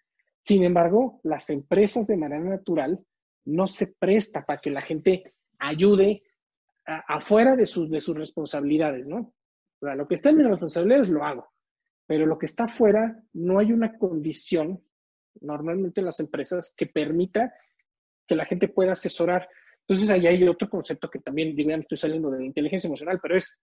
Sin 0.46 0.64
embargo, 0.64 1.20
las 1.24 1.50
empresas 1.50 2.08
de 2.08 2.16
manera 2.16 2.46
natural 2.46 3.06
no 3.44 3.68
se 3.68 3.88
presta 3.88 4.46
para 4.46 4.62
que 4.62 4.70
la 4.70 4.82
gente 4.82 5.34
ayude 5.68 6.24
afuera 6.86 7.56
de 7.56 7.66
sus, 7.66 7.90
de 7.90 8.02
sus 8.02 8.16
responsabilidades, 8.16 9.08
¿no? 9.08 9.34
O 9.82 9.86
sea, 9.86 9.96
lo 9.96 10.08
que 10.08 10.16
está 10.16 10.30
en 10.30 10.38
mis 10.38 10.48
responsabilidades 10.48 11.10
lo 11.10 11.24
hago, 11.24 11.48
pero 12.06 12.26
lo 12.26 12.38
que 12.38 12.46
está 12.46 12.66
afuera 12.66 13.22
no 13.34 13.60
hay 13.60 13.72
una 13.72 13.98
condición, 13.98 14.84
normalmente 15.42 16.02
en 16.02 16.06
las 16.06 16.20
empresas, 16.20 16.74
que 16.76 16.88
permita 16.88 17.54
que 18.28 18.36
la 18.36 18.46
gente 18.46 18.68
pueda 18.68 18.94
asesorar 18.94 19.48
entonces, 19.88 20.10
ahí 20.10 20.28
hay 20.28 20.48
otro 20.48 20.70
concepto 20.70 21.10
que 21.10 21.20
también, 21.20 21.56
digo, 21.56 21.72
estoy 21.72 21.98
saliendo 21.98 22.32
de 22.32 22.40
la 22.40 22.46
inteligencia 22.46 22.88
emocional, 22.88 23.20
pero 23.22 23.38
es, 23.38 23.58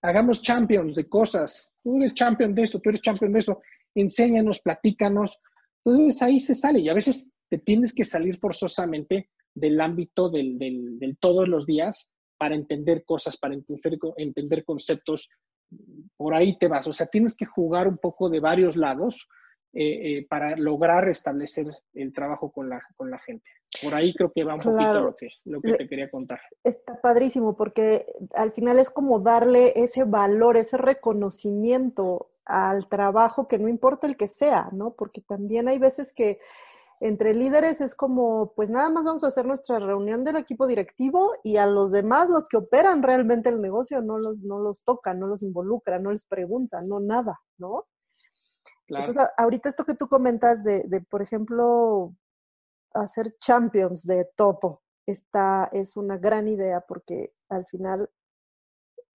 hagamos 0.00 0.40
champions 0.40 0.94
de 0.94 1.08
cosas. 1.08 1.68
Tú 1.82 1.96
eres 1.96 2.14
champion 2.14 2.54
de 2.54 2.62
esto, 2.62 2.80
tú 2.80 2.90
eres 2.90 3.00
champion 3.00 3.32
de 3.32 3.40
eso. 3.40 3.60
Enséñanos, 3.94 4.60
platícanos. 4.60 5.38
Entonces, 5.84 6.22
ahí 6.22 6.38
se 6.38 6.54
sale 6.54 6.78
y 6.78 6.88
a 6.88 6.94
veces 6.94 7.32
te 7.48 7.58
tienes 7.58 7.92
que 7.92 8.04
salir 8.04 8.38
forzosamente 8.38 9.30
del 9.54 9.80
ámbito 9.80 10.28
del, 10.28 10.58
del, 10.58 11.16
todos 11.18 11.48
los 11.48 11.66
días 11.66 12.10
para 12.38 12.54
entender 12.54 13.04
cosas, 13.04 13.36
para 13.36 13.54
entender, 13.54 13.98
entender 14.16 14.64
conceptos. 14.64 15.28
Por 16.16 16.34
ahí 16.34 16.58
te 16.58 16.68
vas. 16.68 16.86
O 16.86 16.92
sea, 16.92 17.06
tienes 17.06 17.36
que 17.36 17.46
jugar 17.46 17.88
un 17.88 17.98
poco 17.98 18.28
de 18.28 18.40
varios 18.40 18.76
lados 18.76 19.28
eh, 19.74 20.18
eh, 20.18 20.26
para 20.28 20.54
lograr 20.54 21.08
establecer 21.08 21.66
el 21.94 22.12
trabajo 22.12 22.52
con 22.52 22.68
la, 22.68 22.82
con 22.94 23.10
la 23.10 23.18
gente. 23.18 23.50
Por 23.82 23.94
ahí 23.94 24.12
creo 24.12 24.30
que 24.30 24.44
va 24.44 24.56
un 24.56 24.60
poquito 24.60 25.00
lo 25.00 25.16
que, 25.16 25.28
lo 25.46 25.62
que 25.62 25.72
te 25.72 25.88
quería 25.88 26.10
contar. 26.10 26.40
Está 26.62 27.00
padrísimo 27.00 27.56
porque 27.56 28.04
al 28.34 28.52
final 28.52 28.78
es 28.78 28.90
como 28.90 29.20
darle 29.20 29.72
ese 29.76 30.04
valor, 30.04 30.58
ese 30.58 30.76
reconocimiento 30.76 32.32
al 32.44 32.86
trabajo 32.88 33.48
que 33.48 33.58
no 33.58 33.66
importa 33.66 34.06
el 34.06 34.18
que 34.18 34.28
sea, 34.28 34.68
¿no? 34.72 34.92
Porque 34.92 35.22
también 35.22 35.68
hay 35.68 35.78
veces 35.78 36.12
que 36.12 36.38
entre 37.04 37.34
líderes 37.34 37.80
es 37.80 37.96
como, 37.96 38.52
pues 38.54 38.70
nada 38.70 38.88
más 38.88 39.04
vamos 39.04 39.24
a 39.24 39.26
hacer 39.26 39.44
nuestra 39.44 39.80
reunión 39.80 40.22
del 40.22 40.36
equipo 40.36 40.68
directivo 40.68 41.32
y 41.42 41.56
a 41.56 41.66
los 41.66 41.90
demás, 41.90 42.28
los 42.28 42.46
que 42.46 42.58
operan 42.58 43.02
realmente 43.02 43.48
el 43.48 43.60
negocio, 43.60 44.00
no 44.00 44.18
los, 44.18 44.38
no 44.38 44.60
los 44.60 44.84
tocan, 44.84 45.18
no 45.18 45.26
los 45.26 45.42
involucran, 45.42 46.04
no 46.04 46.12
les 46.12 46.24
preguntan, 46.24 46.88
no 46.88 47.00
nada, 47.00 47.40
¿no? 47.58 47.88
Entonces, 48.86 49.26
ahorita 49.36 49.68
esto 49.68 49.84
que 49.84 49.96
tú 49.96 50.06
comentas 50.06 50.62
de, 50.62 50.84
de, 50.86 51.00
por 51.00 51.22
ejemplo, 51.22 52.14
hacer 52.94 53.36
champions 53.40 54.06
de 54.06 54.30
Toto, 54.36 54.82
esta 55.04 55.68
es 55.72 55.96
una 55.96 56.18
gran 56.18 56.46
idea 56.46 56.82
porque 56.82 57.34
al 57.48 57.66
final 57.66 58.10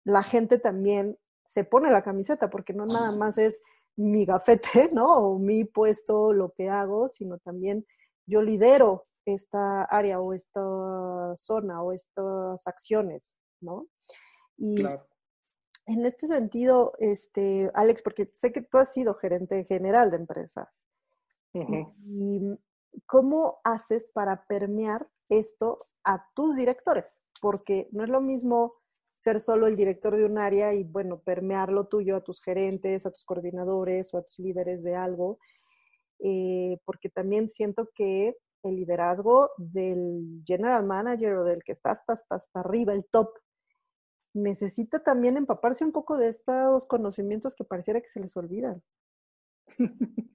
la 0.03 0.23
gente 0.23 0.59
también 0.59 1.17
se 1.45 1.63
pone 1.63 1.89
la 1.89 2.01
camiseta 2.01 2.49
porque 2.49 2.73
no 2.73 2.85
nada 2.85 3.13
más 3.13 3.37
es 3.37 3.61
mi 3.97 4.25
gafete, 4.25 4.89
¿no? 4.93 5.17
O 5.17 5.39
mi 5.39 5.65
puesto, 5.65 6.33
lo 6.33 6.51
que 6.51 6.69
hago, 6.69 7.07
sino 7.09 7.37
también 7.39 7.85
yo 8.25 8.41
lidero 8.41 9.07
esta 9.25 9.83
área 9.83 10.21
o 10.21 10.33
esta 10.33 11.35
zona 11.35 11.81
o 11.83 11.91
estas 11.91 12.65
acciones, 12.65 13.35
¿no? 13.59 13.87
Y 14.57 14.83
en 15.85 16.05
este 16.05 16.27
sentido, 16.27 16.93
este, 16.99 17.71
Alex, 17.73 18.01
porque 18.01 18.29
sé 18.33 18.51
que 18.51 18.61
tú 18.61 18.77
has 18.77 18.93
sido 18.93 19.15
gerente 19.15 19.63
general 19.65 20.11
de 20.11 20.17
empresas. 20.17 20.85
¿Y 21.53 22.41
cómo 23.05 23.59
haces 23.63 24.09
para 24.13 24.45
permear 24.45 25.07
esto 25.29 25.87
a 26.03 26.25
tus 26.35 26.55
directores? 26.55 27.21
Porque 27.41 27.87
no 27.91 28.03
es 28.03 28.09
lo 28.09 28.21
mismo 28.21 28.75
ser 29.17 29.39
solo 29.39 29.65
el 29.65 29.75
director 29.75 30.15
de 30.15 30.25
un 30.25 30.37
área 30.37 30.75
y, 30.75 30.83
bueno, 30.83 31.19
permearlo 31.19 31.87
tuyo 31.87 32.17
a 32.17 32.23
tus 32.23 32.39
gerentes, 32.39 33.03
a 33.05 33.11
tus 33.11 33.23
coordinadores 33.23 34.13
o 34.13 34.19
a 34.19 34.21
tus 34.21 34.37
líderes 34.37 34.83
de 34.83 34.95
algo, 34.95 35.39
eh, 36.19 36.77
porque 36.85 37.09
también 37.09 37.49
siento 37.49 37.89
que 37.95 38.37
el 38.61 38.75
liderazgo 38.75 39.49
del 39.57 40.43
general 40.45 40.85
manager 40.85 41.37
o 41.37 41.43
del 41.43 41.63
que 41.63 41.71
está 41.71 41.91
hasta, 41.91 42.13
hasta, 42.13 42.35
hasta 42.35 42.59
arriba, 42.59 42.93
el 42.93 43.05
top, 43.05 43.29
necesita 44.35 44.99
también 44.99 45.35
empaparse 45.35 45.83
un 45.83 45.91
poco 45.91 46.15
de 46.17 46.29
estos 46.29 46.85
conocimientos 46.85 47.55
que 47.55 47.63
pareciera 47.63 47.99
que 47.99 48.09
se 48.09 48.19
les 48.19 48.37
olvidan. 48.37 48.83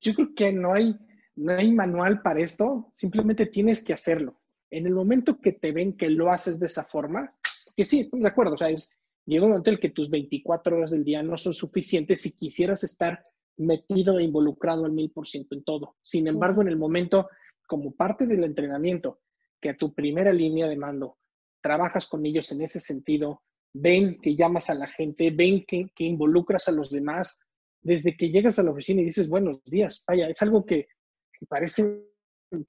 Yo 0.00 0.14
creo 0.14 0.34
que 0.34 0.52
no 0.54 0.72
hay, 0.72 0.98
no 1.36 1.52
hay 1.52 1.70
manual 1.70 2.22
para 2.22 2.40
esto, 2.40 2.92
simplemente 2.94 3.44
tienes 3.44 3.84
que 3.84 3.92
hacerlo. 3.92 4.40
En 4.70 4.86
el 4.86 4.94
momento 4.94 5.38
que 5.38 5.52
te 5.52 5.72
ven 5.72 5.98
que 5.98 6.08
lo 6.08 6.30
haces 6.30 6.58
de 6.58 6.66
esa 6.66 6.84
forma, 6.84 7.36
que 7.80 7.86
sí, 7.86 8.00
estoy 8.00 8.20
de 8.20 8.28
acuerdo, 8.28 8.56
o 8.56 8.58
sea, 8.58 8.68
es, 8.68 8.94
llega 9.24 9.44
un 9.44 9.52
momento 9.52 9.70
en 9.70 9.76
el 9.76 9.80
que 9.80 9.88
tus 9.88 10.10
24 10.10 10.76
horas 10.76 10.90
del 10.90 11.02
día 11.02 11.22
no 11.22 11.38
son 11.38 11.54
suficientes 11.54 12.20
si 12.20 12.36
quisieras 12.36 12.84
estar 12.84 13.24
metido 13.56 14.18
e 14.18 14.22
involucrado 14.22 14.84
al 14.84 14.92
mil 14.92 15.10
por 15.10 15.26
ciento 15.26 15.54
en 15.54 15.64
todo. 15.64 15.96
Sin 16.02 16.28
embargo, 16.28 16.60
en 16.60 16.68
el 16.68 16.76
momento, 16.76 17.30
como 17.66 17.92
parte 17.92 18.26
del 18.26 18.44
entrenamiento, 18.44 19.20
que 19.62 19.70
a 19.70 19.78
tu 19.78 19.94
primera 19.94 20.30
línea 20.30 20.68
de 20.68 20.76
mando 20.76 21.16
trabajas 21.62 22.06
con 22.06 22.26
ellos 22.26 22.52
en 22.52 22.60
ese 22.60 22.80
sentido, 22.80 23.40
ven 23.72 24.20
que 24.20 24.36
llamas 24.36 24.68
a 24.68 24.74
la 24.74 24.86
gente, 24.86 25.30
ven 25.30 25.64
que, 25.64 25.88
involucras 26.00 26.68
a 26.68 26.72
los 26.72 26.90
demás, 26.90 27.38
desde 27.80 28.14
que 28.14 28.28
llegas 28.28 28.58
a 28.58 28.62
la 28.62 28.72
oficina 28.72 29.00
y 29.00 29.06
dices 29.06 29.30
buenos 29.30 29.64
días, 29.64 30.04
vaya, 30.06 30.28
es 30.28 30.42
algo 30.42 30.66
que, 30.66 30.88
parece, 31.48 32.09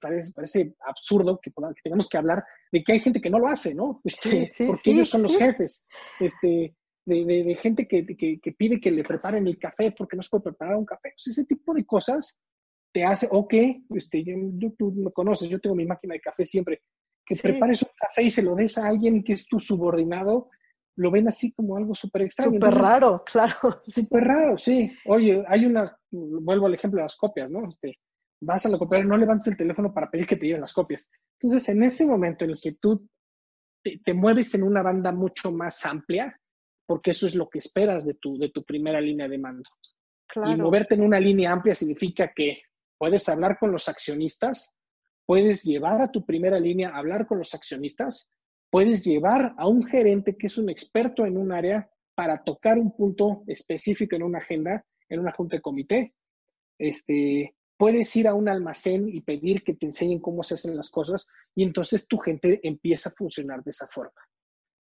parece, 0.00 0.32
parece 0.32 0.74
absurdo 0.86 1.40
que, 1.40 1.50
que, 1.50 1.82
tengamos 1.82 2.08
que 2.08 2.18
hablar 2.18 2.44
de 2.70 2.82
que 2.82 2.92
hay 2.92 3.00
gente 3.00 3.20
que 3.20 3.30
no 3.30 3.38
lo 3.38 3.48
hace, 3.48 3.74
¿no? 3.74 4.00
Este, 4.04 4.50
porque 4.66 4.90
ellos 4.90 5.08
son 5.08 5.22
los 5.22 5.36
jefes, 5.36 5.86
este, 6.20 6.74
de, 7.04 7.58
gente 7.60 7.86
que, 7.86 8.04
pide 8.56 8.80
que 8.80 8.90
le 8.90 9.04
preparen 9.04 9.46
el 9.46 9.58
café 9.58 9.92
porque 9.92 10.16
no 10.16 10.22
se 10.22 10.30
puede 10.30 10.44
preparar 10.44 10.76
un 10.76 10.84
café. 10.84 11.14
ese 11.16 11.44
tipo 11.44 11.74
de 11.74 11.84
cosas 11.84 12.40
te 12.92 13.04
hace, 13.04 13.26
ok, 13.30 13.54
este, 13.90 14.24
tú 14.78 14.92
me 14.92 15.10
conoces, 15.12 15.48
yo 15.48 15.60
tengo 15.60 15.74
mi 15.74 15.86
máquina 15.86 16.14
de 16.14 16.20
café 16.20 16.44
siempre, 16.44 16.82
que 17.24 17.36
prepares 17.36 17.82
un 17.82 17.88
café 17.96 18.22
y 18.22 18.30
se 18.30 18.42
lo 18.42 18.54
des 18.54 18.76
a 18.78 18.86
alguien 18.86 19.24
que 19.24 19.32
es 19.32 19.46
tu 19.46 19.58
subordinado, 19.58 20.50
lo 20.96 21.10
ven 21.10 21.28
así 21.28 21.52
como 21.52 21.76
algo 21.76 21.94
súper 21.94 22.22
extraño. 22.22 22.52
Súper 22.52 22.74
raro, 22.74 23.24
claro. 23.32 23.82
Súper 23.86 24.24
raro, 24.24 24.58
sí. 24.58 24.92
Oye, 25.06 25.42
hay 25.48 25.64
una, 25.64 25.96
vuelvo 26.10 26.66
al 26.66 26.74
ejemplo 26.74 26.98
de 26.98 27.04
las 27.04 27.16
copias, 27.16 27.50
¿no? 27.50 27.68
Este, 27.68 27.98
vas 28.42 28.66
a 28.66 28.68
la 28.68 28.78
copiadora, 28.78 29.08
no 29.08 29.16
levantes 29.16 29.48
el 29.48 29.56
teléfono 29.56 29.94
para 29.94 30.10
pedir 30.10 30.26
que 30.26 30.36
te 30.36 30.46
lleven 30.46 30.60
las 30.60 30.72
copias. 30.72 31.08
Entonces, 31.40 31.68
en 31.68 31.82
ese 31.82 32.06
momento 32.06 32.44
en 32.44 32.50
el 32.50 32.60
que 32.60 32.72
tú 32.72 33.08
te, 33.82 34.14
mueves 34.14 34.54
en 34.54 34.64
una 34.64 34.82
banda 34.82 35.12
mucho 35.12 35.52
más 35.52 35.84
amplia, 35.86 36.38
porque 36.86 37.12
eso 37.12 37.26
es 37.26 37.34
lo 37.34 37.48
que 37.48 37.58
esperas 37.58 38.04
de 38.04 38.14
tu, 38.14 38.36
de 38.38 38.50
tu 38.50 38.64
primera 38.64 39.00
línea 39.00 39.28
de 39.28 39.38
mando. 39.38 39.68
Claro. 40.28 40.50
Y 40.50 40.56
moverte 40.56 40.94
en 40.94 41.02
una 41.02 41.20
línea 41.20 41.52
amplia 41.52 41.74
significa 41.74 42.32
que 42.34 42.62
puedes 42.98 43.28
hablar 43.28 43.58
con 43.58 43.70
los 43.70 43.88
accionistas, 43.88 44.74
puedes 45.24 45.62
llevar 45.62 46.00
a 46.00 46.10
tu 46.10 46.24
primera 46.24 46.58
línea 46.58 46.90
a 46.90 46.98
hablar 46.98 47.26
con 47.26 47.38
los 47.38 47.54
accionistas, 47.54 48.28
puedes 48.70 49.04
llevar 49.04 49.54
a 49.56 49.68
un 49.68 49.84
gerente 49.84 50.36
que 50.36 50.46
es 50.48 50.58
un 50.58 50.68
experto 50.68 51.26
en 51.26 51.36
un 51.36 51.52
área 51.52 51.88
para 52.16 52.42
tocar 52.42 52.78
un 52.78 52.94
punto 52.96 53.44
específico 53.46 54.16
en 54.16 54.24
una 54.24 54.38
agenda, 54.38 54.84
en 55.08 55.20
una 55.20 55.30
junta 55.32 55.56
de 55.56 55.62
comité. 55.62 56.14
Este, 56.78 57.54
puedes 57.82 58.14
ir 58.14 58.28
a 58.28 58.34
un 58.34 58.48
almacén 58.48 59.08
y 59.08 59.22
pedir 59.22 59.64
que 59.64 59.74
te 59.74 59.86
enseñen 59.86 60.20
cómo 60.20 60.44
se 60.44 60.54
hacen 60.54 60.76
las 60.76 60.88
cosas 60.88 61.26
y 61.52 61.64
entonces 61.64 62.06
tu 62.06 62.16
gente 62.16 62.60
empieza 62.62 63.08
a 63.08 63.12
funcionar 63.12 63.64
de 63.64 63.72
esa 63.72 63.88
forma. 63.88 64.20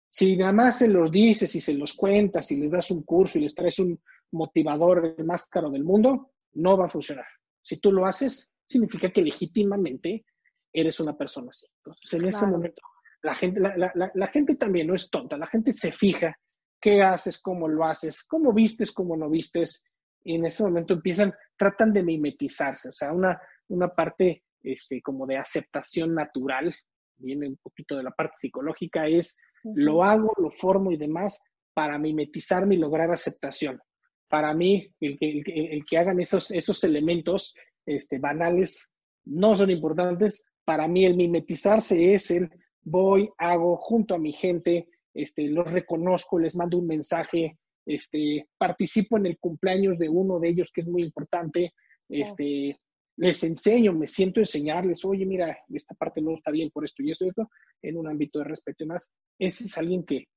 Si 0.07 0.37
nada 0.37 0.53
más 0.53 0.77
se 0.77 0.87
los 0.87 1.11
dices 1.11 1.55
y 1.55 1.61
se 1.61 1.73
los 1.73 1.95
cuentas 1.95 2.51
y 2.51 2.57
les 2.57 2.69
das 2.69 2.91
un 2.91 3.01
curso 3.01 3.39
y 3.39 3.41
les 3.41 3.55
traes 3.55 3.79
un 3.79 3.99
motivador 4.33 5.15
el 5.17 5.25
más 5.25 5.47
caro 5.47 5.71
del 5.71 5.83
mundo, 5.83 6.29
no 6.53 6.77
va 6.77 6.85
a 6.85 6.89
funcionar. 6.89 7.25
Si 7.63 7.77
tú 7.77 7.91
lo 7.91 8.05
haces, 8.05 8.51
significa 8.67 9.11
que 9.11 9.23
legítimamente 9.23 10.23
eres 10.71 10.99
una 10.99 11.17
persona 11.17 11.49
así. 11.49 11.65
Entonces, 11.77 12.13
en 12.13 12.25
ese 12.27 12.45
momento, 12.45 12.83
la 13.23 13.33
gente, 13.33 13.59
la, 13.59 14.27
gente 14.27 14.57
también 14.57 14.85
no 14.85 14.93
es 14.93 15.09
tonta, 15.09 15.37
la 15.37 15.47
gente 15.47 15.73
se 15.73 15.91
fija 15.91 16.37
qué 16.79 17.01
haces, 17.01 17.39
cómo 17.39 17.67
lo 17.67 17.83
haces, 17.83 18.21
cómo 18.25 18.53
vistes, 18.53 18.91
cómo 18.91 19.17
no 19.17 19.27
vistes, 19.27 19.83
y 20.23 20.35
en 20.35 20.45
ese 20.45 20.63
momento 20.63 20.93
empiezan, 20.93 21.33
tratan 21.57 21.93
de 21.93 22.03
mimetizarse, 22.03 22.89
o 22.89 22.93
sea, 22.93 23.11
una, 23.11 23.39
una 23.69 23.89
parte 23.89 24.43
este, 24.63 25.01
como 25.01 25.25
de 25.25 25.37
aceptación 25.37 26.13
natural, 26.13 26.73
viene 27.17 27.47
un 27.47 27.57
poquito 27.57 27.95
de 27.97 28.03
la 28.03 28.11
parte 28.11 28.35
psicológica, 28.37 29.07
es 29.07 29.37
lo 29.63 30.03
hago, 30.03 30.31
lo 30.37 30.49
formo 30.51 30.91
y 30.91 30.97
demás 30.97 31.39
para 31.73 31.97
mimetizarme 31.97 32.75
y 32.75 32.79
lograr 32.79 33.11
aceptación. 33.11 33.79
Para 34.27 34.53
mí, 34.53 34.93
el 34.99 35.17
que, 35.17 35.43
el, 35.71 35.85
que 35.85 35.97
hagan 35.97 36.19
esos, 36.19 36.51
esos 36.51 36.83
elementos 36.83 37.53
este, 37.85 38.19
banales 38.19 38.89
no 39.25 39.55
son 39.55 39.69
importantes, 39.69 40.45
para 40.65 40.87
mí 40.87 41.05
el 41.05 41.15
mimetizarse 41.15 42.13
es 42.13 42.31
el 42.31 42.49
voy, 42.83 43.29
hago 43.37 43.77
junto 43.77 44.15
a 44.15 44.19
mi 44.19 44.33
gente, 44.33 44.87
este, 45.13 45.47
los 45.49 45.71
reconozco, 45.71 46.39
les 46.39 46.55
mando 46.55 46.77
un 46.77 46.87
mensaje, 46.87 47.57
este, 47.95 48.47
participo 48.57 49.17
en 49.17 49.25
el 49.25 49.39
cumpleaños 49.39 49.97
de 49.97 50.09
uno 50.09 50.39
de 50.39 50.49
ellos 50.49 50.71
que 50.73 50.81
es 50.81 50.87
muy 50.87 51.03
importante, 51.03 51.73
este, 52.09 52.79
les 53.17 53.43
enseño, 53.43 53.93
me 53.93 54.07
siento 54.07 54.39
a 54.39 54.43
enseñarles, 54.43 55.05
oye, 55.05 55.25
mira, 55.25 55.57
esta 55.73 55.95
parte 55.95 56.21
no 56.21 56.33
está 56.33 56.51
bien 56.51 56.71
por 56.71 56.83
esto 56.85 57.03
y 57.03 57.11
esto 57.11 57.25
y 57.25 57.29
esto, 57.29 57.49
en 57.81 57.97
un 57.97 58.07
ámbito 58.07 58.39
de 58.39 58.45
respeto 58.45 58.83
y 58.83 58.87
más. 58.87 59.11
Ese 59.39 59.65
es 59.65 59.77
alguien 59.77 60.03
que, 60.03 60.27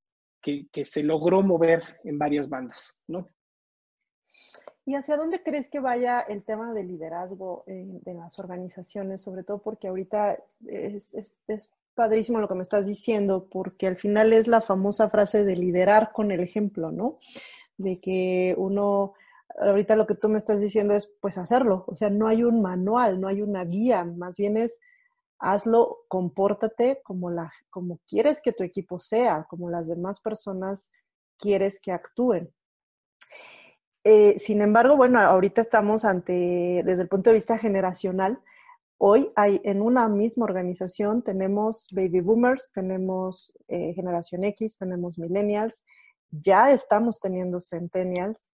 que, 0.43 0.67
que 0.71 0.85
se 0.85 1.03
logró 1.03 1.43
mover 1.43 1.83
en 2.05 2.19
varias 2.19 2.49
bandas, 2.49 2.95
¿no? 3.07 3.31
¿Y 4.87 4.97
hacia 4.97 5.17
dónde 5.17 5.43
crees 5.43 5.71
que 5.71 5.81
vaya 5.81 6.21
el 6.21 6.45
tema 6.45 6.75
de 6.75 6.85
liderazgo 6.85 7.65
en, 7.67 8.03
las 8.05 8.39
organizaciones? 8.39 9.23
Sobre 9.23 9.43
todo 9.43 9.63
porque 9.63 9.89
ahorita 9.89 10.39
es, 10.67 11.11
padrísimo 11.95 12.41
lo 12.41 12.49
que 12.49 12.55
me 12.55 12.63
estás 12.63 12.87
diciendo, 12.87 13.49
porque 13.51 13.87
al 13.87 13.97
final 13.97 14.33
es 14.33 14.47
la 14.47 14.61
famosa 14.61 15.11
frase 15.11 15.45
de 15.45 15.57
liderar 15.57 16.13
con 16.13 16.31
el 16.31 16.41
ejemplo, 16.41 16.91
¿no? 16.91 17.19
De 17.77 18.01
que 18.01 18.55
uno, 18.59 19.15
ahorita 19.59 19.97
lo 19.97 20.07
que 20.07 20.15
tú 20.15 20.29
me 20.29 20.39
estás 20.39 20.61
diciendo 20.61 20.95
es 20.95 21.13
pues 21.21 21.39
hacerlo, 21.39 21.85
o 21.87 21.97
sea, 21.97 22.11
no 22.11 22.29
hay 22.29 22.45
un 22.45 22.63
manual, 22.63 23.21
no 23.21 23.29
hay 23.29 23.43
una 23.43 23.65
guía, 23.65 24.05
más 24.05 24.37
bien 24.37 24.57
es 24.57 24.81
hazlo, 25.39 26.05
compórtate 26.09 27.01
como, 27.05 27.31
la, 27.31 27.53
como 27.71 28.01
quieres 28.09 28.41
que 28.41 28.53
tu 28.53 28.63
equipo 28.63 28.99
sea, 28.99 29.45
como 29.49 29.71
las 29.71 29.87
demás 29.87 30.21
personas 30.21 30.91
quieres 31.39 31.81
que 31.81 31.93
actúen. 31.93 32.53
Eh, 34.05 34.39
sin 34.39 34.63
embargo, 34.63 34.97
bueno, 34.97 35.21
ahorita 35.21 35.63
estamos 35.63 36.05
ante, 36.05 36.83
desde 36.85 37.03
el 37.03 37.09
punto 37.09 37.31
de 37.31 37.35
vista 37.35 37.59
generacional, 37.59 38.41
hoy 38.99 39.33
hay 39.37 39.61
en 39.65 39.83
una 39.83 40.09
misma 40.09 40.45
organización, 40.45 41.23
tenemos 41.23 41.89
baby 41.93 42.21
boomers, 42.21 42.71
tenemos 42.73 43.53
eh, 43.69 43.93
generación 43.95 44.45
X, 44.45 44.77
tenemos 44.79 45.19
millennials, 45.19 45.85
ya 46.31 46.73
estamos 46.73 47.21
teniendo 47.21 47.61
centennials, 47.61 48.51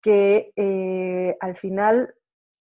que 0.00 0.52
eh, 0.56 1.36
al 1.40 1.56
final 1.56 2.14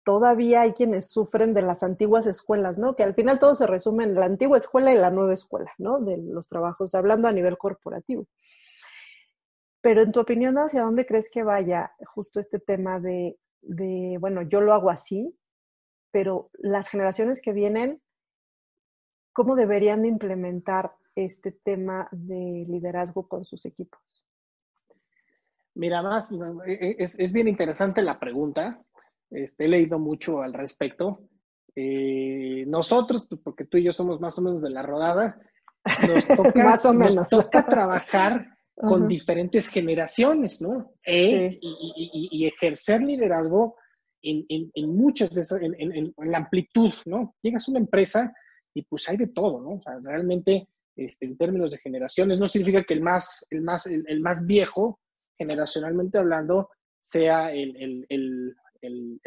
todavía 0.03 0.61
hay 0.61 0.71
quienes 0.73 1.09
sufren 1.09 1.53
de 1.53 1.63
las 1.63 1.83
antiguas 1.83 2.27
escuelas, 2.27 2.77
¿no? 2.77 2.95
Que 2.95 3.03
al 3.03 3.15
final 3.15 3.39
todo 3.39 3.55
se 3.55 3.67
resume 3.67 4.03
en 4.03 4.15
la 4.15 4.25
antigua 4.25 4.57
escuela 4.57 4.93
y 4.93 4.97
la 4.97 5.09
nueva 5.09 5.33
escuela, 5.33 5.73
¿no? 5.77 5.99
De 5.99 6.17
los 6.17 6.47
trabajos, 6.47 6.93
hablando 6.93 7.27
a 7.27 7.33
nivel 7.33 7.57
corporativo. 7.57 8.27
Pero 9.81 10.03
en 10.03 10.11
tu 10.11 10.19
opinión, 10.19 10.57
¿hacia 10.57 10.83
dónde 10.83 11.05
crees 11.05 11.29
que 11.29 11.43
vaya 11.43 11.91
justo 12.05 12.39
este 12.39 12.59
tema 12.59 12.99
de, 12.99 13.37
bueno, 14.19 14.43
yo 14.43 14.61
lo 14.61 14.73
hago 14.73 14.89
así, 14.89 15.35
pero 16.15 16.49
las 16.59 16.87
generaciones 16.87 17.41
que 17.41 17.51
vienen, 17.51 18.01
¿cómo 19.33 19.53
deberían 19.53 20.03
de 20.03 20.07
implementar 20.07 20.93
este 21.13 21.51
tema 21.51 22.07
de 22.13 22.65
liderazgo 22.69 23.27
con 23.27 23.43
sus 23.43 23.65
equipos? 23.65 24.25
Mira, 25.73 26.01
más, 26.01 26.29
e, 26.67 26.71
e, 26.71 26.95
es, 26.99 27.33
bien 27.33 27.49
interesante 27.49 28.01
la 28.01 28.17
pregunta. 28.17 28.77
Este, 29.29 29.65
he 29.65 29.67
leído 29.67 29.99
mucho 29.99 30.41
al 30.41 30.53
respecto. 30.53 31.27
Eh, 31.75 32.63
nosotros, 32.65 33.27
pues, 33.27 33.41
porque 33.43 33.65
tú 33.65 33.75
y 33.77 33.83
yo 33.83 33.91
somos 33.91 34.21
más 34.21 34.37
o 34.37 34.41
menos 34.41 34.61
de 34.61 34.69
la 34.69 34.83
rodada, 34.83 35.37
nos 36.07 36.27
toca, 36.53 36.63
más 36.63 36.85
o 36.85 36.93
menos. 36.93 37.15
Nos 37.15 37.29
toca 37.29 37.65
trabajar 37.65 38.57
con 38.73 39.09
diferentes 39.09 39.67
generaciones, 39.67 40.61
¿no? 40.61 40.93
E, 41.05 41.59
y, 41.59 42.47
ejercer 42.47 43.01
liderazgo 43.01 43.75
en, 44.25 44.95
muchas 44.95 45.31
de 45.31 45.41
esas, 45.41 45.61
en, 45.61 46.13
la 46.17 46.37
amplitud, 46.37 46.91
¿no? 47.05 47.35
Llegas 47.41 47.67
a 47.67 47.71
una 47.71 47.79
empresa 47.79 48.33
y 48.73 48.83
pues 48.83 49.07
hay 49.09 49.17
de 49.17 49.27
todo, 49.27 49.61
¿no? 49.61 49.75
O 49.75 49.81
sea, 49.81 49.99
realmente, 50.03 50.67
este, 50.95 51.25
en 51.25 51.37
términos 51.37 51.71
de 51.71 51.77
generaciones, 51.77 52.39
no 52.39 52.47
significa 52.47 52.83
que 52.83 52.93
el 52.93 53.01
más, 53.01 53.45
el 53.49 53.61
más, 53.61 53.85
el, 53.87 54.19
más 54.19 54.45
viejo, 54.45 54.99
generacionalmente 55.37 56.17
hablando, 56.17 56.69
sea 57.01 57.51
el, 57.51 58.05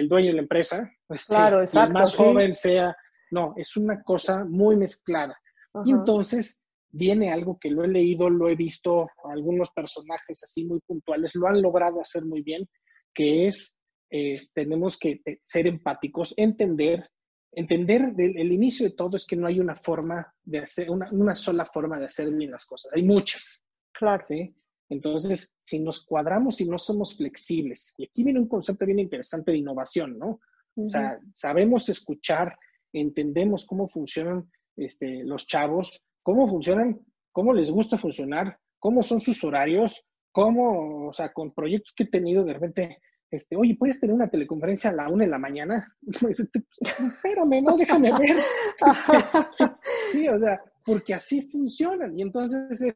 dueño 0.09 0.28
de 0.28 0.34
la 0.34 0.42
empresa. 0.42 0.90
Este, 1.11 1.32
claro, 1.32 1.62
exacto. 1.62 1.86
Y 1.86 1.88
el 1.88 1.92
más 1.94 2.14
joven 2.14 2.55
sea, 2.55 2.94
no, 3.30 3.55
es 3.57 3.76
una 3.76 4.03
cosa 4.03 4.44
muy 4.44 4.76
mezclada. 4.76 5.38
Y 5.84 5.92
entonces, 5.92 6.61
viene 6.90 7.30
algo 7.30 7.59
que 7.59 7.70
lo 7.70 7.84
he 7.84 7.88
leído, 7.88 8.30
lo 8.30 8.49
he 8.49 8.57
visto, 8.57 9.09
algunos 9.24 9.70
personajes 9.70 10.42
así 10.42 10.64
muy 10.64 10.80
puntuales 10.80 11.34
lo 11.34 11.46
han 11.46 11.61
logrado 11.61 12.01
hacer 12.01 12.24
muy 12.24 12.42
bien, 12.42 12.68
que 13.14 13.49
es, 13.49 13.74
eh, 14.11 14.40
tenemos 14.52 14.98
que 14.98 15.20
ser 15.44 15.66
empáticos, 15.66 16.34
entender, 16.36 17.11
entender 17.52 18.14
el 18.16 18.52
inicio 18.52 18.86
de 18.86 18.94
todo 18.94 19.16
es 19.16 19.26
que 19.26 19.36
no 19.36 19.46
hay 19.46 19.61
una 19.61 19.76
forma 19.76 20.34
de 20.42 20.61
hacer, 20.61 20.90
una, 20.90 21.06
una 21.12 21.34
sola 21.34 21.64
forma 21.64 21.98
de 21.98 22.06
hacer 22.06 22.30
bien 22.32 22.50
las 22.50 22.66
cosas, 22.66 22.92
hay 22.94 23.02
muchas. 23.02 23.62
Claro. 23.92 24.24
¿sí? 24.28 24.54
Entonces, 24.88 25.54
si 25.61 25.80
nos 25.80 26.04
cuadramos 26.04 26.61
y 26.61 26.64
no 26.68 26.78
somos 26.78 27.16
flexibles, 27.16 27.94
y 27.98 28.04
aquí 28.04 28.24
viene 28.24 28.40
un 28.40 28.48
concepto 28.48 28.86
bien 28.86 28.98
interesante 28.98 29.50
de 29.50 29.59
innovación, 29.59 30.18
¿no? 30.18 30.40
O 30.76 30.88
sea, 30.88 31.18
sabemos 31.34 31.88
escuchar, 31.88 32.56
entendemos 32.92 33.66
cómo 33.66 33.88
funcionan 33.88 34.48
este, 34.76 35.24
los 35.24 35.46
chavos, 35.46 36.02
cómo 36.22 36.48
funcionan, 36.48 37.00
cómo 37.32 37.52
les 37.52 37.70
gusta 37.70 37.98
funcionar, 37.98 38.59
cómo 38.78 39.02
son 39.02 39.20
sus 39.20 39.42
horarios, 39.42 40.04
cómo, 40.30 41.09
o 41.09 41.12
sea, 41.12 41.32
con 41.32 41.52
proyectos 41.52 41.92
que 41.94 42.04
he 42.04 42.09
tenido 42.09 42.44
de 42.44 42.52
repente, 42.52 42.98
este, 43.30 43.56
oye, 43.56 43.76
¿puedes 43.78 44.00
tener 44.00 44.14
una 44.14 44.30
teleconferencia 44.30 44.90
a 44.90 44.94
la 44.94 45.08
una 45.08 45.24
de 45.24 45.30
la 45.30 45.38
mañana? 45.38 45.94
Espérame, 46.02 47.62
no, 47.62 47.76
déjame 47.76 48.10
ver. 48.12 48.36
sí, 50.12 50.28
o 50.28 50.38
sea, 50.38 50.62
porque 50.84 51.14
así 51.14 51.42
funcionan. 51.42 52.18
Y 52.18 52.22
entonces 52.22 52.94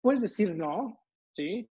puedes 0.00 0.20
decir 0.20 0.54
no, 0.54 1.00
¿sí? 1.34 1.68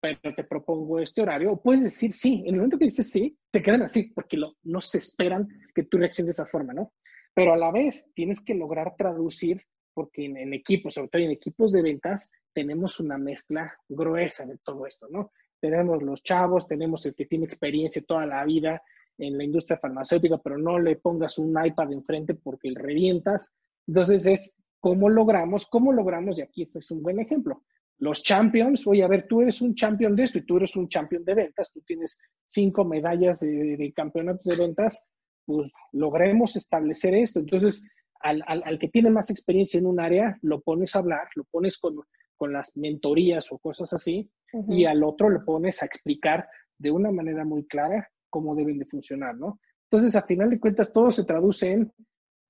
Pero 0.00 0.34
te 0.34 0.44
propongo 0.44 1.00
este 1.00 1.22
horario, 1.22 1.52
o 1.52 1.62
puedes 1.62 1.84
decir 1.84 2.12
sí. 2.12 2.42
En 2.46 2.54
el 2.54 2.56
momento 2.56 2.78
que 2.78 2.84
dices 2.86 3.10
sí, 3.10 3.38
te 3.50 3.62
quedan 3.62 3.82
así, 3.82 4.04
porque 4.14 4.36
lo, 4.36 4.54
no 4.62 4.82
se 4.82 4.98
esperan 4.98 5.48
que 5.74 5.84
tú 5.84 5.96
reacciones 5.96 6.36
de 6.36 6.42
esa 6.42 6.50
forma, 6.50 6.74
¿no? 6.74 6.92
Pero 7.34 7.54
a 7.54 7.56
la 7.56 7.72
vez 7.72 8.10
tienes 8.14 8.42
que 8.42 8.54
lograr 8.54 8.94
traducir 8.96 9.64
porque 9.94 10.26
en, 10.26 10.52
equipos, 10.52 10.94
sobre 10.94 11.08
todo 11.08 11.22
en 11.22 11.30
equipos 11.30 11.72
de 11.72 11.82
ventas, 11.82 12.30
tenemos 12.52 13.00
una 13.00 13.16
mezcla 13.16 13.72
gruesa 13.88 14.44
de 14.44 14.58
todo 14.58 14.86
esto, 14.86 15.06
¿no? 15.08 15.30
Tenemos 15.64 16.02
los 16.02 16.22
chavos, 16.22 16.68
tenemos 16.68 17.06
el 17.06 17.14
que 17.14 17.24
tiene 17.24 17.46
experiencia 17.46 18.02
toda 18.06 18.26
la 18.26 18.44
vida 18.44 18.82
en 19.16 19.38
la 19.38 19.44
industria 19.44 19.78
farmacéutica, 19.78 20.36
pero 20.36 20.58
no 20.58 20.78
le 20.78 20.96
pongas 20.96 21.38
un 21.38 21.56
iPad 21.58 21.90
enfrente 21.90 22.34
porque 22.34 22.70
le 22.70 22.78
revientas. 22.78 23.50
Entonces 23.86 24.26
es 24.26 24.54
cómo 24.78 25.08
logramos, 25.08 25.64
cómo 25.64 25.90
logramos, 25.90 26.38
y 26.38 26.42
aquí 26.42 26.64
este 26.64 26.80
es 26.80 26.90
un 26.90 27.02
buen 27.02 27.18
ejemplo. 27.18 27.62
Los 27.96 28.22
champions, 28.22 28.86
oye, 28.86 29.04
a 29.04 29.08
ver, 29.08 29.26
tú 29.26 29.40
eres 29.40 29.62
un 29.62 29.74
champion 29.74 30.14
de 30.14 30.24
esto 30.24 30.36
y 30.36 30.44
tú 30.44 30.58
eres 30.58 30.76
un 30.76 30.86
champion 30.86 31.24
de 31.24 31.32
ventas, 31.32 31.72
tú 31.72 31.80
tienes 31.80 32.18
cinco 32.44 32.84
medallas 32.84 33.40
de, 33.40 33.78
de 33.78 33.92
campeonatos 33.94 34.44
de 34.44 34.62
ventas, 34.62 35.02
pues 35.46 35.70
logremos 35.92 36.56
establecer 36.56 37.14
esto. 37.14 37.40
Entonces, 37.40 37.82
al, 38.20 38.42
al, 38.46 38.78
que 38.78 38.88
tiene 38.88 39.08
más 39.08 39.30
experiencia 39.30 39.78
en 39.78 39.86
un 39.86 39.98
área, 39.98 40.36
lo 40.42 40.60
pones 40.60 40.94
a 40.94 40.98
hablar, 40.98 41.26
lo 41.36 41.44
pones 41.44 41.78
con, 41.78 41.96
con 42.36 42.52
las 42.52 42.76
mentorías 42.76 43.50
o 43.52 43.58
cosas 43.58 43.92
así, 43.92 44.30
y 44.68 44.84
al 44.84 45.02
otro 45.02 45.28
lo 45.28 45.44
pones 45.44 45.82
a 45.82 45.86
explicar 45.86 46.48
de 46.78 46.90
una 46.90 47.10
manera 47.10 47.44
muy 47.44 47.66
clara 47.66 48.08
cómo 48.30 48.54
deben 48.54 48.78
de 48.78 48.86
funcionar, 48.86 49.36
¿no? 49.36 49.60
Entonces, 49.90 50.16
a 50.16 50.26
final 50.26 50.50
de 50.50 50.60
cuentas, 50.60 50.92
todo 50.92 51.10
se 51.12 51.24
traduce 51.24 51.70
en 51.70 51.92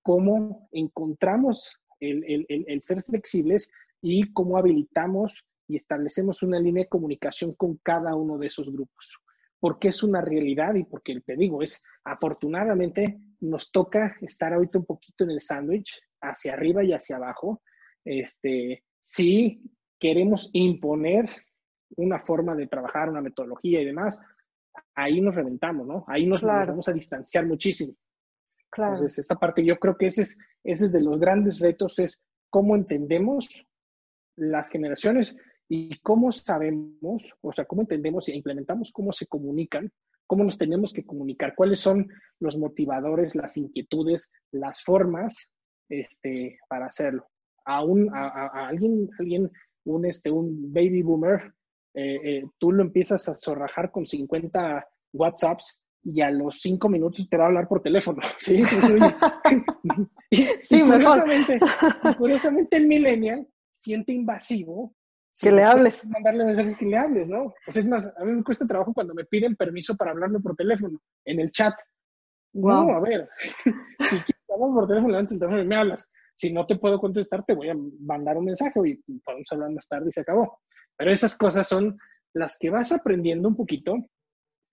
cómo 0.03 0.68
encontramos 0.72 1.70
el, 2.01 2.24
el, 2.24 2.47
el, 2.49 2.80
ser 2.80 3.03
flexibles 3.03 3.70
y 4.01 4.32
cómo 4.32 4.57
habilitamos 4.57 5.45
y 5.66 5.76
establecemos 5.76 6.43
una 6.43 6.61
línea 6.61 6.85
de 6.85 6.89
comunicación 6.89 7.55
con 7.55 7.78
cada 7.82 8.14
uno 8.14 8.39
de 8.39 8.47
esos 8.47 8.70
grupos. 8.70 9.18
Porque 9.61 9.89
es 9.89 10.03
una 10.03 10.20
realidad 10.20 10.74
y 10.74 10.85
porque 10.85 11.20
te 11.20 11.37
digo, 11.37 11.62
es 11.62 11.82
afortunadamente 12.05 13.18
nos 13.41 13.70
toca 13.70 14.16
estar 14.20 14.53
ahorita 14.53 14.78
un 14.78 14.87
poquito 14.87 15.24
en 15.24 15.30
el 15.30 15.41
sándwich, 15.41 16.01
hacia 16.20 16.55
arriba 16.55 16.85
y 16.85 16.93
hacia 16.93 17.16
abajo. 17.16 17.62
Este, 18.05 18.85
si 19.05 19.61
queremos 20.01 20.49
imponer 20.55 21.29
una 21.97 22.21
forma 22.21 22.55
de 22.55 22.67
trabajar, 22.67 23.11
una 23.11 23.21
metodología 23.21 23.81
y 23.81 23.85
demás, 23.85 24.19
ahí 24.95 25.21
nos 25.21 25.35
reventamos, 25.35 25.87
¿no? 25.87 26.05
Ahí 26.09 26.27
nos, 26.27 26.43
vamos 26.43 26.89
a 26.89 26.93
distanciar 26.93 27.47
muchísimo. 27.47 27.95
Claro. 28.71 28.95
Entonces, 28.95 29.19
esta 29.19 29.37
parte 29.37 29.65
yo 29.65 29.77
creo 29.79 29.97
que 29.97 30.07
ese 30.07 30.23
es, 30.23 30.39
ese 30.65 30.87
es 30.87 30.93
de 30.93 31.03
los 31.03 31.21
grandes 31.21 31.59
retos, 31.59 31.99
es 31.99 32.25
cómo 32.49 32.75
entendemos 32.75 33.67
las 34.37 34.71
generaciones 34.71 35.37
y 35.69 35.99
cómo 36.01 36.33
sabemos, 36.33 37.31
o 37.43 37.53
sea, 37.53 37.67
cómo 37.67 37.83
entendemos 37.83 38.29
e 38.29 38.35
implementamos 38.35 38.91
cómo 38.91 39.13
se 39.13 39.27
comunican, 39.27 39.93
cómo 40.27 40.45
nos 40.45 40.57
tenemos 40.57 40.93
que 40.95 41.05
comunicar, 41.05 41.55
cuáles 41.55 41.79
son 41.79 42.09
los 42.41 42.57
motivadores, 42.57 43.35
las 43.35 43.59
inquietudes, 43.59 44.33
las 44.51 44.83
formas 44.83 45.51
este, 45.91 46.59
para 46.69 46.87
hacerlo. 46.87 47.29
A, 47.65 47.83
un, 47.83 48.11
a, 48.15 48.69
alguien, 48.69 49.09
alguien 49.19 49.51
un, 49.85 50.05
este, 50.05 50.31
un 50.31 50.73
baby 50.73 51.03
boomer 51.03 51.55
eh, 51.95 52.21
eh, 52.25 52.45
tú 52.59 52.73
lo 52.73 52.83
empiezas 52.83 53.29
a 53.29 53.35
zorrajar 53.35 53.93
con 53.93 54.05
50 54.05 54.87
WhatsApps 55.12 55.85
y 56.03 56.21
a 56.21 56.31
los 56.31 56.61
cinco 56.61 56.89
minutos 56.89 57.29
te 57.29 57.37
va 57.37 57.45
a 57.45 57.47
hablar 57.47 57.69
por 57.69 57.83
teléfono. 57.83 58.21
Sí, 58.39 58.61
y, 60.31 60.81
curiosamente, 60.81 61.59
curiosamente 62.19 62.77
el 62.77 62.89
millennial 62.89 63.47
siente 63.73 64.12
invasivo 64.12 64.95
que 65.41 65.53
le 65.53 65.62
hables. 65.62 66.07
Mandarle 66.09 66.45
mensajes 66.45 66.77
que 66.77 66.87
le 66.87 66.97
hables, 66.97 67.29
¿no? 67.29 67.55
Pues 67.65 67.77
es 67.77 67.89
más, 67.89 68.12
a 68.17 68.25
mí 68.25 68.33
me 68.33 68.45
cuesta 68.45 68.67
trabajo 68.67 68.93
cuando 68.93 69.15
me 69.15 69.25
piden 69.25 69.57
permiso 69.57 69.97
para 69.97 70.11
hablarme 70.12 70.41
por 70.41 70.57
teléfono, 70.57 71.01
en 71.25 71.41
el 71.41 71.51
chat. 71.51 71.75
No, 72.53 72.91
a 72.91 73.01
ver, 73.01 73.29
si 73.65 74.17
quieres 74.17 74.51
hablar 74.53 74.71
por 74.75 74.87
teléfono, 74.87 75.12
levantas 75.12 75.33
el 75.35 75.41
teléfono 75.41 75.62
y 75.62 75.67
me 75.67 75.77
hablas. 75.77 76.11
Si 76.35 76.53
no 76.53 76.66
te 76.66 76.76
puedo 76.76 76.99
contestar, 76.99 77.45
te 77.45 77.55
voy 77.55 77.68
a 77.70 77.76
mandar 78.01 78.37
un 78.37 78.47
mensaje 78.47 78.80
y 78.85 79.18
podemos 79.20 79.47
hablar 79.53 79.70
más 79.70 79.89
tarde 79.89 80.09
y 80.09 80.12
se 80.12 80.20
acabó. 80.20 80.61
Pero 80.97 81.12
esas 81.12 81.37
cosas 81.37 81.66
son 81.66 81.99
las 82.32 82.59
que 82.59 82.70
vas 82.70 82.93
aprendiendo 82.93 83.49
un 83.49 83.57
poquito, 83.57 83.97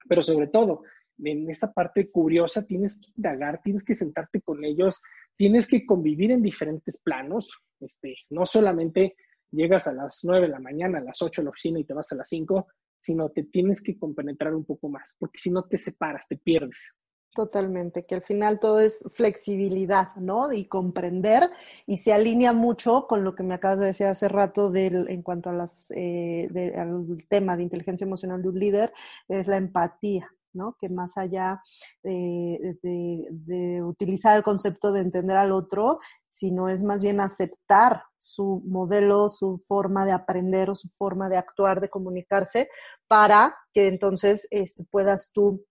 pero 0.07 0.23
sobre 0.23 0.47
todo 0.47 0.83
en 1.23 1.49
esta 1.49 1.71
parte 1.71 2.09
curiosa 2.09 2.65
tienes 2.65 2.99
que 2.99 3.11
indagar, 3.15 3.61
tienes 3.63 3.83
que 3.83 3.93
sentarte 3.93 4.41
con 4.41 4.63
ellos, 4.65 4.99
tienes 5.35 5.67
que 5.67 5.85
convivir 5.85 6.31
en 6.31 6.41
diferentes 6.41 6.99
planos, 6.99 7.49
este, 7.79 8.15
no 8.29 8.45
solamente 8.45 9.15
llegas 9.51 9.87
a 9.87 9.93
las 9.93 10.21
9 10.23 10.47
de 10.47 10.51
la 10.51 10.59
mañana, 10.59 10.99
a 10.99 11.03
las 11.03 11.21
8 11.21 11.41
a 11.41 11.43
la 11.43 11.49
oficina 11.51 11.79
y 11.79 11.83
te 11.83 11.93
vas 11.93 12.11
a 12.11 12.15
las 12.15 12.29
5, 12.29 12.67
sino 12.99 13.29
te 13.29 13.43
tienes 13.43 13.81
que 13.81 13.97
compenetrar 13.97 14.55
un 14.55 14.65
poco 14.65 14.89
más, 14.89 15.09
porque 15.19 15.39
si 15.39 15.51
no 15.51 15.63
te 15.63 15.77
separas, 15.77 16.27
te 16.27 16.37
pierdes. 16.37 16.93
Totalmente, 17.33 18.05
que 18.05 18.15
al 18.15 18.23
final 18.23 18.59
todo 18.59 18.81
es 18.81 19.05
flexibilidad, 19.13 20.13
¿no? 20.17 20.51
Y 20.51 20.65
comprender 20.65 21.49
y 21.87 21.99
se 21.99 22.11
alinea 22.11 22.51
mucho 22.51 23.07
con 23.07 23.23
lo 23.23 23.35
que 23.35 23.43
me 23.43 23.53
acabas 23.53 23.79
de 23.79 23.85
decir 23.85 24.07
hace 24.07 24.27
rato 24.27 24.69
del, 24.69 25.07
en 25.09 25.21
cuanto 25.21 25.49
a 25.49 25.53
las, 25.53 25.91
eh, 25.91 26.73
al 26.75 27.25
tema 27.29 27.55
de 27.55 27.63
inteligencia 27.63 28.03
emocional 28.03 28.41
de 28.41 28.49
un 28.49 28.59
líder, 28.59 28.93
es 29.29 29.47
la 29.47 29.55
empatía, 29.55 30.29
¿no? 30.51 30.75
Que 30.77 30.89
más 30.89 31.17
allá 31.17 31.61
de, 32.03 32.77
de, 32.83 33.81
utilizar 33.81 34.35
el 34.35 34.43
concepto 34.43 34.91
de 34.91 34.99
entender 34.99 35.37
al 35.37 35.53
otro, 35.53 35.99
sino 36.27 36.67
es 36.67 36.83
más 36.83 37.01
bien 37.01 37.21
aceptar 37.21 38.03
su 38.17 38.61
modelo, 38.65 39.29
su 39.29 39.57
forma 39.57 40.03
de 40.03 40.11
aprender 40.11 40.69
o 40.69 40.75
su 40.75 40.89
forma 40.89 41.29
de 41.29 41.37
actuar, 41.37 41.79
de 41.79 41.89
comunicarse, 41.89 42.67
para 43.07 43.55
que 43.73 43.87
entonces 43.87 44.47
este, 44.51 44.83
puedas 44.83 45.31
tú 45.31 45.65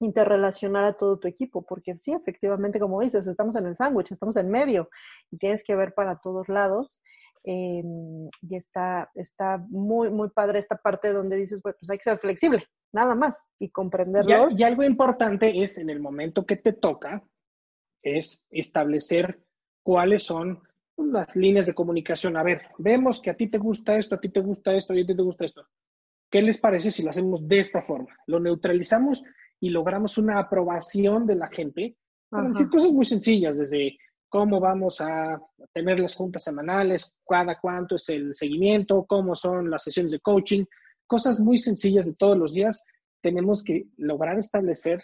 interrelacionar 0.00 0.84
a 0.84 0.92
todo 0.92 1.18
tu 1.18 1.28
equipo, 1.28 1.62
porque 1.62 1.96
sí, 1.98 2.12
efectivamente, 2.12 2.78
como 2.78 3.00
dices, 3.00 3.26
estamos 3.26 3.56
en 3.56 3.66
el 3.66 3.76
sándwich, 3.76 4.12
estamos 4.12 4.36
en 4.36 4.50
medio 4.50 4.88
y 5.30 5.38
tienes 5.38 5.62
que 5.64 5.74
ver 5.74 5.94
para 5.94 6.18
todos 6.18 6.48
lados. 6.48 7.02
Em, 7.44 8.28
y 8.42 8.56
está, 8.56 9.10
está 9.14 9.64
muy, 9.68 10.10
muy 10.10 10.30
padre 10.30 10.58
esta 10.58 10.76
parte 10.76 11.12
donde 11.12 11.36
dices, 11.36 11.60
pues, 11.62 11.76
pues 11.78 11.88
hay 11.90 11.98
que 11.98 12.10
ser 12.10 12.18
flexible, 12.18 12.64
nada 12.92 13.14
más, 13.14 13.46
y 13.60 13.70
comprenderlos. 13.70 14.58
Y, 14.58 14.62
y 14.62 14.64
algo 14.64 14.82
importante 14.82 15.62
es, 15.62 15.78
en 15.78 15.88
el 15.88 16.00
momento 16.00 16.44
que 16.44 16.56
te 16.56 16.72
toca, 16.72 17.22
es 18.02 18.42
establecer 18.50 19.40
cuáles 19.82 20.24
son 20.24 20.60
las 20.96 21.36
líneas 21.36 21.66
de 21.66 21.74
comunicación. 21.74 22.36
A 22.36 22.42
ver, 22.42 22.62
vemos 22.78 23.20
que 23.20 23.30
a 23.30 23.36
ti 23.36 23.48
te 23.48 23.58
gusta 23.58 23.96
esto, 23.96 24.16
a 24.16 24.20
ti 24.20 24.28
te 24.28 24.40
gusta 24.40 24.74
esto, 24.74 24.94
y 24.94 25.02
a 25.02 25.06
ti 25.06 25.14
te 25.14 25.22
gusta 25.22 25.44
esto. 25.44 25.66
¿Qué 26.30 26.42
les 26.42 26.58
parece 26.58 26.90
si 26.90 27.02
lo 27.02 27.10
hacemos 27.10 27.46
de 27.46 27.58
esta 27.58 27.82
forma? 27.82 28.16
Lo 28.26 28.40
neutralizamos 28.40 29.22
y 29.60 29.70
logramos 29.70 30.18
una 30.18 30.38
aprobación 30.38 31.26
de 31.26 31.36
la 31.36 31.48
gente. 31.48 31.96
decir 32.30 32.68
cosas 32.68 32.92
muy 32.92 33.04
sencillas, 33.04 33.56
desde 33.56 33.96
cómo 34.28 34.60
vamos 34.60 35.00
a 35.00 35.40
tener 35.72 36.00
las 36.00 36.14
juntas 36.14 36.44
semanales, 36.44 37.12
cada 37.26 37.58
cuánto 37.60 37.96
es 37.96 38.08
el 38.08 38.34
seguimiento, 38.34 39.06
cómo 39.08 39.34
son 39.34 39.70
las 39.70 39.84
sesiones 39.84 40.12
de 40.12 40.20
coaching, 40.20 40.64
cosas 41.06 41.40
muy 41.40 41.58
sencillas 41.58 42.06
de 42.06 42.14
todos 42.14 42.36
los 42.36 42.52
días, 42.52 42.82
tenemos 43.22 43.62
que 43.62 43.86
lograr 43.96 44.38
establecer 44.38 45.02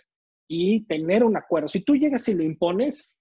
y 0.48 0.84
tener 0.86 1.24
un 1.24 1.36
acuerdo. 1.36 1.68
Si 1.68 1.82
tú 1.82 1.94
llegas 1.94 2.28
y 2.28 2.34
lo 2.34 2.42
impones, 2.42 3.16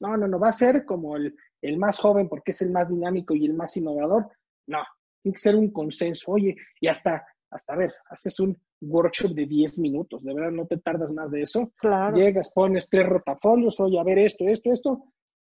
no, 0.00 0.16
no, 0.16 0.26
no, 0.26 0.40
va 0.40 0.48
a 0.48 0.52
ser 0.52 0.84
como 0.84 1.16
el, 1.16 1.34
el 1.60 1.78
más 1.78 1.98
joven 1.98 2.28
porque 2.28 2.50
es 2.50 2.62
el 2.62 2.70
más 2.70 2.88
dinámico 2.88 3.34
y 3.34 3.46
el 3.46 3.54
más 3.54 3.76
innovador. 3.76 4.28
No, 4.66 4.82
tiene 5.22 5.34
que 5.34 5.40
ser 5.40 5.54
un 5.54 5.70
consenso. 5.70 6.32
Oye, 6.32 6.56
y 6.80 6.88
hasta, 6.88 7.24
hasta 7.52 7.74
a 7.74 7.76
ver, 7.76 7.94
haces 8.10 8.40
un 8.40 8.58
workshop 8.80 9.32
de 9.32 9.46
10 9.46 9.78
minutos, 9.78 10.24
de 10.24 10.34
verdad 10.34 10.50
no 10.50 10.66
te 10.66 10.78
tardas 10.78 11.12
más 11.12 11.30
de 11.30 11.42
eso. 11.42 11.72
Claro. 11.76 12.16
Llegas, 12.16 12.50
pones 12.52 12.88
tres 12.88 13.06
rotafolios, 13.06 13.78
oye, 13.80 14.00
a 14.00 14.04
ver 14.04 14.18
esto, 14.18 14.44
esto, 14.48 14.72
esto. 14.72 15.04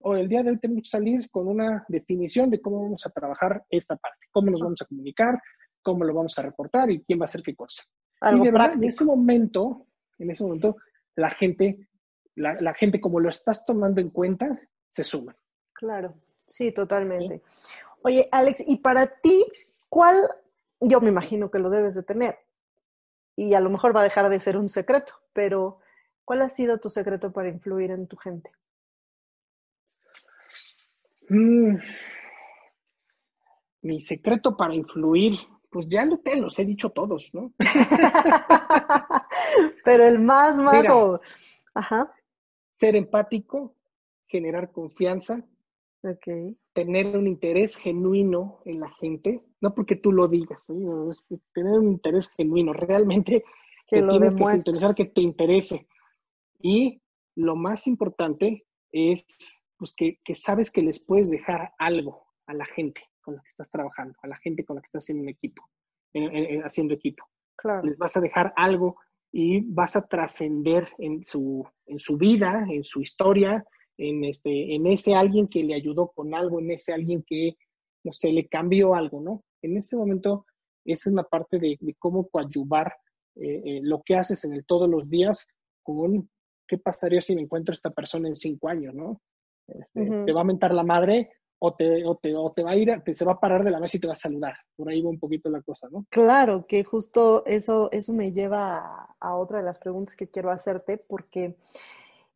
O 0.00 0.14
el 0.16 0.28
día 0.28 0.42
de 0.42 0.50
hoy 0.50 0.58
tenemos 0.58 0.82
que 0.82 0.90
salir 0.90 1.30
con 1.30 1.48
una 1.48 1.84
definición 1.88 2.50
de 2.50 2.60
cómo 2.60 2.82
vamos 2.82 3.06
a 3.06 3.10
trabajar 3.10 3.64
esta 3.70 3.96
parte, 3.96 4.26
cómo 4.30 4.50
nos 4.50 4.60
vamos 4.60 4.82
a 4.82 4.84
comunicar, 4.84 5.40
cómo 5.82 6.04
lo 6.04 6.12
vamos 6.12 6.38
a 6.38 6.42
reportar 6.42 6.90
y 6.90 7.02
quién 7.04 7.18
va 7.18 7.24
a 7.24 7.24
hacer 7.24 7.42
qué 7.42 7.54
cosa. 7.54 7.84
y 8.32 8.40
de 8.40 8.50
verdad, 8.50 8.74
en 8.74 8.84
ese 8.84 9.04
momento, 9.04 9.86
en 10.18 10.30
ese 10.30 10.44
momento, 10.44 10.76
la 11.16 11.30
gente, 11.30 11.88
la, 12.34 12.54
la, 12.60 12.74
gente 12.74 13.00
como 13.00 13.20
lo 13.20 13.28
estás 13.28 13.64
tomando 13.64 14.00
en 14.00 14.10
cuenta, 14.10 14.60
se 14.90 15.04
suma. 15.04 15.34
Claro, 15.72 16.14
sí, 16.46 16.72
totalmente. 16.72 17.42
Oye, 18.02 18.28
Alex, 18.30 18.62
y 18.66 18.76
para 18.78 19.06
ti, 19.06 19.44
¿cuál, 19.88 20.16
yo 20.88 21.00
me 21.00 21.08
imagino 21.08 21.50
que 21.50 21.58
lo 21.58 21.70
debes 21.70 21.94
de 21.94 22.02
tener, 22.02 22.38
y 23.36 23.54
a 23.54 23.60
lo 23.60 23.70
mejor 23.70 23.94
va 23.94 24.00
a 24.00 24.04
dejar 24.04 24.28
de 24.28 24.40
ser 24.40 24.56
un 24.56 24.68
secreto, 24.68 25.14
pero 25.32 25.80
¿cuál 26.24 26.42
ha 26.42 26.48
sido 26.48 26.78
tu 26.78 26.88
secreto 26.88 27.32
para 27.32 27.48
influir 27.48 27.90
en 27.90 28.06
tu 28.06 28.16
gente? 28.16 28.50
Mm. 31.28 31.76
mi 33.80 34.00
secreto 34.00 34.56
para 34.56 34.74
influir, 34.74 35.38
pues 35.70 35.88
ya 35.88 36.04
lo 36.04 36.18
te 36.18 36.38
los 36.38 36.58
he 36.58 36.64
dicho 36.64 36.90
todos, 36.90 37.32
¿no? 37.34 37.52
pero 39.84 40.04
el 40.04 40.18
más, 40.18 40.56
más, 40.56 40.84
Ajá. 41.74 42.14
Ser 42.76 42.96
empático, 42.96 43.74
generar 44.26 44.70
confianza, 44.70 45.42
okay. 46.02 46.56
Tener 46.74 47.16
un 47.16 47.26
interés 47.26 47.76
genuino 47.76 48.60
en 48.64 48.80
la 48.80 48.90
gente, 48.90 49.42
no 49.60 49.74
porque 49.74 49.96
tú 49.96 50.12
lo 50.12 50.28
digas, 50.28 50.66
tener 50.66 51.72
un 51.78 51.88
interés 51.88 52.28
genuino, 52.36 52.72
realmente 52.72 53.44
que 53.86 54.02
tienes 54.02 54.34
que 54.34 54.42
interesar 54.42 54.94
que 54.94 55.04
te 55.06 55.20
interese. 55.20 55.86
Y 56.60 57.00
lo 57.36 57.56
más 57.56 57.86
importante 57.86 58.66
es 58.92 59.24
pues, 59.76 59.94
que, 59.94 60.18
sabes 60.34 60.70
que 60.70 60.82
les 60.82 60.98
puedes 60.98 61.30
dejar 61.30 61.72
algo 61.78 62.26
a 62.46 62.54
la 62.54 62.64
gente 62.64 63.02
con 63.20 63.36
la 63.36 63.42
que 63.42 63.50
estás 63.50 63.70
trabajando, 63.70 64.18
a 64.22 64.28
la 64.28 64.36
gente 64.36 64.64
con 64.64 64.76
la 64.76 64.82
que 64.82 64.86
estás 64.86 65.08
en 65.10 65.20
un 65.20 65.28
equipo, 65.28 65.62
haciendo 66.64 66.94
equipo. 66.94 67.24
Les 67.84 67.98
vas 67.98 68.16
a 68.16 68.20
dejar 68.20 68.52
algo 68.56 68.96
y 69.32 69.60
vas 69.60 69.96
a 69.96 70.06
trascender 70.06 70.88
en 70.98 71.24
su, 71.24 71.66
en 71.86 71.98
su 71.98 72.16
vida, 72.16 72.66
en 72.68 72.84
su 72.84 73.00
historia, 73.00 73.64
en, 73.98 74.24
este, 74.24 74.74
en 74.74 74.86
ese 74.86 75.14
alguien 75.14 75.48
que 75.48 75.62
le 75.62 75.74
ayudó 75.74 76.08
con 76.14 76.34
algo, 76.34 76.60
en 76.60 76.70
ese 76.70 76.92
alguien 76.92 77.24
que, 77.26 77.56
no 78.04 78.12
sé, 78.12 78.32
le 78.32 78.48
cambió 78.48 78.94
algo, 78.94 79.20
¿no? 79.20 79.44
En 79.62 79.76
ese 79.76 79.96
momento, 79.96 80.46
esa 80.84 81.08
es 81.08 81.12
una 81.12 81.24
parte 81.24 81.58
de, 81.58 81.78
cómo 81.98 82.28
coadyuvar 82.28 82.94
eh, 83.36 83.62
eh, 83.64 83.80
lo 83.82 84.02
que 84.02 84.16
haces 84.16 84.44
en 84.44 84.54
el 84.54 84.64
todos 84.64 84.88
los 84.88 85.08
días 85.08 85.46
con 85.82 86.28
qué 86.66 86.78
pasaría 86.78 87.20
si 87.20 87.34
me 87.34 87.42
encuentro 87.42 87.72
esta 87.72 87.90
persona 87.90 88.28
en 88.28 88.36
cinco 88.36 88.68
años, 88.68 88.94
¿no? 88.94 89.20
Este, 89.66 90.10
te 90.26 90.32
va 90.32 90.42
a 90.42 90.44
mentar 90.44 90.74
la 90.74 90.82
madre 90.82 91.30
o 91.58 91.74
te, 91.74 92.04
o 92.04 92.16
te, 92.16 92.34
o 92.34 92.52
te 92.52 92.62
va 92.62 92.72
a 92.72 92.76
ir, 92.76 93.02
te, 93.04 93.14
se 93.14 93.24
va 93.24 93.32
a 93.32 93.40
parar 93.40 93.64
de 93.64 93.70
la 93.70 93.80
mesa 93.80 93.96
y 93.96 94.00
te 94.00 94.06
va 94.06 94.12
a 94.12 94.16
saludar. 94.16 94.54
Por 94.76 94.88
ahí 94.88 95.00
va 95.00 95.08
un 95.08 95.18
poquito 95.18 95.48
la 95.48 95.62
cosa, 95.62 95.88
¿no? 95.90 96.04
Claro, 96.10 96.66
que 96.66 96.84
justo 96.84 97.44
eso, 97.46 97.90
eso 97.92 98.12
me 98.12 98.32
lleva 98.32 98.78
a, 98.78 99.16
a 99.20 99.36
otra 99.36 99.58
de 99.58 99.64
las 99.64 99.78
preguntas 99.78 100.16
que 100.16 100.28
quiero 100.28 100.50
hacerte, 100.50 100.98
porque 100.98 101.56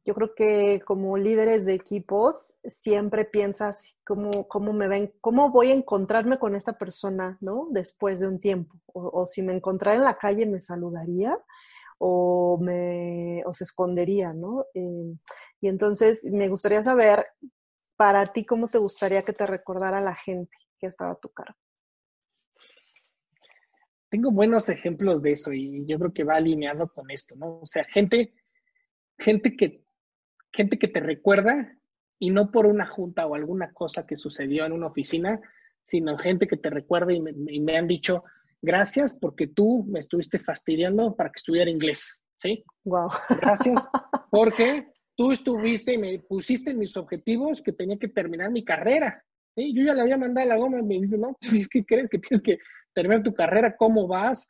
yo 0.08 0.14
creo 0.14 0.34
que 0.34 0.80
como 0.86 1.18
líderes 1.18 1.66
de 1.66 1.74
equipos 1.74 2.56
siempre 2.64 3.26
piensas 3.26 3.78
cómo, 4.06 4.48
cómo 4.48 4.72
me 4.72 4.88
ven, 4.88 5.12
cómo 5.20 5.50
voy 5.50 5.70
a 5.70 5.74
encontrarme 5.74 6.38
con 6.38 6.54
esta 6.54 6.78
persona, 6.78 7.36
¿no? 7.42 7.68
Después 7.72 8.18
de 8.18 8.26
un 8.26 8.40
tiempo. 8.40 8.80
O, 8.86 9.26
si 9.26 9.42
me 9.42 9.52
encontrara 9.52 9.98
en 9.98 10.04
la 10.04 10.16
calle, 10.16 10.46
me 10.46 10.60
saludaría 10.60 11.38
o, 11.98 12.58
me, 12.58 13.42
se 13.52 13.64
escondería, 13.64 14.32
¿no? 14.32 14.64
Eh, 14.72 15.14
y 15.60 15.68
entonces 15.68 16.24
me 16.24 16.48
gustaría 16.48 16.82
saber, 16.82 17.26
para 17.94 18.32
ti, 18.32 18.46
¿cómo 18.46 18.66
te 18.66 18.78
gustaría 18.78 19.20
que 19.24 19.34
te 19.34 19.46
recordara 19.46 20.00
la 20.00 20.14
gente 20.14 20.56
que 20.78 20.86
estaba 20.86 21.10
a 21.10 21.20
tu 21.20 21.28
cargo? 21.28 21.58
Tengo 24.08 24.30
buenos 24.30 24.70
ejemplos 24.70 25.20
de 25.20 25.32
eso 25.32 25.52
y 25.52 25.84
yo 25.84 25.98
creo 25.98 26.14
que 26.14 26.24
va 26.24 26.36
alineado 26.36 26.90
con 26.90 27.10
esto, 27.10 27.36
¿no? 27.36 27.58
O 27.60 27.66
sea, 27.66 27.84
gente, 27.84 28.32
gente 29.18 29.54
que 29.54 29.86
gente 30.58 30.76
que 30.76 30.88
te 30.88 30.98
recuerda 30.98 31.72
y 32.18 32.30
no 32.30 32.50
por 32.50 32.66
una 32.66 32.84
junta 32.84 33.24
o 33.26 33.36
alguna 33.36 33.72
cosa 33.72 34.04
que 34.08 34.16
sucedió 34.16 34.66
en 34.66 34.72
una 34.72 34.88
oficina, 34.88 35.40
sino 35.84 36.18
gente 36.18 36.48
que 36.48 36.56
te 36.56 36.68
recuerda 36.68 37.12
y 37.12 37.20
me, 37.20 37.76
han 37.78 37.86
dicho, 37.86 38.24
gracias 38.60 39.16
porque 39.16 39.46
tú 39.46 39.86
me 39.88 40.00
estuviste 40.00 40.40
fastidiando 40.40 41.14
para 41.14 41.30
que 41.30 41.36
estudiara 41.36 41.70
inglés, 41.70 42.20
¿sí? 42.38 42.64
Wow. 42.82 43.08
Gracias 43.40 43.86
porque 44.32 44.88
tú 45.14 45.30
estuviste 45.30 45.92
y 45.92 45.98
me 45.98 46.18
pusiste 46.18 46.72
en 46.72 46.80
mis 46.80 46.96
objetivos 46.96 47.62
que 47.62 47.72
tenía 47.72 47.96
que 47.96 48.08
terminar 48.08 48.50
mi 48.50 48.64
carrera, 48.64 49.24
¿sí? 49.54 49.72
Yo 49.72 49.84
ya 49.84 49.94
le 49.94 50.00
había 50.00 50.16
mandado 50.16 50.48
la 50.48 50.56
goma 50.56 50.80
y 50.80 50.82
me 50.82 50.98
dice, 51.00 51.16
no, 51.16 51.38
¿qué 51.70 51.84
crees 51.86 52.10
que 52.10 52.18
tienes 52.18 52.42
que 52.42 52.58
terminar 52.92 53.22
tu 53.22 53.32
carrera? 53.32 53.76
¿Cómo 53.76 54.08
vas? 54.08 54.48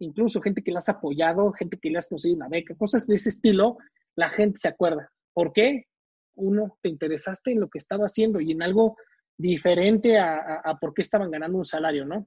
Incluso 0.00 0.40
gente 0.40 0.64
que 0.64 0.72
le 0.72 0.78
has 0.78 0.88
apoyado, 0.88 1.52
gente 1.52 1.78
que 1.80 1.90
le 1.90 1.98
has 1.98 2.08
conseguido 2.08 2.38
una 2.38 2.48
beca, 2.48 2.74
cosas 2.74 3.06
de 3.06 3.14
ese 3.14 3.28
estilo, 3.28 3.78
la 4.16 4.30
gente 4.30 4.58
se 4.58 4.66
acuerda. 4.66 5.12
¿Por 5.34 5.52
qué? 5.52 5.86
Uno, 6.36 6.78
te 6.80 6.88
interesaste 6.88 7.52
en 7.52 7.60
lo 7.60 7.68
que 7.68 7.78
estaba 7.78 8.04
haciendo 8.04 8.40
y 8.40 8.52
en 8.52 8.62
algo 8.62 8.96
diferente 9.36 10.18
a, 10.18 10.78
por 10.80 10.94
qué 10.94 11.02
estaban 11.02 11.30
ganando 11.30 11.58
un 11.58 11.66
salario, 11.66 12.06
¿no? 12.06 12.26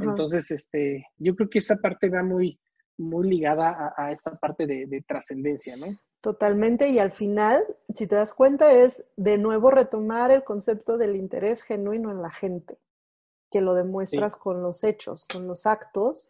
Entonces, 0.00 0.50
este, 0.50 1.06
yo 1.18 1.36
creo 1.36 1.50
que 1.50 1.58
esa 1.58 1.76
parte 1.76 2.08
va 2.08 2.22
muy, 2.22 2.58
muy 2.98 3.28
ligada 3.28 3.94
a, 3.96 4.10
esta 4.10 4.34
parte 4.36 4.66
de, 4.66 5.04
trascendencia, 5.06 5.76
¿no? 5.76 5.86
Totalmente, 6.20 6.88
y 6.88 6.98
al 6.98 7.12
final, 7.12 7.64
si 7.92 8.06
te 8.06 8.14
das 8.14 8.32
cuenta, 8.32 8.72
es 8.72 9.04
de 9.16 9.38
nuevo 9.38 9.70
retomar 9.70 10.30
el 10.30 10.44
concepto 10.44 10.96
del 10.96 11.16
interés 11.16 11.62
genuino 11.62 12.10
en 12.10 12.22
la 12.22 12.30
gente, 12.30 12.78
que 13.50 13.60
lo 13.60 13.74
demuestras 13.74 14.36
con 14.36 14.62
los 14.62 14.84
hechos, 14.84 15.26
con 15.26 15.46
los 15.46 15.66
actos, 15.66 16.28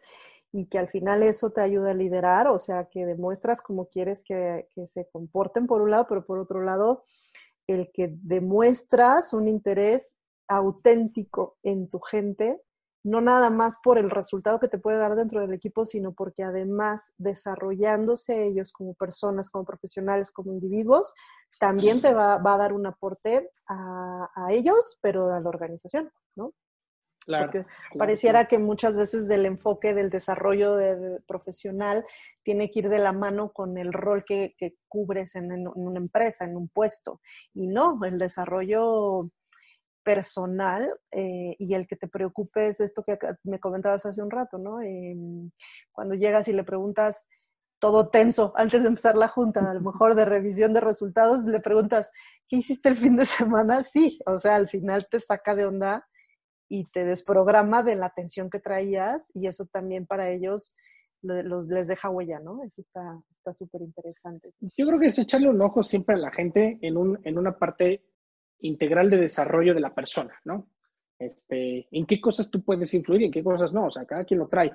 y 0.53 0.67
que 0.67 0.77
al 0.77 0.87
final 0.87 1.23
eso 1.23 1.49
te 1.49 1.61
ayuda 1.61 1.91
a 1.91 1.95
liderar, 1.95 2.47
o 2.47 2.59
sea, 2.59 2.85
que 2.85 3.07
demuestras 3.07 3.59
cómo 3.61 3.87
quieres 3.87 4.23
que, 4.23 4.67
se 4.85 5.09
comporten 5.11 5.65
por 5.65 5.81
un 5.81 5.89
lado, 5.89 6.05
pero 6.07 6.23
por 6.25 6.37
otro 6.37 6.61
lado, 6.61 7.05
el 7.65 7.91
que 7.91 8.13
demuestras 8.21 9.33
un 9.33 9.47
interés 9.47 10.19
auténtico 10.47 11.57
en 11.63 11.89
tu 11.89 11.99
gente, 11.99 12.61
no 13.03 13.19
nada 13.19 13.49
más 13.49 13.79
por 13.83 13.97
el 13.97 14.11
resultado 14.11 14.59
que 14.59 14.67
te 14.67 14.77
puede 14.77 14.97
dar 14.97 15.15
dentro 15.15 15.41
del 15.41 15.53
equipo, 15.53 15.87
sino 15.87 16.13
porque 16.13 16.43
además 16.43 17.13
desarrollándose 17.17 18.45
ellos 18.45 18.71
como 18.71 18.93
personas, 18.93 19.49
como 19.49 19.65
profesionales, 19.65 20.31
como 20.31 20.53
individuos, 20.53 21.15
también 21.59 21.99
te 21.99 22.13
va, 22.13 22.35
a 22.35 22.57
dar 22.57 22.73
un 22.73 22.85
aporte 22.85 23.49
a, 23.67 24.29
a 24.35 24.53
ellos, 24.53 24.99
pero 25.01 25.33
a 25.33 25.39
la 25.39 25.49
organización, 25.49 26.11
¿no? 26.35 26.53
Porque 27.25 27.65
pareciera 27.97 28.45
que 28.45 28.57
muchas 28.57 28.97
veces 28.97 29.27
del 29.27 29.45
enfoque 29.45 29.93
del 29.93 30.09
desarrollo 30.09 30.77
profesional 31.25 32.05
tiene 32.43 32.69
que 32.69 32.79
ir 32.79 32.89
de 32.89 32.99
la 32.99 33.13
mano 33.13 33.51
con 33.51 33.77
el 33.77 33.93
rol 33.93 34.23
que, 34.25 34.55
cubres 34.87 35.35
en, 35.35 35.67
una 35.67 35.99
empresa, 35.99 36.45
en 36.45 36.57
un 36.57 36.67
puesto. 36.67 37.21
Y 37.53 37.67
no, 37.67 37.99
el 38.03 38.19
desarrollo 38.19 39.29
personal 40.03 40.93
eh, 41.11 41.55
y 41.57 41.73
el 41.73 41.87
que 41.87 41.95
te 41.95 42.09
preocupe 42.09 42.67
es 42.67 42.81
esto 42.81 43.03
que 43.03 43.17
me 43.43 43.59
comentabas 43.59 44.05
hace 44.05 44.21
un 44.21 44.29
rato, 44.29 44.57
¿no? 44.57 44.81
Em, 44.81 45.49
cuando 45.93 46.15
llegas 46.15 46.47
y 46.49 46.53
le 46.53 46.65
preguntas 46.65 47.25
todo 47.79 48.09
tenso 48.09 48.53
antes 48.55 48.81
de 48.81 48.87
empezar 48.89 49.15
la 49.15 49.29
junta, 49.29 49.59
a 49.59 49.73
lo 49.73 49.81
mejor 49.81 50.15
de 50.15 50.25
revisión 50.25 50.73
de 50.73 50.81
resultados, 50.81 51.45
le 51.45 51.59
preguntas, 51.59 52.11
¿qué 52.47 52.57
hiciste 52.57 52.89
el 52.89 52.97
fin 52.97 53.15
de 53.15 53.25
semana? 53.25 53.83
Sí, 53.83 54.19
o 54.25 54.37
sea, 54.39 54.55
al 54.55 54.67
final 54.67 55.07
te 55.09 55.19
saca 55.19 55.55
de 55.55 55.65
onda 55.65 56.07
y 56.69 56.85
te 56.85 57.05
desprograma 57.05 57.83
de 57.83 57.95
la 57.95 58.07
atención 58.07 58.49
que 58.49 58.59
traías 58.59 59.31
y 59.33 59.47
eso 59.47 59.65
también 59.65 60.05
para 60.05 60.29
ellos 60.29 60.75
los, 61.21 61.67
les 61.67 61.87
deja 61.87 62.09
huella, 62.09 62.39
¿no? 62.39 62.63
Eso 62.63 62.81
está 62.81 63.53
súper 63.53 63.81
interesante. 63.81 64.53
Yo 64.77 64.85
creo 64.85 64.99
que 64.99 65.07
es 65.07 65.19
echarle 65.19 65.49
un 65.49 65.61
ojo 65.61 65.83
siempre 65.83 66.15
a 66.15 66.19
la 66.19 66.31
gente 66.31 66.79
en, 66.81 66.97
un, 66.97 67.19
en 67.23 67.37
una 67.37 67.57
parte 67.57 68.03
integral 68.59 69.09
de 69.09 69.17
desarrollo 69.17 69.73
de 69.73 69.79
la 69.79 69.93
persona, 69.93 70.33
¿no? 70.45 70.69
Este, 71.19 71.87
en 71.91 72.05
qué 72.05 72.19
cosas 72.19 72.49
tú 72.49 72.63
puedes 72.63 72.93
influir 72.93 73.21
y 73.21 73.25
en 73.25 73.31
qué 73.31 73.43
cosas 73.43 73.71
no, 73.71 73.85
o 73.85 73.91
sea, 73.91 74.05
cada 74.05 74.25
quien 74.25 74.39
lo 74.39 74.47
trae, 74.47 74.73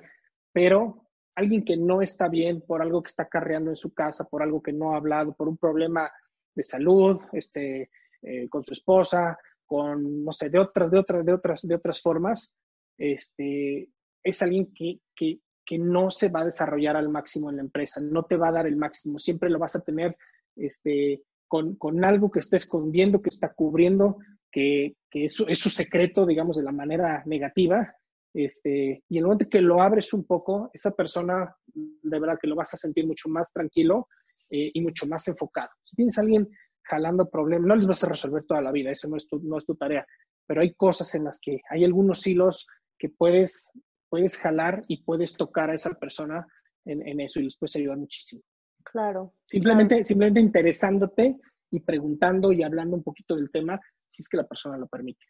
pero 0.51 1.09
alguien 1.35 1.63
que 1.63 1.77
no 1.77 2.01
está 2.01 2.27
bien 2.27 2.61
por 2.61 2.81
algo 2.81 3.03
que 3.03 3.09
está 3.09 3.27
carreando 3.27 3.69
en 3.69 3.77
su 3.77 3.93
casa, 3.93 4.27
por 4.27 4.41
algo 4.41 4.61
que 4.61 4.73
no 4.73 4.93
ha 4.93 4.97
hablado, 4.97 5.33
por 5.33 5.47
un 5.47 5.57
problema 5.57 6.11
de 6.55 6.63
salud, 6.63 7.21
este, 7.33 7.89
eh, 8.21 8.49
con 8.49 8.63
su 8.63 8.73
esposa, 8.73 9.37
con, 9.69 10.25
no 10.25 10.31
sé, 10.31 10.49
de 10.49 10.57
otras, 10.57 10.89
de 10.89 10.97
otras, 10.97 11.23
de 11.23 11.33
otras, 11.33 11.61
de 11.61 11.75
otras 11.75 12.01
formas, 12.01 12.51
este, 12.97 13.87
es 14.23 14.41
alguien 14.41 14.73
que, 14.73 14.99
que, 15.15 15.39
que 15.63 15.77
no 15.77 16.09
se 16.09 16.29
va 16.29 16.41
a 16.41 16.45
desarrollar 16.45 16.95
al 16.95 17.09
máximo 17.09 17.51
en 17.51 17.57
la 17.57 17.61
empresa, 17.61 18.01
no 18.01 18.23
te 18.23 18.35
va 18.35 18.47
a 18.47 18.53
dar 18.53 18.65
el 18.65 18.75
máximo, 18.75 19.19
siempre 19.19 19.51
lo 19.51 19.59
vas 19.59 19.75
a 19.75 19.81
tener 19.81 20.17
este, 20.55 21.21
con, 21.47 21.75
con 21.75 22.03
algo 22.03 22.31
que 22.31 22.39
está 22.39 22.57
escondiendo, 22.57 23.21
que 23.21 23.29
está 23.29 23.53
cubriendo, 23.53 24.17
que, 24.51 24.95
que 25.11 25.25
es, 25.25 25.37
es, 25.47 25.59
su 25.59 25.69
secreto, 25.69 26.25
digamos, 26.25 26.57
de 26.57 26.63
la 26.63 26.71
manera 26.71 27.21
negativa. 27.27 27.93
Este, 28.33 29.03
y 29.07 29.17
el 29.19 29.23
momento 29.23 29.49
que 29.49 29.61
lo 29.61 29.81
abres 29.81 30.13
un 30.13 30.25
poco, 30.25 30.71
esa 30.73 30.89
persona, 30.91 31.55
de 31.73 32.19
verdad 32.19 32.39
que 32.41 32.47
lo 32.47 32.55
vas 32.55 32.73
a 32.73 32.77
sentir 32.77 33.05
mucho 33.05 33.29
más 33.29 33.53
tranquilo 33.53 34.07
eh, 34.49 34.71
y 34.73 34.81
mucho 34.81 35.05
más 35.05 35.27
enfocado. 35.27 35.69
Si 35.83 35.95
tienes 35.95 36.17
alguien 36.17 36.49
jalando 36.89 37.29
problemas. 37.29 37.67
No 37.67 37.75
les 37.75 37.87
vas 37.87 38.03
a 38.03 38.09
resolver 38.09 38.43
toda 38.45 38.61
la 38.61 38.71
vida, 38.71 38.91
eso 38.91 39.07
no 39.07 39.17
es 39.17 39.27
tu, 39.27 39.39
no 39.39 39.57
es 39.57 39.65
tu 39.65 39.75
tarea, 39.75 40.05
pero 40.47 40.61
hay 40.61 40.73
cosas 40.73 41.13
en 41.15 41.25
las 41.25 41.39
que 41.39 41.61
hay 41.69 41.85
algunos 41.85 42.25
hilos 42.25 42.67
que 42.97 43.09
puedes, 43.09 43.69
puedes 44.09 44.37
jalar 44.37 44.83
y 44.87 45.03
puedes 45.03 45.33
tocar 45.33 45.69
a 45.69 45.75
esa 45.75 45.91
persona 45.93 46.45
en, 46.85 47.19
eso 47.19 47.39
y 47.39 47.43
les 47.43 47.57
puedes 47.57 47.75
ayudar 47.75 47.97
muchísimo. 47.97 48.41
Claro. 48.83 49.35
Simplemente, 49.45 50.03
simplemente 50.03 50.39
interesándote 50.39 51.37
y 51.69 51.79
preguntando 51.81 52.51
y 52.51 52.63
hablando 52.63 52.95
un 52.95 53.03
poquito 53.03 53.35
del 53.35 53.51
tema, 53.51 53.79
si 54.07 54.23
es 54.23 54.29
que 54.29 54.37
la 54.37 54.47
persona 54.47 54.77
lo 54.77 54.87
permite. 54.87 55.23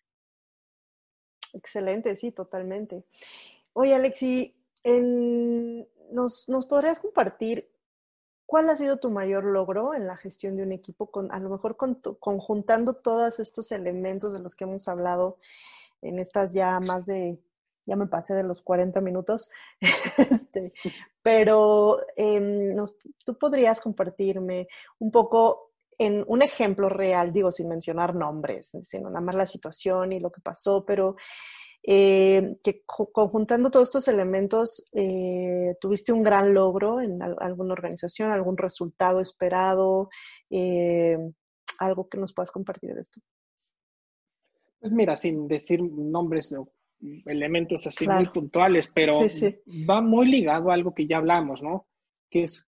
Excelente, 1.53 2.16
sí, 2.16 2.32
totalmente. 2.32 3.03
Oye, 3.74 3.93
Alexi, 3.93 4.55
¿nos, 4.86 6.47
¿nos 6.47 6.66
podrías 6.66 7.01
compartir 7.01 7.70
¿Cuál 8.50 8.68
ha 8.70 8.76
sido 8.76 8.97
tu 8.97 9.12
mayor 9.12 9.43
logro 9.43 9.93
en 9.93 10.08
la 10.08 10.18
gestión 10.18 10.58
de 10.58 10.64
un 10.64 10.72
equipo, 10.72 11.12
con, 11.12 11.32
a 11.32 11.38
lo 11.38 11.52
mejor 11.52 11.78
conjuntando 11.78 12.95
todos 12.95 13.39
estos 13.39 13.72
elementos 13.72 14.34
de 14.34 14.39
los 14.39 14.56
que 14.56 14.64
hemos 14.64 14.88
hablado 14.88 15.38
en 16.02 16.18
estas 16.18 16.52
ya 16.52 16.80
más 16.80 17.06
de, 17.06 17.39
ya 17.86 17.95
me 17.95 18.08
pasé 18.08 18.34
de 18.34 18.41
los 18.41 18.64
40 18.64 19.02
minutos, 19.02 19.52
este, 20.18 20.74
pero 21.22 22.00
em, 22.16 22.76
tú 23.24 23.38
podrías 23.38 23.82
compartirme 23.82 24.68
un 24.97 25.12
poco 25.12 25.74
en 26.00 26.24
un 26.26 26.41
ejemplo 26.41 26.89
real, 26.89 27.32
digo 27.32 27.52
sin 27.52 27.70
mencionar 27.70 28.16
nombres, 28.16 28.72
sino 28.84 29.12
nada 29.12 29.22
más 29.22 29.36
la 29.36 29.45
situación 29.45 30.12
y 30.12 30.20
lo 30.20 30.32
que 30.32 30.41
pasó, 30.41 30.84
pero 30.88 31.18
eh, 31.84 32.57
que 32.63 32.84
conjuntando 32.86 33.71
todos 33.71 33.88
estos 33.88 34.07
elementos, 34.07 34.88
eh, 34.93 35.75
tuviste 35.80 36.11
un 36.11 36.23
gran 36.23 36.53
logro 36.53 37.01
en 37.01 37.21
alguna 37.21 37.73
organización, 37.73 38.32
algún 38.32 38.57
resultado 38.57 39.21
esperado, 39.21 40.09
eh, 40.49 41.17
algo 41.80 42.09
que 42.09 42.17
nos 42.17 42.34
puedas 42.34 42.51
compartir 42.51 42.93
de 42.93 43.01
esto. 43.01 43.21
Pues 44.80 44.93
mira, 44.93 45.15
sin 45.17 45.47
decir 45.47 45.82
nombres 45.82 46.53
o 46.53 46.71
elementos 47.25 47.88
así 47.88 48.07
muy 48.07 48.27
puntuales, 48.27 48.91
pero 48.93 49.19
va 49.89 50.01
muy 50.01 50.30
ligado 50.30 50.69
a 50.69 50.73
algo 50.73 50.93
que 50.93 51.07
ya 51.07 51.17
hablamos, 51.17 51.63
¿no? 51.63 51.88
que 52.30 52.43
es 52.43 52.67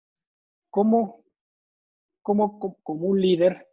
cómo, 0.70 1.24
cómo 2.22 2.59
como 2.84 3.07
un 3.07 3.22
líder 3.22 3.68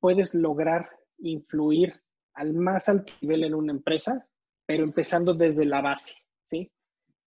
puedes 0.00 0.34
lograr 0.34 0.90
influir 1.18 2.00
al 2.38 2.54
más 2.54 2.88
alto 2.88 3.12
nivel 3.20 3.44
en 3.44 3.54
una 3.54 3.72
empresa, 3.72 4.26
pero 4.64 4.84
empezando 4.84 5.34
desde 5.34 5.64
la 5.64 5.80
base, 5.80 6.14
¿sí? 6.44 6.70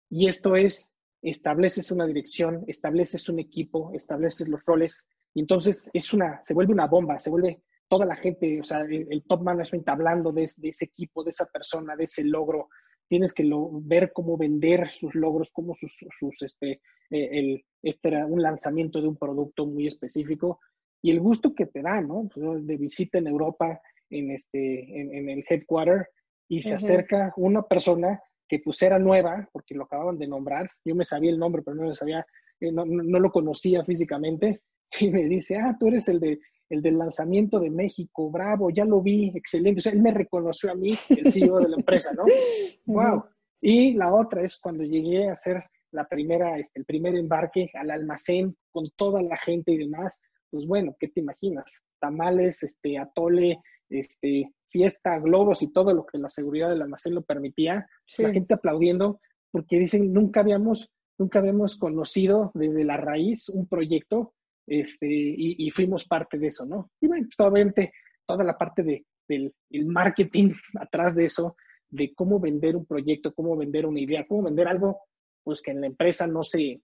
Y 0.10 0.28
esto 0.28 0.56
es, 0.56 0.92
estableces 1.22 1.92
una 1.92 2.06
dirección, 2.06 2.64
estableces 2.68 3.28
un 3.28 3.40
equipo, 3.40 3.92
estableces 3.94 4.48
los 4.48 4.64
roles, 4.66 5.08
y 5.34 5.42
entonces 5.42 5.90
es 5.94 6.14
una, 6.14 6.42
se 6.44 6.54
vuelve 6.54 6.74
una 6.74 6.88
bomba, 6.88 7.20
se 7.20 7.30
vuelve 7.30 7.64
toda 7.88 8.06
la 8.06 8.16
gente, 8.16 8.62
o 8.62 8.64
sea, 8.64 8.82
el, 8.82 9.24
top 9.28 9.42
management 9.42 9.90
hablando 9.90 10.32
de, 10.32 10.44
ese 10.44 10.86
equipo, 10.86 11.24
de 11.24 11.32
esa 11.32 11.46
persona, 11.48 11.96
de 11.96 12.04
ese 12.04 12.24
logro, 12.24 12.70
tienes 13.08 13.34
que 13.34 13.50
ver 13.82 14.12
cómo 14.14 14.38
vender 14.38 14.92
sus 14.92 15.16
logros, 15.16 15.50
cómo 15.52 15.74
sus, 15.74 15.96
este, 16.42 16.82
eh, 17.10 17.30
el, 17.32 17.66
este 17.82 18.24
un 18.26 18.42
lanzamiento 18.44 19.02
de 19.02 19.08
un 19.08 19.18
producto 19.18 19.66
muy 19.66 19.88
específico 19.88 20.60
y 21.02 21.10
el 21.12 21.20
gusto 21.20 21.56
que 21.56 21.66
te 21.66 21.82
da, 21.82 22.02
¿no? 22.02 22.30
Pues, 22.34 22.68
de 22.68 22.78
visita 22.78 23.18
en 23.18 23.28
Europa, 23.28 23.82
en, 24.10 24.32
este, 24.32 25.02
en, 25.02 25.30
el 25.30 25.44
headquarter, 25.50 26.08
y 26.48 26.62
se 26.62 26.76
acerca 26.76 27.34
una 27.38 27.62
persona 27.62 28.20
que 28.48 28.60
pues 28.60 28.82
era 28.82 28.98
nueva, 28.98 29.48
porque 29.52 29.76
lo 29.76 29.84
acababan 29.84 30.18
de 30.18 30.28
nombrar, 30.28 30.70
yo 30.84 30.96
me 30.96 31.06
sabía 31.06 31.30
el 31.30 31.38
nombre, 31.38 31.62
pero 31.64 31.76
no 31.76 31.84
lo 31.84 31.94
sabía, 31.94 32.26
eh, 32.60 32.72
no, 32.72 32.86
no, 32.86 33.20
lo 33.20 33.32
conocía 33.32 33.84
físicamente, 33.86 34.62
y 35.00 35.10
me 35.10 35.26
dice, 35.26 35.58
ah, 35.58 35.78
tú 35.80 35.88
eres 35.88 36.08
el, 36.10 36.20
de, 36.20 36.40
el 36.70 36.82
del 36.82 36.98
lanzamiento 36.98 37.60
de 37.60 37.70
México, 37.70 38.32
bravo, 38.32 38.72
ya 38.72 38.86
lo 38.86 39.02
vi, 39.02 39.32
excelente, 39.36 39.80
o 39.80 39.82
sea, 39.82 39.92
él 39.92 40.02
me 40.02 40.12
reconoció 40.12 40.72
a 40.72 40.76
mí, 40.76 40.96
el 41.10 41.32
CEO 41.32 41.60
de 41.60 41.70
la 41.70 41.78
empresa, 41.78 42.12
¿no? 42.14 42.24
¡Wow! 42.86 43.26
Y 43.62 43.94
la 43.94 44.14
otra 44.14 44.44
es 44.44 44.58
cuando 44.58 44.84
llegué 44.84 45.30
a 45.30 45.34
hacer 45.34 45.64
la 45.92 46.08
primera, 46.08 46.58
este, 46.58 46.80
el 46.80 46.86
primer 46.86 47.16
embarque 47.16 47.70
al 47.74 47.92
almacén 47.92 48.56
con 48.72 48.90
toda 48.96 49.22
la 49.22 49.38
gente 49.38 49.72
y 49.72 49.78
demás, 49.78 50.20
pues 50.50 50.66
bueno, 50.66 50.96
¿qué 51.00 51.08
te 51.10 51.20
imaginas? 51.20 51.82
Tamales, 52.00 52.64
este, 52.64 52.98
atole, 52.98 53.60
este, 53.90 54.54
fiesta, 54.70 55.20
globos 55.20 55.62
y 55.62 55.72
todo 55.72 55.94
lo 55.94 56.06
que 56.06 56.18
la 56.18 56.30
seguridad 56.30 56.70
del 56.70 56.82
almacén 56.82 57.16
lo 57.16 57.22
permitía. 57.22 57.88
La 58.18 58.32
gente 58.32 58.54
aplaudiendo 58.54 59.20
porque 59.52 59.80
dicen, 59.80 60.14
nunca 60.14 60.42
habíamos, 60.42 60.92
nunca 61.18 61.40
habíamos 61.40 61.78
conocido 61.78 62.52
desde 62.54 62.86
la 62.86 62.98
raíz 62.98 63.50
un 63.50 63.68
proyecto 63.68 64.34
este, 64.68 65.08
y, 65.10 65.70
fuimos 65.72 66.06
parte 66.06 66.38
de 66.38 66.48
eso, 66.48 66.66
¿no? 66.66 66.92
Y 67.02 67.08
bueno, 67.08 67.28
pues 67.36 67.48
obviamente 67.48 67.92
toda 68.26 68.44
la 68.44 68.56
parte 68.56 68.84
de, 68.84 69.06
del 69.28 69.52
el 69.72 69.86
marketing 69.88 70.54
atrás 70.80 71.16
de 71.16 71.26
eso, 71.26 71.56
de 71.90 72.14
cómo 72.14 72.40
vender 72.40 72.76
un 72.76 72.86
proyecto, 72.86 73.34
cómo 73.34 73.58
vender 73.58 73.88
una 73.88 74.00
idea, 74.00 74.28
cómo 74.28 74.44
vender 74.44 74.68
algo, 74.68 75.02
pues 75.44 75.62
que 75.64 75.72
en 75.72 75.82
la 75.82 75.88
empresa 75.88 76.28
no 76.28 76.44
se, 76.44 76.82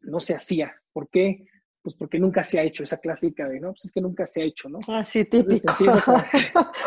no 0.00 0.18
se 0.18 0.34
hacía. 0.34 0.74
¿Por 0.92 1.08
qué? 1.08 1.46
Pues 1.82 1.96
porque 1.96 2.18
nunca 2.18 2.44
se 2.44 2.60
ha 2.60 2.62
hecho, 2.62 2.84
esa 2.84 2.98
clásica 2.98 3.48
de, 3.48 3.58
no, 3.58 3.72
pues 3.72 3.86
es 3.86 3.92
que 3.92 4.00
nunca 4.00 4.26
se 4.26 4.42
ha 4.42 4.44
hecho, 4.44 4.68
¿no? 4.68 4.78
Así 4.88 5.24
típico. 5.24 5.74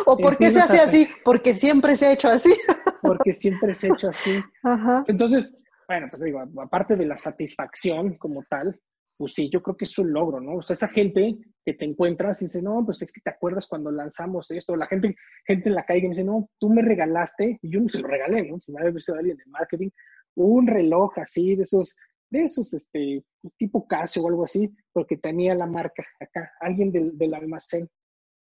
o 0.05 0.17
¿por 0.17 0.37
qué 0.37 0.51
se 0.51 0.59
hace 0.59 0.79
así? 0.79 1.09
Porque 1.23 1.53
siempre 1.53 1.95
se 1.97 2.07
ha 2.07 2.13
hecho 2.13 2.29
así. 2.29 2.53
porque 3.01 3.33
siempre 3.33 3.75
se 3.75 3.87
ha 3.87 3.93
hecho 3.93 4.09
así. 4.09 4.41
Ajá. 4.63 5.03
Entonces, 5.07 5.61
bueno, 5.87 6.07
pues 6.09 6.23
digo, 6.23 6.41
aparte 6.61 6.95
de 6.95 7.05
la 7.05 7.17
satisfacción 7.17 8.17
como 8.17 8.43
tal, 8.49 8.79
pues 9.17 9.33
sí, 9.33 9.49
yo 9.51 9.61
creo 9.61 9.77
que 9.77 9.85
es 9.85 9.97
un 9.97 10.11
logro, 10.11 10.39
¿no? 10.39 10.55
O 10.57 10.63
sea, 10.63 10.73
esa 10.73 10.87
gente 10.87 11.37
que 11.65 11.73
te 11.73 11.85
encuentras 11.85 12.41
y 12.41 12.45
dice, 12.45 12.61
no, 12.61 12.83
pues 12.85 13.01
es 13.01 13.11
que 13.11 13.21
te 13.21 13.29
acuerdas 13.29 13.67
cuando 13.67 13.91
lanzamos 13.91 14.51
esto, 14.51 14.75
la 14.75 14.87
gente, 14.87 15.15
gente 15.45 15.69
en 15.69 15.75
la 15.75 15.83
calle 15.83 16.01
que 16.01 16.07
me 16.07 16.13
dice, 16.13 16.23
no, 16.23 16.49
tú 16.59 16.69
me 16.69 16.81
regalaste, 16.81 17.59
y 17.61 17.71
yo 17.71 17.79
no 17.79 17.89
se 17.89 18.01
lo 18.01 18.07
regalé, 18.07 18.49
¿no? 18.49 18.59
Si 18.59 18.71
me 18.71 18.81
había 18.81 18.99
sido 18.99 19.17
alguien 19.17 19.37
de 19.37 19.45
marketing, 19.47 19.89
un 20.35 20.67
reloj 20.67 21.17
así, 21.17 21.55
de 21.55 21.63
esos 21.63 21.95
de 22.29 22.43
esos, 22.43 22.73
este, 22.73 23.23
tipo 23.57 23.87
Casio 23.87 24.23
o 24.23 24.27
algo 24.27 24.43
así, 24.43 24.73
porque 24.91 25.17
tenía 25.17 25.55
la 25.55 25.67
marca 25.67 26.03
acá, 26.19 26.51
alguien 26.59 26.91
del, 26.91 27.17
del 27.17 27.33
almacén, 27.33 27.89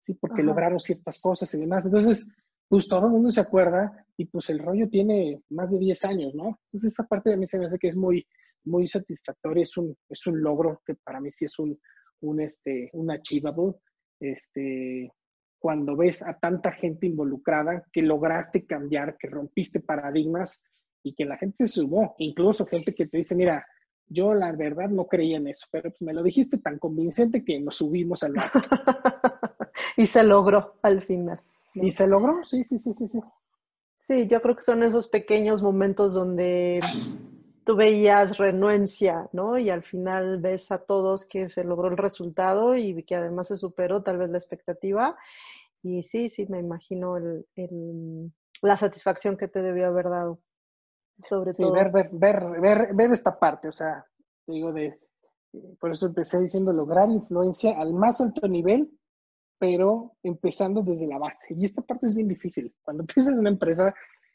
¿sí? 0.05 0.13
Porque 0.13 0.43
lograron 0.43 0.79
ciertas 0.79 1.19
cosas 1.19 1.53
y 1.53 1.59
demás. 1.59 1.85
Entonces, 1.85 2.27
pues 2.67 2.87
todo 2.87 3.07
el 3.07 3.11
mundo 3.11 3.31
se 3.31 3.41
acuerda 3.41 4.05
y 4.15 4.25
pues 4.25 4.49
el 4.49 4.59
rollo 4.59 4.87
tiene 4.89 5.41
más 5.49 5.71
de 5.71 5.79
10 5.79 6.05
años, 6.05 6.35
¿no? 6.35 6.59
Entonces, 6.67 6.93
esa 6.93 7.05
parte 7.05 7.29
de 7.29 7.37
mí 7.37 7.47
se 7.47 7.59
me 7.59 7.65
hace 7.65 7.77
que 7.77 7.89
es 7.89 7.95
muy, 7.95 8.25
muy 8.63 8.87
satisfactoria, 8.87 9.63
es 9.63 9.75
un, 9.77 9.97
es 10.07 10.25
un 10.27 10.41
logro 10.41 10.81
que 10.85 10.95
para 10.95 11.19
mí 11.19 11.31
sí 11.31 11.45
es 11.45 11.59
un, 11.59 11.79
un, 12.21 12.39
este, 12.39 12.89
un 12.93 13.11
achievable, 13.11 13.73
este, 14.19 15.11
cuando 15.59 15.95
ves 15.95 16.23
a 16.23 16.37
tanta 16.39 16.71
gente 16.71 17.07
involucrada 17.07 17.85
que 17.91 18.01
lograste 18.01 18.65
cambiar, 18.65 19.17
que 19.17 19.27
rompiste 19.27 19.79
paradigmas 19.79 20.61
y 21.03 21.13
que 21.13 21.25
la 21.25 21.37
gente 21.37 21.67
se 21.67 21.67
sumó, 21.67 22.15
incluso 22.19 22.65
gente 22.65 22.93
que 22.93 23.07
te 23.07 23.17
dice, 23.17 23.35
mira, 23.35 23.65
yo 24.07 24.33
la 24.33 24.51
verdad 24.51 24.89
no 24.89 25.07
creía 25.07 25.37
en 25.37 25.47
eso, 25.47 25.67
pero 25.71 25.89
pues 25.89 26.01
me 26.01 26.13
lo 26.13 26.21
dijiste 26.21 26.57
tan 26.57 26.77
convincente 26.79 27.45
que 27.45 27.59
nos 27.59 27.77
subimos 27.77 28.23
al 28.23 28.33
barco. 28.33 28.59
y 29.97 30.05
se 30.05 30.23
logró 30.23 30.75
al 30.81 31.01
final. 31.01 31.39
Y 31.73 31.91
se 31.91 32.07
logró, 32.07 32.43
sí, 32.43 32.63
sí, 32.65 32.77
sí, 32.77 32.93
sí, 32.93 33.07
sí. 33.07 33.21
Sí, 33.95 34.27
yo 34.27 34.41
creo 34.41 34.55
que 34.55 34.63
son 34.63 34.83
esos 34.83 35.07
pequeños 35.07 35.61
momentos 35.61 36.13
donde 36.13 36.81
tú 37.63 37.75
veías 37.75 38.37
renuencia, 38.37 39.29
¿no? 39.31 39.57
Y 39.57 39.69
al 39.69 39.83
final 39.83 40.41
ves 40.41 40.71
a 40.71 40.79
todos 40.79 41.25
que 41.25 41.49
se 41.49 41.63
logró 41.63 41.87
el 41.87 41.97
resultado 41.97 42.75
y 42.75 43.03
que 43.03 43.15
además 43.15 43.47
se 43.47 43.57
superó 43.57 44.03
tal 44.03 44.17
vez 44.17 44.29
la 44.29 44.37
expectativa. 44.37 45.15
Y 45.83 46.03
sí, 46.03 46.29
sí, 46.29 46.45
me 46.47 46.59
imagino 46.59 47.17
el, 47.17 47.45
la 48.61 48.77
satisfacción 48.77 49.37
que 49.37 49.47
te 49.47 49.61
debió 49.61 49.87
haber 49.87 50.09
dado 50.09 50.39
sobre 51.23 51.53
todo. 51.53 51.71
Ver, 51.71 51.91
ver, 51.91 52.09
ver, 52.59 52.95
ver, 52.95 53.11
esta 53.11 53.37
parte, 53.37 53.67
o 53.67 53.73
sea, 53.73 54.05
digo, 54.47 54.71
de, 54.71 54.99
por 55.79 55.91
eso 55.91 56.07
empecé 56.07 56.39
diciendo 56.39 56.73
lograr 56.73 57.09
influencia 57.09 57.79
al 57.79 57.93
más 57.93 58.21
alto 58.21 58.47
nivel, 58.47 58.91
pero 59.57 60.13
empezando 60.23 60.81
desde 60.81 61.07
la 61.07 61.17
base. 61.17 61.53
Y 61.55 61.65
esta 61.65 61.81
parte 61.81 62.07
es 62.07 62.15
bien 62.15 62.27
difícil. 62.27 62.73
Cuando 62.81 63.03
empiezas 63.07 63.37
una 63.37 63.49
empresa, 63.49 63.93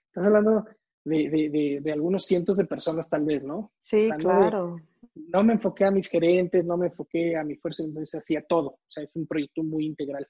estás 0.08 0.26
hablando 0.26 0.64
de, 1.04 1.30
de, 1.30 1.80
de, 1.82 1.92
algunos 1.92 2.24
cientos 2.24 2.56
de 2.56 2.64
personas 2.64 3.08
tal 3.08 3.24
vez, 3.24 3.44
¿no? 3.44 3.72
Sí, 3.82 4.08
claro. 4.18 4.76
no 5.14 5.44
me 5.44 5.52
enfoqué 5.52 5.84
a 5.84 5.90
mis 5.90 6.08
gerentes, 6.08 6.64
no 6.64 6.76
me 6.76 6.86
enfoqué 6.86 7.36
a 7.36 7.44
mi 7.44 7.56
fuerza, 7.56 7.84
entonces 7.84 8.20
hacía 8.20 8.42
todo. 8.42 8.70
O 8.70 8.88
sea, 8.88 9.04
es 9.04 9.10
un 9.14 9.26
proyecto 9.26 9.62
muy 9.62 9.86
integral. 9.86 10.26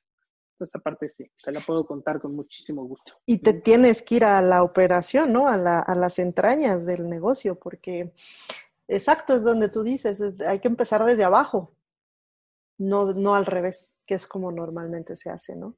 Esa 0.58 0.78
parte 0.78 1.08
sí, 1.08 1.30
te 1.42 1.52
la 1.52 1.60
puedo 1.60 1.86
contar 1.86 2.20
con 2.20 2.34
muchísimo 2.34 2.84
gusto. 2.84 3.12
Y 3.26 3.38
te 3.38 3.52
tienes 3.54 4.02
que 4.02 4.16
ir 4.16 4.24
a 4.24 4.40
la 4.40 4.62
operación, 4.62 5.32
¿no? 5.32 5.48
A, 5.48 5.56
la, 5.56 5.80
a 5.80 5.94
las 5.94 6.18
entrañas 6.18 6.86
del 6.86 7.08
negocio, 7.08 7.58
porque 7.58 8.12
exacto 8.88 9.34
es 9.34 9.42
donde 9.42 9.68
tú 9.68 9.82
dices, 9.82 10.20
hay 10.46 10.60
que 10.60 10.68
empezar 10.68 11.04
desde 11.04 11.24
abajo, 11.24 11.74
no, 12.78 13.12
no 13.12 13.34
al 13.34 13.46
revés, 13.46 13.92
que 14.06 14.14
es 14.14 14.26
como 14.26 14.50
normalmente 14.52 15.16
se 15.16 15.30
hace, 15.30 15.56
¿no? 15.56 15.76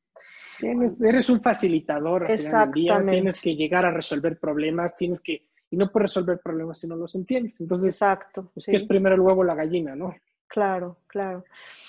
eres 0.60 1.30
un 1.30 1.40
facilitador. 1.40 2.30
Exactamente. 2.30 3.12
Tienes 3.12 3.40
que 3.40 3.54
llegar 3.54 3.84
a 3.84 3.92
resolver 3.92 4.38
problemas, 4.38 4.96
tienes 4.96 5.20
que, 5.20 5.46
y 5.70 5.76
no 5.76 5.90
puedes 5.90 6.10
resolver 6.10 6.40
problemas 6.40 6.80
si 6.80 6.88
no 6.88 6.96
los 6.96 7.14
entiendes. 7.14 7.60
Entonces, 7.60 7.94
Exacto, 7.94 8.50
es 8.56 8.66
que 8.66 8.76
es 8.76 8.84
primero 8.84 9.14
el 9.14 9.20
huevo 9.20 9.44
la 9.44 9.54
gallina, 9.54 9.94
¿no? 9.94 10.14
Claro, 10.46 10.98
claro. 11.06 11.44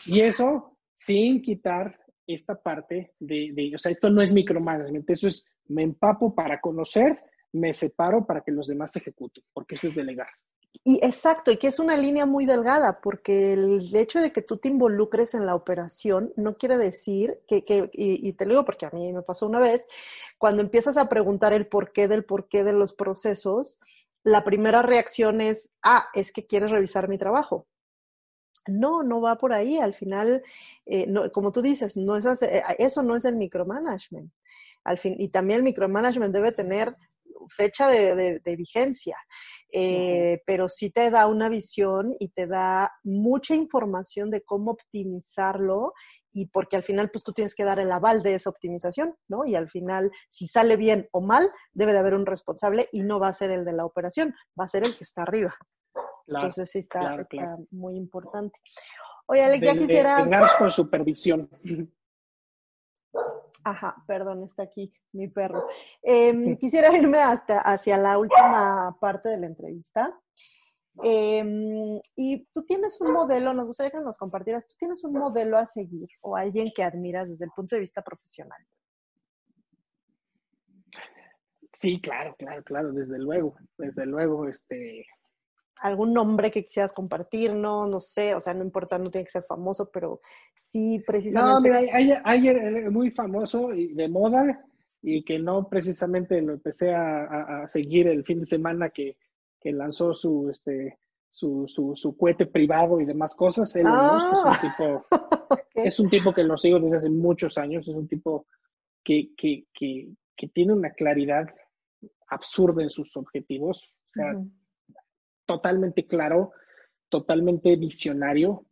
Y 0.05 0.21
eso 0.21 0.75
sin 0.93 1.41
quitar 1.41 1.97
esta 2.33 2.55
parte 2.55 3.13
de, 3.19 3.51
de, 3.53 3.71
o 3.75 3.77
sea, 3.77 3.91
esto 3.91 4.09
no 4.09 4.21
es 4.21 4.31
micromanagement, 4.31 5.09
eso 5.09 5.27
es, 5.27 5.45
me 5.67 5.83
empapo 5.83 6.35
para 6.35 6.61
conocer, 6.61 7.19
me 7.51 7.73
separo 7.73 8.25
para 8.25 8.41
que 8.41 8.51
los 8.51 8.67
demás 8.67 8.95
ejecuten, 8.95 9.43
porque 9.53 9.75
eso 9.75 9.87
es 9.87 9.95
delegar. 9.95 10.27
Y 10.83 11.03
exacto, 11.03 11.51
y 11.51 11.57
que 11.57 11.67
es 11.67 11.79
una 11.79 11.97
línea 11.97 12.25
muy 12.25 12.45
delgada, 12.45 13.01
porque 13.01 13.53
el 13.53 13.93
hecho 13.95 14.21
de 14.21 14.31
que 14.31 14.41
tú 14.41 14.57
te 14.57 14.67
involucres 14.67 15.33
en 15.33 15.45
la 15.45 15.55
operación 15.55 16.31
no 16.35 16.57
quiere 16.57 16.77
decir 16.77 17.39
que, 17.47 17.65
que 17.65 17.89
y, 17.91 18.31
te 18.33 18.45
lo 18.45 18.51
digo 18.51 18.65
porque 18.65 18.85
a 18.85 18.91
mí 18.91 19.11
me 19.11 19.23
pasó 19.23 19.47
una 19.47 19.59
vez, 19.59 19.87
cuando 20.37 20.61
empiezas 20.61 20.97
a 20.97 21.09
preguntar 21.09 21.53
el 21.53 21.67
porqué 21.67 22.07
del 22.07 22.23
porqué 22.23 22.63
de 22.63 22.73
los 22.73 22.93
procesos, 22.93 23.79
la 24.23 24.43
primera 24.43 24.81
reacción 24.81 25.41
es, 25.41 25.69
ah, 25.81 26.07
es 26.13 26.31
que 26.31 26.45
quieres 26.45 26.71
revisar 26.71 27.09
mi 27.09 27.17
trabajo. 27.17 27.67
No, 28.69 29.03
no 29.03 29.21
va 29.21 29.37
por 29.37 29.53
ahí. 29.53 29.77
Al 29.77 29.93
final, 29.93 30.43
eh, 30.85 31.05
no, 31.07 31.31
como 31.31 31.51
tú 31.51 31.61
dices, 31.61 31.97
no 31.97 32.17
es, 32.17 32.41
eh, 32.41 32.63
eso 32.77 33.03
no 33.03 33.15
es 33.15 33.25
el 33.25 33.35
micromanagement. 33.35 34.31
Al 34.83 34.97
fin, 34.97 35.15
y 35.17 35.29
también 35.29 35.57
el 35.57 35.63
micromanagement 35.63 36.33
debe 36.33 36.51
tener 36.51 36.95
fecha 37.49 37.87
de, 37.87 38.55
vigencia, 38.57 39.17
eh, 39.71 40.41
pero 40.45 40.69
sí 40.69 40.89
te 40.89 41.09
da 41.09 41.27
una 41.27 41.49
visión 41.49 42.15
y 42.19 42.29
te 42.29 42.47
da 42.47 42.91
mucha 43.03 43.55
información 43.55 44.29
de 44.29 44.41
cómo 44.41 44.71
optimizarlo 44.71 45.93
y 46.31 46.45
porque 46.47 46.75
al 46.75 46.83
final 46.83 47.09
pues 47.09 47.23
tú 47.23 47.33
tienes 47.33 47.55
que 47.55 47.63
dar 47.63 47.79
el 47.79 47.91
aval 47.91 48.21
de 48.21 48.35
esa 48.35 48.49
optimización, 48.49 49.15
¿no? 49.27 49.45
Y 49.45 49.55
al 49.55 49.69
final 49.69 50.11
si 50.29 50.47
sale 50.47 50.75
bien 50.75 51.07
o 51.11 51.21
mal, 51.21 51.49
debe 51.73 51.93
de 51.93 51.99
haber 51.99 52.13
un 52.13 52.25
responsable 52.25 52.87
y 52.91 53.01
no 53.01 53.19
va 53.19 53.29
a 53.29 53.33
ser 53.33 53.51
el 53.51 53.65
de 53.65 53.73
la 53.73 53.85
operación, 53.85 54.35
va 54.59 54.65
a 54.65 54.69
ser 54.69 54.83
el 54.83 54.97
que 54.97 55.03
está 55.03 55.23
arriba. 55.23 55.55
Entonces 56.35 56.69
sí 56.69 56.79
está, 56.79 57.25
muy 57.71 57.95
importante. 57.95 58.57
Oye, 59.27 59.43
Alex, 59.43 59.65
ya 59.65 59.77
quisiera... 59.77 60.47
con 60.57 60.71
supervisión. 60.71 61.49
Ajá, 63.63 63.95
perdón, 64.07 64.43
está 64.43 64.63
aquí 64.63 64.93
mi 65.11 65.27
perro. 65.27 65.67
Em, 66.01 66.57
quisiera 66.57 66.95
irme 66.95 67.19
hasta 67.19 67.59
hacia 67.59 67.97
la 67.97 68.17
última 68.17 68.97
parte 68.99 69.29
de 69.29 69.37
la 69.37 69.47
entrevista. 69.47 70.17
Em, 71.01 71.99
y 72.15 72.45
tú 72.53 72.65
tienes 72.65 72.99
un 72.99 73.13
modelo, 73.13 73.53
nos 73.53 73.67
gustaría 73.67 73.91
que 73.91 73.99
nos 73.99 74.17
compartieras, 74.17 74.67
tú 74.67 74.75
tienes 74.77 75.03
un 75.03 75.13
modelo 75.13 75.57
a 75.57 75.65
seguir 75.65 76.09
o 76.21 76.35
alguien 76.35 76.71
que 76.75 76.83
admiras 76.83 77.29
desde 77.29 77.45
el 77.45 77.51
punto 77.55 77.75
de 77.75 77.81
vista 77.81 78.01
profesional. 78.01 78.59
Sí, 81.73 82.01
claro, 82.01 82.35
claro, 82.37 82.61
claro, 82.63 82.91
desde 82.91 83.17
luego, 83.19 83.55
desde 83.77 84.05
luego, 84.05 84.49
este... 84.49 85.05
¿Algún 85.81 86.13
nombre 86.13 86.51
que 86.51 86.63
quisieras 86.63 86.93
compartir? 86.93 87.53
No, 87.53 87.87
no 87.87 87.99
sé, 87.99 88.35
o 88.35 88.41
sea, 88.41 88.53
no 88.53 88.63
importa, 88.63 88.97
no 88.97 89.09
tiene 89.09 89.25
que 89.25 89.31
ser 89.31 89.43
famoso, 89.43 89.89
pero 89.91 90.21
sí, 90.53 91.03
precisamente... 91.05 91.53
No, 91.53 91.61
mira, 91.61 91.95
hay, 91.95 92.13
hay, 92.23 92.47
eh, 92.49 92.89
muy 92.89 93.11
famoso 93.11 93.73
y 93.73 93.93
de 93.93 94.07
moda 94.07 94.65
y 95.01 95.23
que 95.23 95.39
no 95.39 95.67
precisamente 95.69 96.41
lo 96.41 96.53
empecé 96.53 96.93
a, 96.93 97.65
seguir 97.67 98.07
el 98.07 98.23
fin 98.23 98.39
de 98.39 98.45
semana 98.45 98.89
que, 98.89 99.17
que 99.59 99.71
lanzó 99.71 100.13
su, 100.13 100.49
este, 100.49 100.97
su, 101.29 101.65
su, 101.67 101.95
su, 101.95 102.17
cohete 102.17 102.45
privado 102.45 102.99
y 102.99 103.05
demás 103.05 103.35
cosas. 103.35 103.73
Él 103.75 103.85
es 103.85 103.91
un 103.91 104.47
ah. 104.47 104.59
tipo, 104.61 105.05
es 105.73 105.99
un 105.99 106.09
tipo 106.09 106.33
que 106.33 106.43
lo 106.43 106.57
sigo 106.57 106.79
desde 106.79 106.97
hace 106.97 107.09
muchos 107.09 107.57
años, 107.57 107.87
es 107.87 107.95
un 107.95 108.07
tipo 108.07 108.45
que, 109.03 109.29
que, 109.37 109.65
que, 109.73 110.09
que 110.35 110.47
tiene 110.49 110.73
una 110.73 110.91
claridad 110.91 111.47
absurda 112.27 112.87
sus 112.89 113.15
objetivos, 113.17 113.93
o 114.09 114.13
sea, 114.13 114.33
totalmente 115.49 116.05
claro, 116.05 116.51
totalmente 117.09 117.75
visionario, 117.75 118.67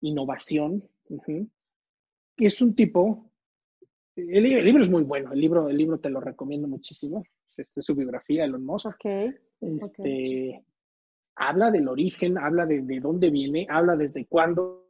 innovación. 0.00 0.88
Es 2.36 2.62
un 2.62 2.76
tipo, 2.76 3.32
el, 4.14 4.44
libro 4.44 4.80
es 4.80 4.88
muy 4.88 5.02
bueno, 5.02 5.32
el 5.32 5.40
libro, 5.40 5.68
el 5.68 5.76
libro 5.76 5.98
te 5.98 6.08
lo 6.08 6.20
recomiendo 6.20 6.68
muchísimo, 6.68 7.24
este, 7.56 7.82
su 7.82 7.96
biografía, 7.96 8.44
Elon 8.44 8.64
Musk. 8.64 9.04
Este, 9.60 10.64
Habla 11.34 11.72
del 11.72 11.88
origen, 11.88 12.38
habla 12.38 12.64
de, 12.64 12.82
de 12.82 13.00
dónde 13.00 13.30
viene, 13.30 13.66
habla 13.68 13.96
desde 13.96 14.26
cuándo 14.26 14.86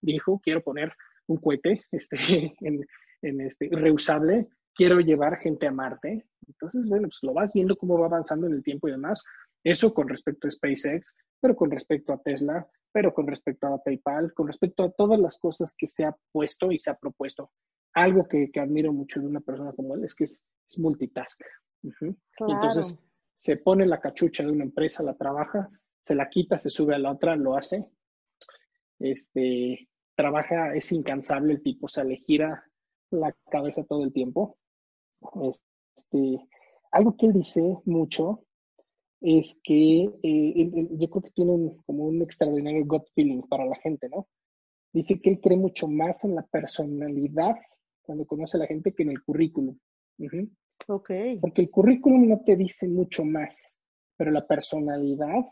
dijo, 0.00 0.40
quiero 0.42 0.62
poner 0.62 0.94
un 1.26 1.36
cohete 1.36 1.82
este, 1.92 2.16
en, 2.62 2.86
en 3.20 3.40
este, 3.42 3.68
reusable, 3.70 4.48
quiero 4.74 5.00
llevar 5.00 5.36
gente 5.40 5.66
a 5.66 5.72
Marte, 5.72 6.24
entonces, 6.48 6.88
bueno, 6.88 7.08
pues 7.08 7.18
lo 7.22 7.32
vas 7.32 7.52
viendo 7.52 7.76
cómo 7.76 7.98
va 7.98 8.06
avanzando 8.06 8.46
en 8.46 8.54
el 8.54 8.62
tiempo 8.62 8.88
y 8.88 8.92
demás. 8.92 9.22
Eso 9.64 9.94
con 9.94 10.08
respecto 10.08 10.46
a 10.46 10.50
SpaceX, 10.50 11.16
pero 11.40 11.56
con 11.56 11.70
respecto 11.70 12.12
a 12.12 12.22
Tesla, 12.22 12.68
pero 12.92 13.14
con 13.14 13.26
respecto 13.26 13.66
a 13.66 13.82
PayPal, 13.82 14.32
con 14.34 14.46
respecto 14.46 14.84
a 14.84 14.92
todas 14.92 15.18
las 15.18 15.38
cosas 15.38 15.74
que 15.76 15.88
se 15.88 16.04
ha 16.04 16.14
puesto 16.30 16.70
y 16.70 16.78
se 16.78 16.90
ha 16.90 16.98
propuesto. 16.98 17.50
Algo 17.94 18.28
que, 18.28 18.50
admiro 18.56 18.92
mucho 18.92 19.20
de 19.20 19.26
una 19.26 19.40
persona 19.40 19.72
como 19.72 19.94
él 19.94 20.04
es 20.04 20.14
que 20.14 20.24
es, 20.24 20.42
multitask. 20.76 21.40
Entonces, 21.82 22.98
se 23.36 23.56
pone 23.56 23.86
la 23.86 24.00
cachucha 24.00 24.42
de 24.42 24.50
una 24.50 24.64
empresa, 24.64 25.02
la 25.02 25.14
trabaja, 25.14 25.68
se 26.00 26.14
la 26.14 26.28
quita, 26.28 26.58
se 26.58 26.70
sube 26.70 26.94
a 26.94 26.98
la 26.98 27.12
otra, 27.12 27.36
lo 27.36 27.56
hace. 27.56 27.88
Este, 28.98 29.88
trabaja, 30.14 30.74
es 30.74 30.90
incansable 30.92 31.54
el 31.54 31.62
tipo, 31.62 31.86
o 31.86 31.88
sea, 31.88 32.04
le 32.04 32.16
gira 32.16 32.64
la 33.10 33.34
cabeza 33.50 33.84
todo 33.84 34.04
el 34.04 34.12
tiempo. 34.12 34.58
Este, 35.42 36.48
algo 36.90 37.16
que 37.16 37.26
él 37.26 37.32
dice 37.32 37.62
mucho 37.84 38.44
es 39.26 39.58
que 39.64 40.10
eh, 40.22 40.70
yo 40.90 41.08
creo 41.08 41.22
que 41.22 41.30
tiene 41.30 41.76
como 41.86 42.04
un 42.04 42.20
extraordinario 42.20 42.84
gut 42.84 43.04
feeling 43.14 43.40
para 43.48 43.64
la 43.64 43.76
gente, 43.76 44.08
¿no? 44.10 44.28
Dice 44.92 45.18
que 45.18 45.30
él 45.30 45.40
cree 45.40 45.56
mucho 45.56 45.88
más 45.88 46.24
en 46.24 46.34
la 46.34 46.42
personalidad 46.42 47.54
cuando 48.02 48.26
conoce 48.26 48.58
a 48.58 48.60
la 48.60 48.66
gente 48.66 48.92
que 48.92 49.02
en 49.02 49.10
el 49.10 49.22
currículum. 49.22 49.78
Ok. 50.88 51.10
Porque 51.40 51.62
el 51.62 51.70
currículum 51.70 52.28
no 52.28 52.42
te 52.44 52.54
dice 52.54 52.86
mucho 52.86 53.24
más, 53.24 53.72
pero 54.18 54.30
la 54.30 54.46
personalidad 54.46 55.46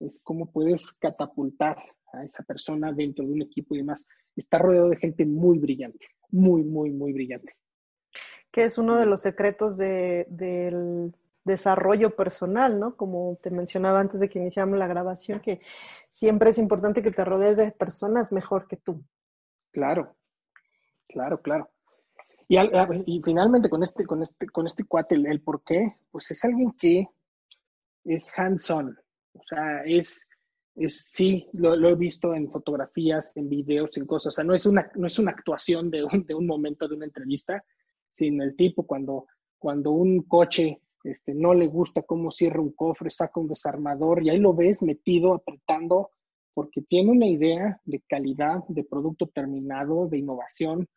es 0.00 0.20
cómo 0.24 0.50
puedes 0.50 0.92
catapultar 0.94 1.78
a 2.12 2.24
esa 2.24 2.42
persona 2.42 2.92
dentro 2.92 3.24
de 3.24 3.32
un 3.32 3.42
equipo 3.42 3.76
y 3.76 3.78
demás. 3.78 4.04
Está 4.34 4.58
rodeado 4.58 4.88
de 4.88 4.96
gente 4.96 5.24
muy 5.24 5.58
brillante, 5.58 6.04
muy, 6.30 6.64
muy, 6.64 6.90
muy 6.90 7.12
brillante 7.12 7.54
que 8.54 8.64
es 8.64 8.78
uno 8.78 8.96
de 8.96 9.06
los 9.06 9.22
secretos 9.22 9.76
del 9.76 11.12
desarrollo 11.44 12.16
personal, 12.16 12.80
¿no? 12.80 12.96
Como 12.96 13.38
te 13.42 13.50
mencionaba 13.50 14.00
antes 14.00 14.20
de 14.20 14.28
que 14.28 14.38
iniciamos 14.38 14.78
la 14.78 14.86
grabación, 14.86 15.40
que 15.40 15.60
siempre 16.10 16.50
es 16.50 16.58
importante 16.58 17.02
que 17.02 17.10
te 17.10 17.24
rodees 17.24 17.56
de 17.56 17.70
personas 17.70 18.32
mejor 18.32 18.66
que 18.66 18.76
tú. 18.76 19.04
Claro, 19.70 20.16
claro, 21.08 21.40
claro. 21.40 21.70
Y, 22.48 23.22
finalmente 23.22 23.70
con 23.70 23.82
este, 23.82 24.04
con 24.04 24.22
este, 24.22 24.46
con 24.46 24.66
este 24.66 24.84
cuate, 24.84 25.14
el, 25.14 25.40
por 25.40 25.62
qué, 25.64 25.94
pues 26.10 26.30
es 26.30 26.44
alguien 26.44 26.72
que 26.72 27.08
es 28.04 28.38
hands-on, 28.38 28.98
o 29.32 29.42
sea, 29.48 29.82
es, 29.84 30.20
es 30.74 31.06
sí, 31.06 31.48
lo, 31.54 31.88
he 31.88 31.94
visto 31.94 32.34
en 32.34 32.50
fotografías, 32.50 33.34
en 33.36 33.48
videos, 33.48 33.96
en 33.96 34.06
cosas, 34.06 34.34
o 34.34 34.36
sea, 34.36 34.44
no 34.44 34.54
es 34.54 34.66
una, 34.66 34.90
no 34.94 35.06
es 35.06 35.18
una 35.18 35.30
actuación 35.30 35.90
de 35.90 36.04
un, 36.04 36.26
de 36.26 36.34
un 36.34 36.46
momento 36.46 36.86
de 36.86 36.96
una 36.96 37.06
entrevista, 37.06 37.64
sin 38.12 38.40
el 38.42 38.54
tipo 38.56 38.86
cuando, 38.86 39.26
cuando 39.58 39.92
un 39.92 40.22
coche 40.22 40.82
este, 41.04 41.34
no 41.34 41.54
le 41.54 41.66
gusta 41.66 42.02
cómo 42.02 42.30
cierra 42.30 42.60
un 42.60 42.72
cofre, 42.72 43.10
saca 43.10 43.38
un 43.38 43.48
desarmador 43.48 44.22
y 44.22 44.30
ahí 44.30 44.38
lo 44.38 44.54
ves 44.54 44.82
metido, 44.82 45.34
apretando, 45.34 46.10
porque 46.54 46.82
tiene 46.82 47.10
una 47.10 47.26
idea 47.26 47.80
de 47.84 48.02
calidad, 48.08 48.64
de 48.68 48.84
producto 48.84 49.26
terminado, 49.28 50.08
de 50.08 50.18
innovación, 50.18 50.88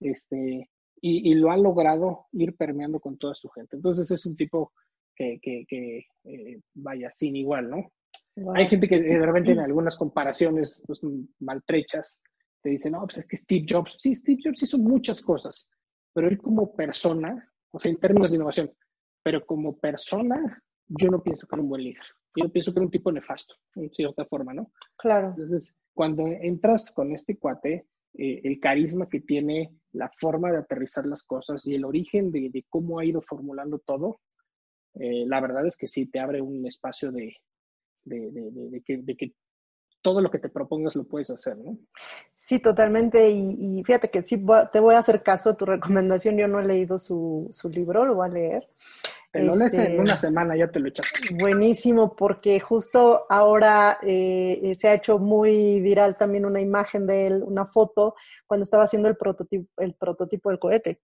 este, 0.00 0.70
y, 1.00 1.34
lo 1.34 1.50
ha 1.50 1.56
logrado 1.56 2.26
ir 2.32 2.56
permeando 2.56 3.00
con 3.00 3.18
toda 3.18 3.34
su 3.34 3.48
gente. 3.48 3.76
Entonces 3.76 4.10
es 4.10 4.24
un 4.26 4.36
tipo 4.36 4.72
que, 5.14 5.38
que, 5.42 6.04
eh, 6.24 6.60
vaya, 6.74 7.10
sin 7.12 7.36
igual, 7.36 7.70
¿no? 7.70 7.92
Hay 8.54 8.68
gente 8.68 8.88
que 8.88 9.00
de 9.00 9.24
repente 9.24 9.52
en 9.52 9.58
algunas 9.60 9.96
comparaciones 9.96 10.82
pues, 10.86 11.00
maltrechas 11.40 12.20
te 12.62 12.70
dicen, 12.70 12.92
no, 12.92 13.02
pues 13.02 13.18
es 13.18 13.26
que 13.26 13.36
Steve 13.36 13.66
Jobs, 13.68 13.96
sí, 13.98 14.14
Steve 14.14 14.40
Jobs 14.44 14.62
hizo 14.62 14.78
muchas 14.78 15.22
cosas, 15.22 15.68
pero 16.12 16.28
él 16.28 16.38
como 16.38 16.74
persona, 16.74 17.52
o 17.70 17.78
sea, 17.78 17.90
en 17.90 17.98
términos 17.98 18.30
de 18.30 18.36
innovación, 18.36 18.72
pero 19.26 19.44
como 19.44 19.76
persona, 19.76 20.62
yo 20.86 21.10
no 21.10 21.20
pienso 21.20 21.48
que 21.48 21.56
era 21.56 21.62
un 21.64 21.68
buen 21.68 21.82
líder. 21.82 22.04
Yo 22.36 22.48
pienso 22.48 22.72
que 22.72 22.78
era 22.78 22.84
un 22.84 22.92
tipo 22.92 23.10
nefasto, 23.10 23.56
en 23.74 23.90
cierta 23.90 24.24
forma, 24.24 24.54
¿no? 24.54 24.70
Claro. 24.96 25.34
Entonces, 25.36 25.74
cuando 25.92 26.28
entras 26.28 26.92
con 26.92 27.10
este 27.10 27.36
cuate, 27.36 27.88
eh, 28.14 28.40
el 28.44 28.60
carisma 28.60 29.08
que 29.08 29.22
tiene, 29.22 29.74
la 29.90 30.08
forma 30.20 30.52
de 30.52 30.58
aterrizar 30.58 31.06
las 31.06 31.24
cosas 31.24 31.66
y 31.66 31.74
el 31.74 31.84
origen 31.84 32.30
de, 32.30 32.64
cómo 32.68 33.00
ha 33.00 33.04
ido 33.04 33.20
formulando 33.20 33.80
todo, 33.80 34.20
eh, 34.94 35.24
la 35.26 35.40
verdad 35.40 35.66
es 35.66 35.76
que 35.76 35.88
sí 35.88 36.06
te 36.06 36.20
abre 36.20 36.40
un 36.40 36.64
espacio 36.64 37.10
de, 37.10 37.34
de, 38.04 38.80
que, 38.86 38.98
de 38.98 39.16
que 39.16 39.34
todo 40.06 40.20
lo 40.20 40.30
que 40.30 40.38
te 40.38 40.48
propongas 40.48 40.94
lo 40.94 41.02
puedes 41.02 41.30
hacer, 41.30 41.58
¿no? 41.58 41.76
Sí, 42.32 42.60
totalmente. 42.60 43.28
Y, 43.28 43.82
fíjate 43.84 44.08
que 44.08 44.22
sí, 44.22 44.40
te 44.70 44.78
voy 44.78 44.94
a 44.94 45.00
hacer 45.00 45.20
caso 45.20 45.50
a 45.50 45.56
tu 45.56 45.64
recomendación. 45.66 46.38
Yo 46.38 46.46
no 46.46 46.60
he 46.60 46.64
leído 46.64 46.96
su, 46.96 47.50
libro, 47.72 48.04
lo 48.04 48.14
voy 48.14 48.28
a 48.28 48.32
leer. 48.32 48.68
Te 49.36 49.42
lo 49.42 49.54
lees 49.54 49.74
en 49.74 49.80
este, 49.80 49.98
una 49.98 50.16
semana, 50.16 50.56
ya 50.56 50.68
te 50.68 50.80
lo 50.80 50.88
echas. 50.88 51.10
Buenísimo, 51.38 52.16
porque 52.16 52.58
justo 52.60 53.26
ahora 53.28 53.98
eh, 54.02 54.76
se 54.78 54.88
ha 54.88 54.94
hecho 54.94 55.18
muy 55.18 55.80
viral 55.80 56.16
también 56.16 56.46
una 56.46 56.60
imagen 56.60 57.06
de 57.06 57.26
él, 57.26 57.42
una 57.44 57.66
foto, 57.66 58.14
cuando 58.46 58.64
estaba 58.64 58.84
haciendo 58.84 59.08
el 59.08 59.16
prototipo, 59.16 59.68
el 59.76 59.94
prototipo 59.94 60.50
del 60.50 60.58
cohete. 60.58 61.00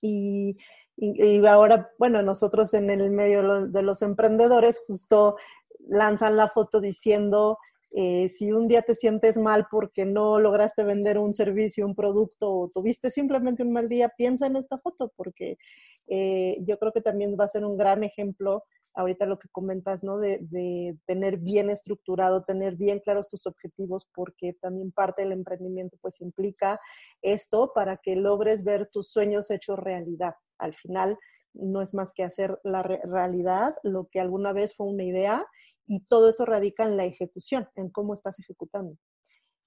Y, 0.00 0.56
y 0.96 1.44
ahora, 1.46 1.90
bueno, 1.98 2.22
nosotros 2.22 2.74
en 2.74 2.90
el 2.90 3.10
medio 3.10 3.66
de 3.66 3.82
los 3.82 4.02
emprendedores 4.02 4.82
justo 4.86 5.36
lanzan 5.88 6.36
la 6.36 6.48
foto 6.48 6.80
diciendo 6.80 7.58
eh, 7.90 8.28
si 8.28 8.52
un 8.52 8.68
día 8.68 8.82
te 8.82 8.94
sientes 8.94 9.38
mal 9.38 9.66
porque 9.70 10.04
no 10.04 10.38
lograste 10.38 10.84
vender 10.84 11.18
un 11.18 11.34
servicio, 11.34 11.86
un 11.86 11.94
producto 11.94 12.50
o 12.50 12.68
tuviste 12.68 13.10
simplemente 13.10 13.62
un 13.62 13.72
mal 13.72 13.88
día, 13.88 14.10
piensa 14.10 14.46
en 14.46 14.56
esta 14.56 14.78
foto 14.78 15.12
porque 15.16 15.56
eh, 16.06 16.58
yo 16.62 16.78
creo 16.78 16.92
que 16.92 17.00
también 17.00 17.36
va 17.38 17.44
a 17.44 17.48
ser 17.48 17.64
un 17.64 17.76
gran 17.76 18.04
ejemplo 18.04 18.64
ahorita 18.94 19.26
lo 19.26 19.38
que 19.38 19.48
comentas, 19.50 20.02
¿no? 20.02 20.18
De, 20.18 20.96
tener 21.06 21.38
bien 21.38 21.70
estructurado, 21.70 22.42
tener 22.42 22.74
bien 22.74 22.98
claros 22.98 23.28
tus 23.28 23.46
objetivos, 23.46 24.08
porque 24.12 24.54
también 24.54 24.90
parte 24.90 25.22
del 25.22 25.32
emprendimiento 25.32 25.96
pues 26.00 26.20
implica 26.20 26.80
esto 27.22 27.72
para 27.74 27.98
que 27.98 28.16
logres 28.16 28.64
ver 28.64 28.88
tus 28.88 29.10
sueños 29.10 29.50
hechos 29.50 29.78
realidad. 29.78 30.34
Al 30.58 30.74
final 30.74 31.16
no 31.54 31.82
es 31.82 31.94
más 31.94 32.12
que 32.14 32.24
hacer 32.24 32.58
la 32.64 32.82
realidad, 32.82 33.74
lo 33.82 34.08
que 34.10 34.20
alguna 34.20 34.52
vez 34.52 34.76
fue 34.76 34.86
una 34.86 35.04
idea 35.04 35.46
y 35.86 36.00
todo 36.00 36.28
eso 36.28 36.44
radica 36.44 36.84
en 36.84 36.96
la 36.96 37.04
ejecución, 37.04 37.68
en 37.74 37.90
cómo 37.90 38.14
estás 38.14 38.38
ejecutando. 38.38 38.96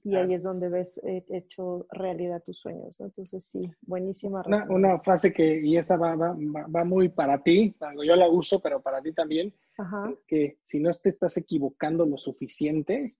Y 0.03 0.15
ahí 0.15 0.33
es 0.33 0.41
donde 0.41 0.67
ves 0.67 0.99
eh, 1.03 1.23
hecho 1.29 1.85
realidad 1.91 2.41
tus 2.43 2.59
sueños, 2.59 2.99
¿no? 2.99 3.05
Entonces, 3.05 3.45
sí, 3.45 3.71
buenísima. 3.81 4.41
Una, 4.47 4.65
una, 4.67 4.99
frase 4.99 5.31
que, 5.31 5.61
y 5.63 5.77
esa 5.77 5.95
va, 5.95 6.15
va, 6.15 6.35
va, 6.35 6.83
muy 6.83 7.09
para 7.09 7.43
ti, 7.43 7.75
yo 8.03 8.15
la 8.15 8.27
uso, 8.27 8.59
pero 8.61 8.81
para 8.81 8.99
ti 9.01 9.13
también, 9.13 9.53
que 10.27 10.57
si 10.63 10.79
no 10.79 10.91
te 10.91 11.09
estás 11.09 11.37
equivocando 11.37 12.03
lo 12.07 12.17
suficiente, 12.17 13.15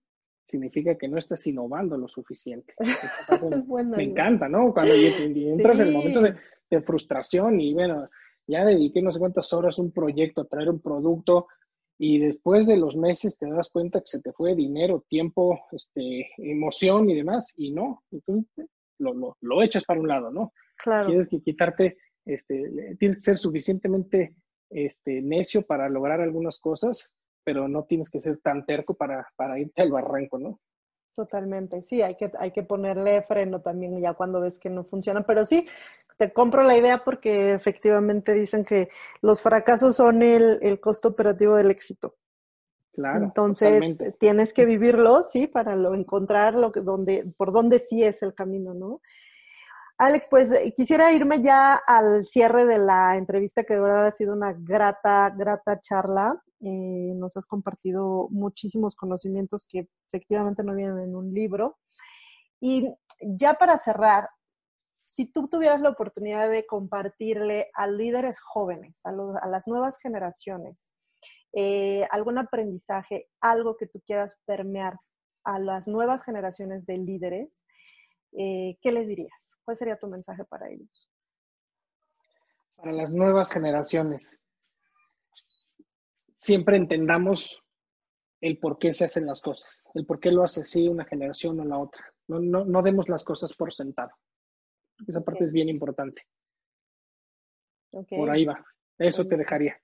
significa 0.47 0.97
que 0.97 1.07
no 1.07 1.20
estás 1.20 1.45
innovando 1.45 1.97
lo 1.97 2.07
suficiente. 2.07 2.74
me 3.95 4.03
encanta, 4.03 4.49
¿no? 4.49 4.74
Cuando 4.74 4.93
entras 4.93 5.82
en 5.82 5.88
el 5.89 5.93
momento 5.93 6.22
de, 6.22 6.36
de 6.70 6.82
frustración 6.82 7.62
y 7.62 7.76
bueno, 7.76 8.09
ya 8.52 8.66
dediqué 8.66 9.02
no 9.02 9.12
sé 9.12 9.20
cuántas 9.20 9.52
horas 9.54 9.80
a 9.80 9.82
un 9.82 9.91
proyecto, 9.91 10.41
a 10.41 10.47
traer 10.47 10.70
un 10.70 10.80
producto 10.80 11.47
y 11.97 12.20
después 12.20 12.68
de 12.68 12.78
los 12.78 12.97
meses 12.97 13.38
te 13.38 13.49
das 13.49 13.70
cuenta 13.70 13.99
que 13.99 14.08
se 14.08 14.22
te 14.22 14.34
fue 14.34 14.56
dinero, 14.56 15.06
tiempo, 15.08 15.62
este, 15.72 16.30
emoción 16.38 17.10
y 17.10 17.16
demás, 17.16 17.54
y 17.56 17.72
no, 17.72 18.04
entonces 18.12 18.68
lo, 18.97 19.14
lo, 19.14 19.38
lo 19.39 19.62
echas 19.62 19.86
para 19.86 19.99
un 19.99 20.08
lado, 20.08 20.32
¿no? 20.32 20.52
Claro. 20.78 21.10
Tienes 21.10 21.30
que 21.30 21.41
quitarte, 21.41 21.97
este, 22.26 22.95
tienes 22.97 23.18
que 23.18 23.22
ser 23.22 23.38
suficientemente 23.38 24.36
este, 24.72 25.22
necio 25.22 25.62
para 25.62 25.89
lograr 25.89 26.22
algunas 26.22 26.58
cosas, 26.58 27.12
pero 27.43 27.68
no 27.68 27.84
tienes 27.84 28.10
que 28.10 28.20
ser 28.20 28.39
tan 28.39 28.66
terco 28.66 28.95
para, 28.95 29.28
para 29.36 29.60
irte 29.60 29.84
al 29.84 29.91
barranco, 29.91 30.39
¿no? 30.39 30.60
Totalmente, 31.14 31.82
sí, 31.82 32.02
hay 32.02 32.16
que, 32.16 32.32
hay 32.39 32.52
que 32.52 32.64
ponerle 32.64 33.22
freno 33.22 33.62
también 33.62 33.99
ya 33.99 34.14
cuando 34.14 34.39
ves 34.39 34.58
que 34.58 34.70
no 34.70 34.86
funciona, 34.86 35.24
pero 35.24 35.45
sí, 35.45 35.68
te 36.22 36.32
compro 36.32 36.61
la 36.61 36.78
idea 36.78 37.03
porque 37.03 37.53
efectivamente 37.53 38.36
dicen 38.36 38.63
que 38.63 38.89
los 39.24 39.41
fracasos 39.41 39.95
son 39.95 40.22
el, 40.22 40.59
el 40.61 40.80
costo 40.80 41.07
operativo 41.07 41.55
del 41.55 41.72
éxito. 41.72 42.13
Claro. 42.93 43.24
Entonces 43.24 43.69
totalmente. 43.69 44.11
tienes 44.19 44.53
que 44.53 44.65
vivirlo, 44.65 45.24
sí, 45.24 45.47
para 45.47 45.76
lo, 45.76 45.95
encontrar 45.95 46.53
lo 46.53 46.72
que, 46.72 46.82
donde, 46.82 47.34
por 47.38 47.51
donde 47.51 47.80
sí 47.80 48.03
es 48.03 48.22
el 48.22 48.36
camino, 48.36 48.76
¿no? 48.76 49.01
Alex, 49.97 50.28
pues 50.30 50.51
quisiera 50.76 51.11
irme 51.11 51.41
ya 51.41 51.74
al 51.74 52.24
cierre 52.28 52.65
de 52.65 52.78
la 52.78 53.17
entrevista, 53.17 53.63
que 53.63 53.74
de 53.74 53.82
verdad 53.82 54.05
ha 54.05 54.11
sido 54.11 54.34
una 54.34 54.53
grata, 54.53 55.34
grata 55.36 55.82
charla. 55.82 56.39
Eh, 56.59 57.13
nos 57.15 57.36
has 57.36 57.47
compartido 57.47 58.28
muchísimos 58.30 58.95
conocimientos 58.95 59.65
que 59.67 59.88
efectivamente 60.11 60.63
no 60.63 60.76
vienen 60.76 60.99
en 60.99 61.15
un 61.15 61.34
libro. 61.34 61.80
Y 62.59 62.93
ya 63.22 63.55
para 63.55 63.80
cerrar, 63.80 64.30
si 65.12 65.26
tú 65.26 65.49
tuvieras 65.49 65.82
la 65.82 65.89
oportunidad 65.89 66.49
de 66.49 66.66
compartirle 66.66 67.70
a 67.74 67.86
líderes 67.86 68.39
jóvenes, 68.39 69.01
a, 69.03 69.12
las 69.12 69.68
nuevas 69.68 69.99
generaciones, 69.99 70.93
eh, 71.51 72.07
algún 72.12 72.38
aprendizaje, 72.38 73.28
algo 73.41 73.76
que 73.76 73.88
tú 73.88 74.01
quieras 74.07 74.39
permear 74.45 74.97
a 75.43 75.59
las 75.59 75.86
nuevas 75.86 76.24
generaciones 76.24 76.86
de 76.86 76.97
líderes, 76.97 77.66
eh, 78.38 78.78
¿qué 78.82 78.93
les 78.93 79.05
dirías? 79.05 79.34
¿Cuál 79.66 79.76
sería 79.76 79.99
tu 79.99 80.07
mensaje 80.07 80.45
para 80.45 80.70
ellos? 80.70 81.09
Para 82.78 82.93
las 82.93 83.12
nuevas 83.12 83.51
generaciones, 83.51 84.39
siempre 86.38 86.78
entendamos 86.78 87.62
el 88.39 88.59
por 88.59 88.80
qué 88.80 88.93
se 88.93 89.03
hacen 89.03 89.26
las 89.26 89.41
cosas, 89.41 89.84
el 89.93 90.05
por 90.05 90.22
qué 90.22 90.32
lo 90.32 90.41
hace 90.41 90.62
así 90.62 90.88
una 90.88 91.03
generación 91.03 91.59
o 91.59 91.66
la 91.66 91.80
otra. 91.80 92.01
No, 92.30 92.39
no, 92.39 92.64
no 92.64 92.82
demos 92.82 93.09
las 93.09 93.26
cosas 93.26 93.53
por 93.53 93.74
sentado. 93.74 94.12
Esa 95.08 95.22
parte 95.22 95.39
okay. 95.39 95.47
es 95.47 95.54
bien 95.54 95.70
importante. 95.70 96.24
Okay. 97.91 98.18
Por 98.18 98.30
ahí 98.30 98.45
va. 98.45 98.64
Eso 98.97 99.28
te 99.28 99.38
dejaría. 99.38 99.80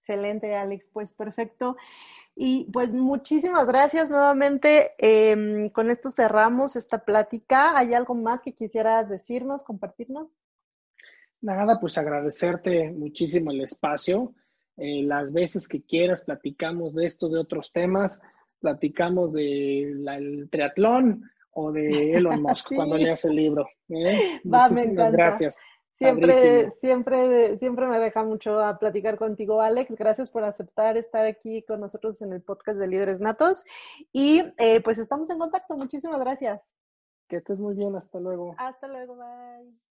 Excelente, 0.00 0.54
Alex. 0.54 0.88
Pues 0.92 1.12
perfecto. 1.14 1.76
Y 2.34 2.70
pues 2.72 2.92
muchísimas 2.92 3.66
gracias 3.66 4.10
nuevamente. 4.10 4.92
Eh, 4.98 5.70
con 5.72 5.90
esto 5.90 6.10
cerramos 6.10 6.76
esta 6.76 7.04
plática. 7.04 7.76
¿Hay 7.76 7.94
algo 7.94 8.14
más 8.14 8.42
que 8.42 8.54
quisieras 8.54 9.08
decirnos, 9.08 9.64
compartirnos? 9.64 10.38
Nada, 11.40 11.80
pues 11.80 11.98
agradecerte 11.98 12.90
muchísimo 12.92 13.50
el 13.50 13.62
espacio. 13.62 14.34
Eh, 14.76 15.02
las 15.02 15.32
veces 15.32 15.66
que 15.66 15.82
quieras 15.82 16.22
platicamos 16.22 16.94
de 16.94 17.06
esto, 17.06 17.28
de 17.28 17.38
otros 17.38 17.72
temas, 17.72 18.20
platicamos 18.60 19.32
del 19.32 20.48
triatlón 20.50 21.30
o 21.56 21.72
de 21.72 22.12
Elon 22.14 22.42
Musk 22.42 22.68
sí. 22.68 22.76
cuando 22.76 22.96
leas 22.96 23.24
el 23.24 23.34
libro. 23.34 23.66
¿eh? 23.88 24.40
Va, 24.52 24.68
me 24.68 24.82
encanta. 24.82 25.10
Gracias. 25.10 25.64
Siempre, 25.98 26.70
siempre, 26.72 27.56
siempre 27.56 27.86
me 27.86 27.98
deja 27.98 28.22
mucho 28.22 28.62
a 28.62 28.78
platicar 28.78 29.16
contigo, 29.16 29.62
Alex. 29.62 29.94
Gracias 29.96 30.30
por 30.30 30.44
aceptar 30.44 30.98
estar 30.98 31.24
aquí 31.24 31.62
con 31.62 31.80
nosotros 31.80 32.20
en 32.20 32.34
el 32.34 32.42
podcast 32.42 32.78
de 32.78 32.86
Líderes 32.86 33.20
Natos. 33.20 33.64
Y 34.12 34.44
eh, 34.58 34.82
pues 34.82 34.98
estamos 34.98 35.30
en 35.30 35.38
contacto. 35.38 35.74
Muchísimas 35.74 36.20
gracias. 36.20 36.74
Que 37.28 37.36
estés 37.36 37.58
muy 37.58 37.74
bien. 37.74 37.96
Hasta 37.96 38.20
luego. 38.20 38.54
Hasta 38.58 38.86
luego. 38.88 39.16
Bye. 39.16 39.85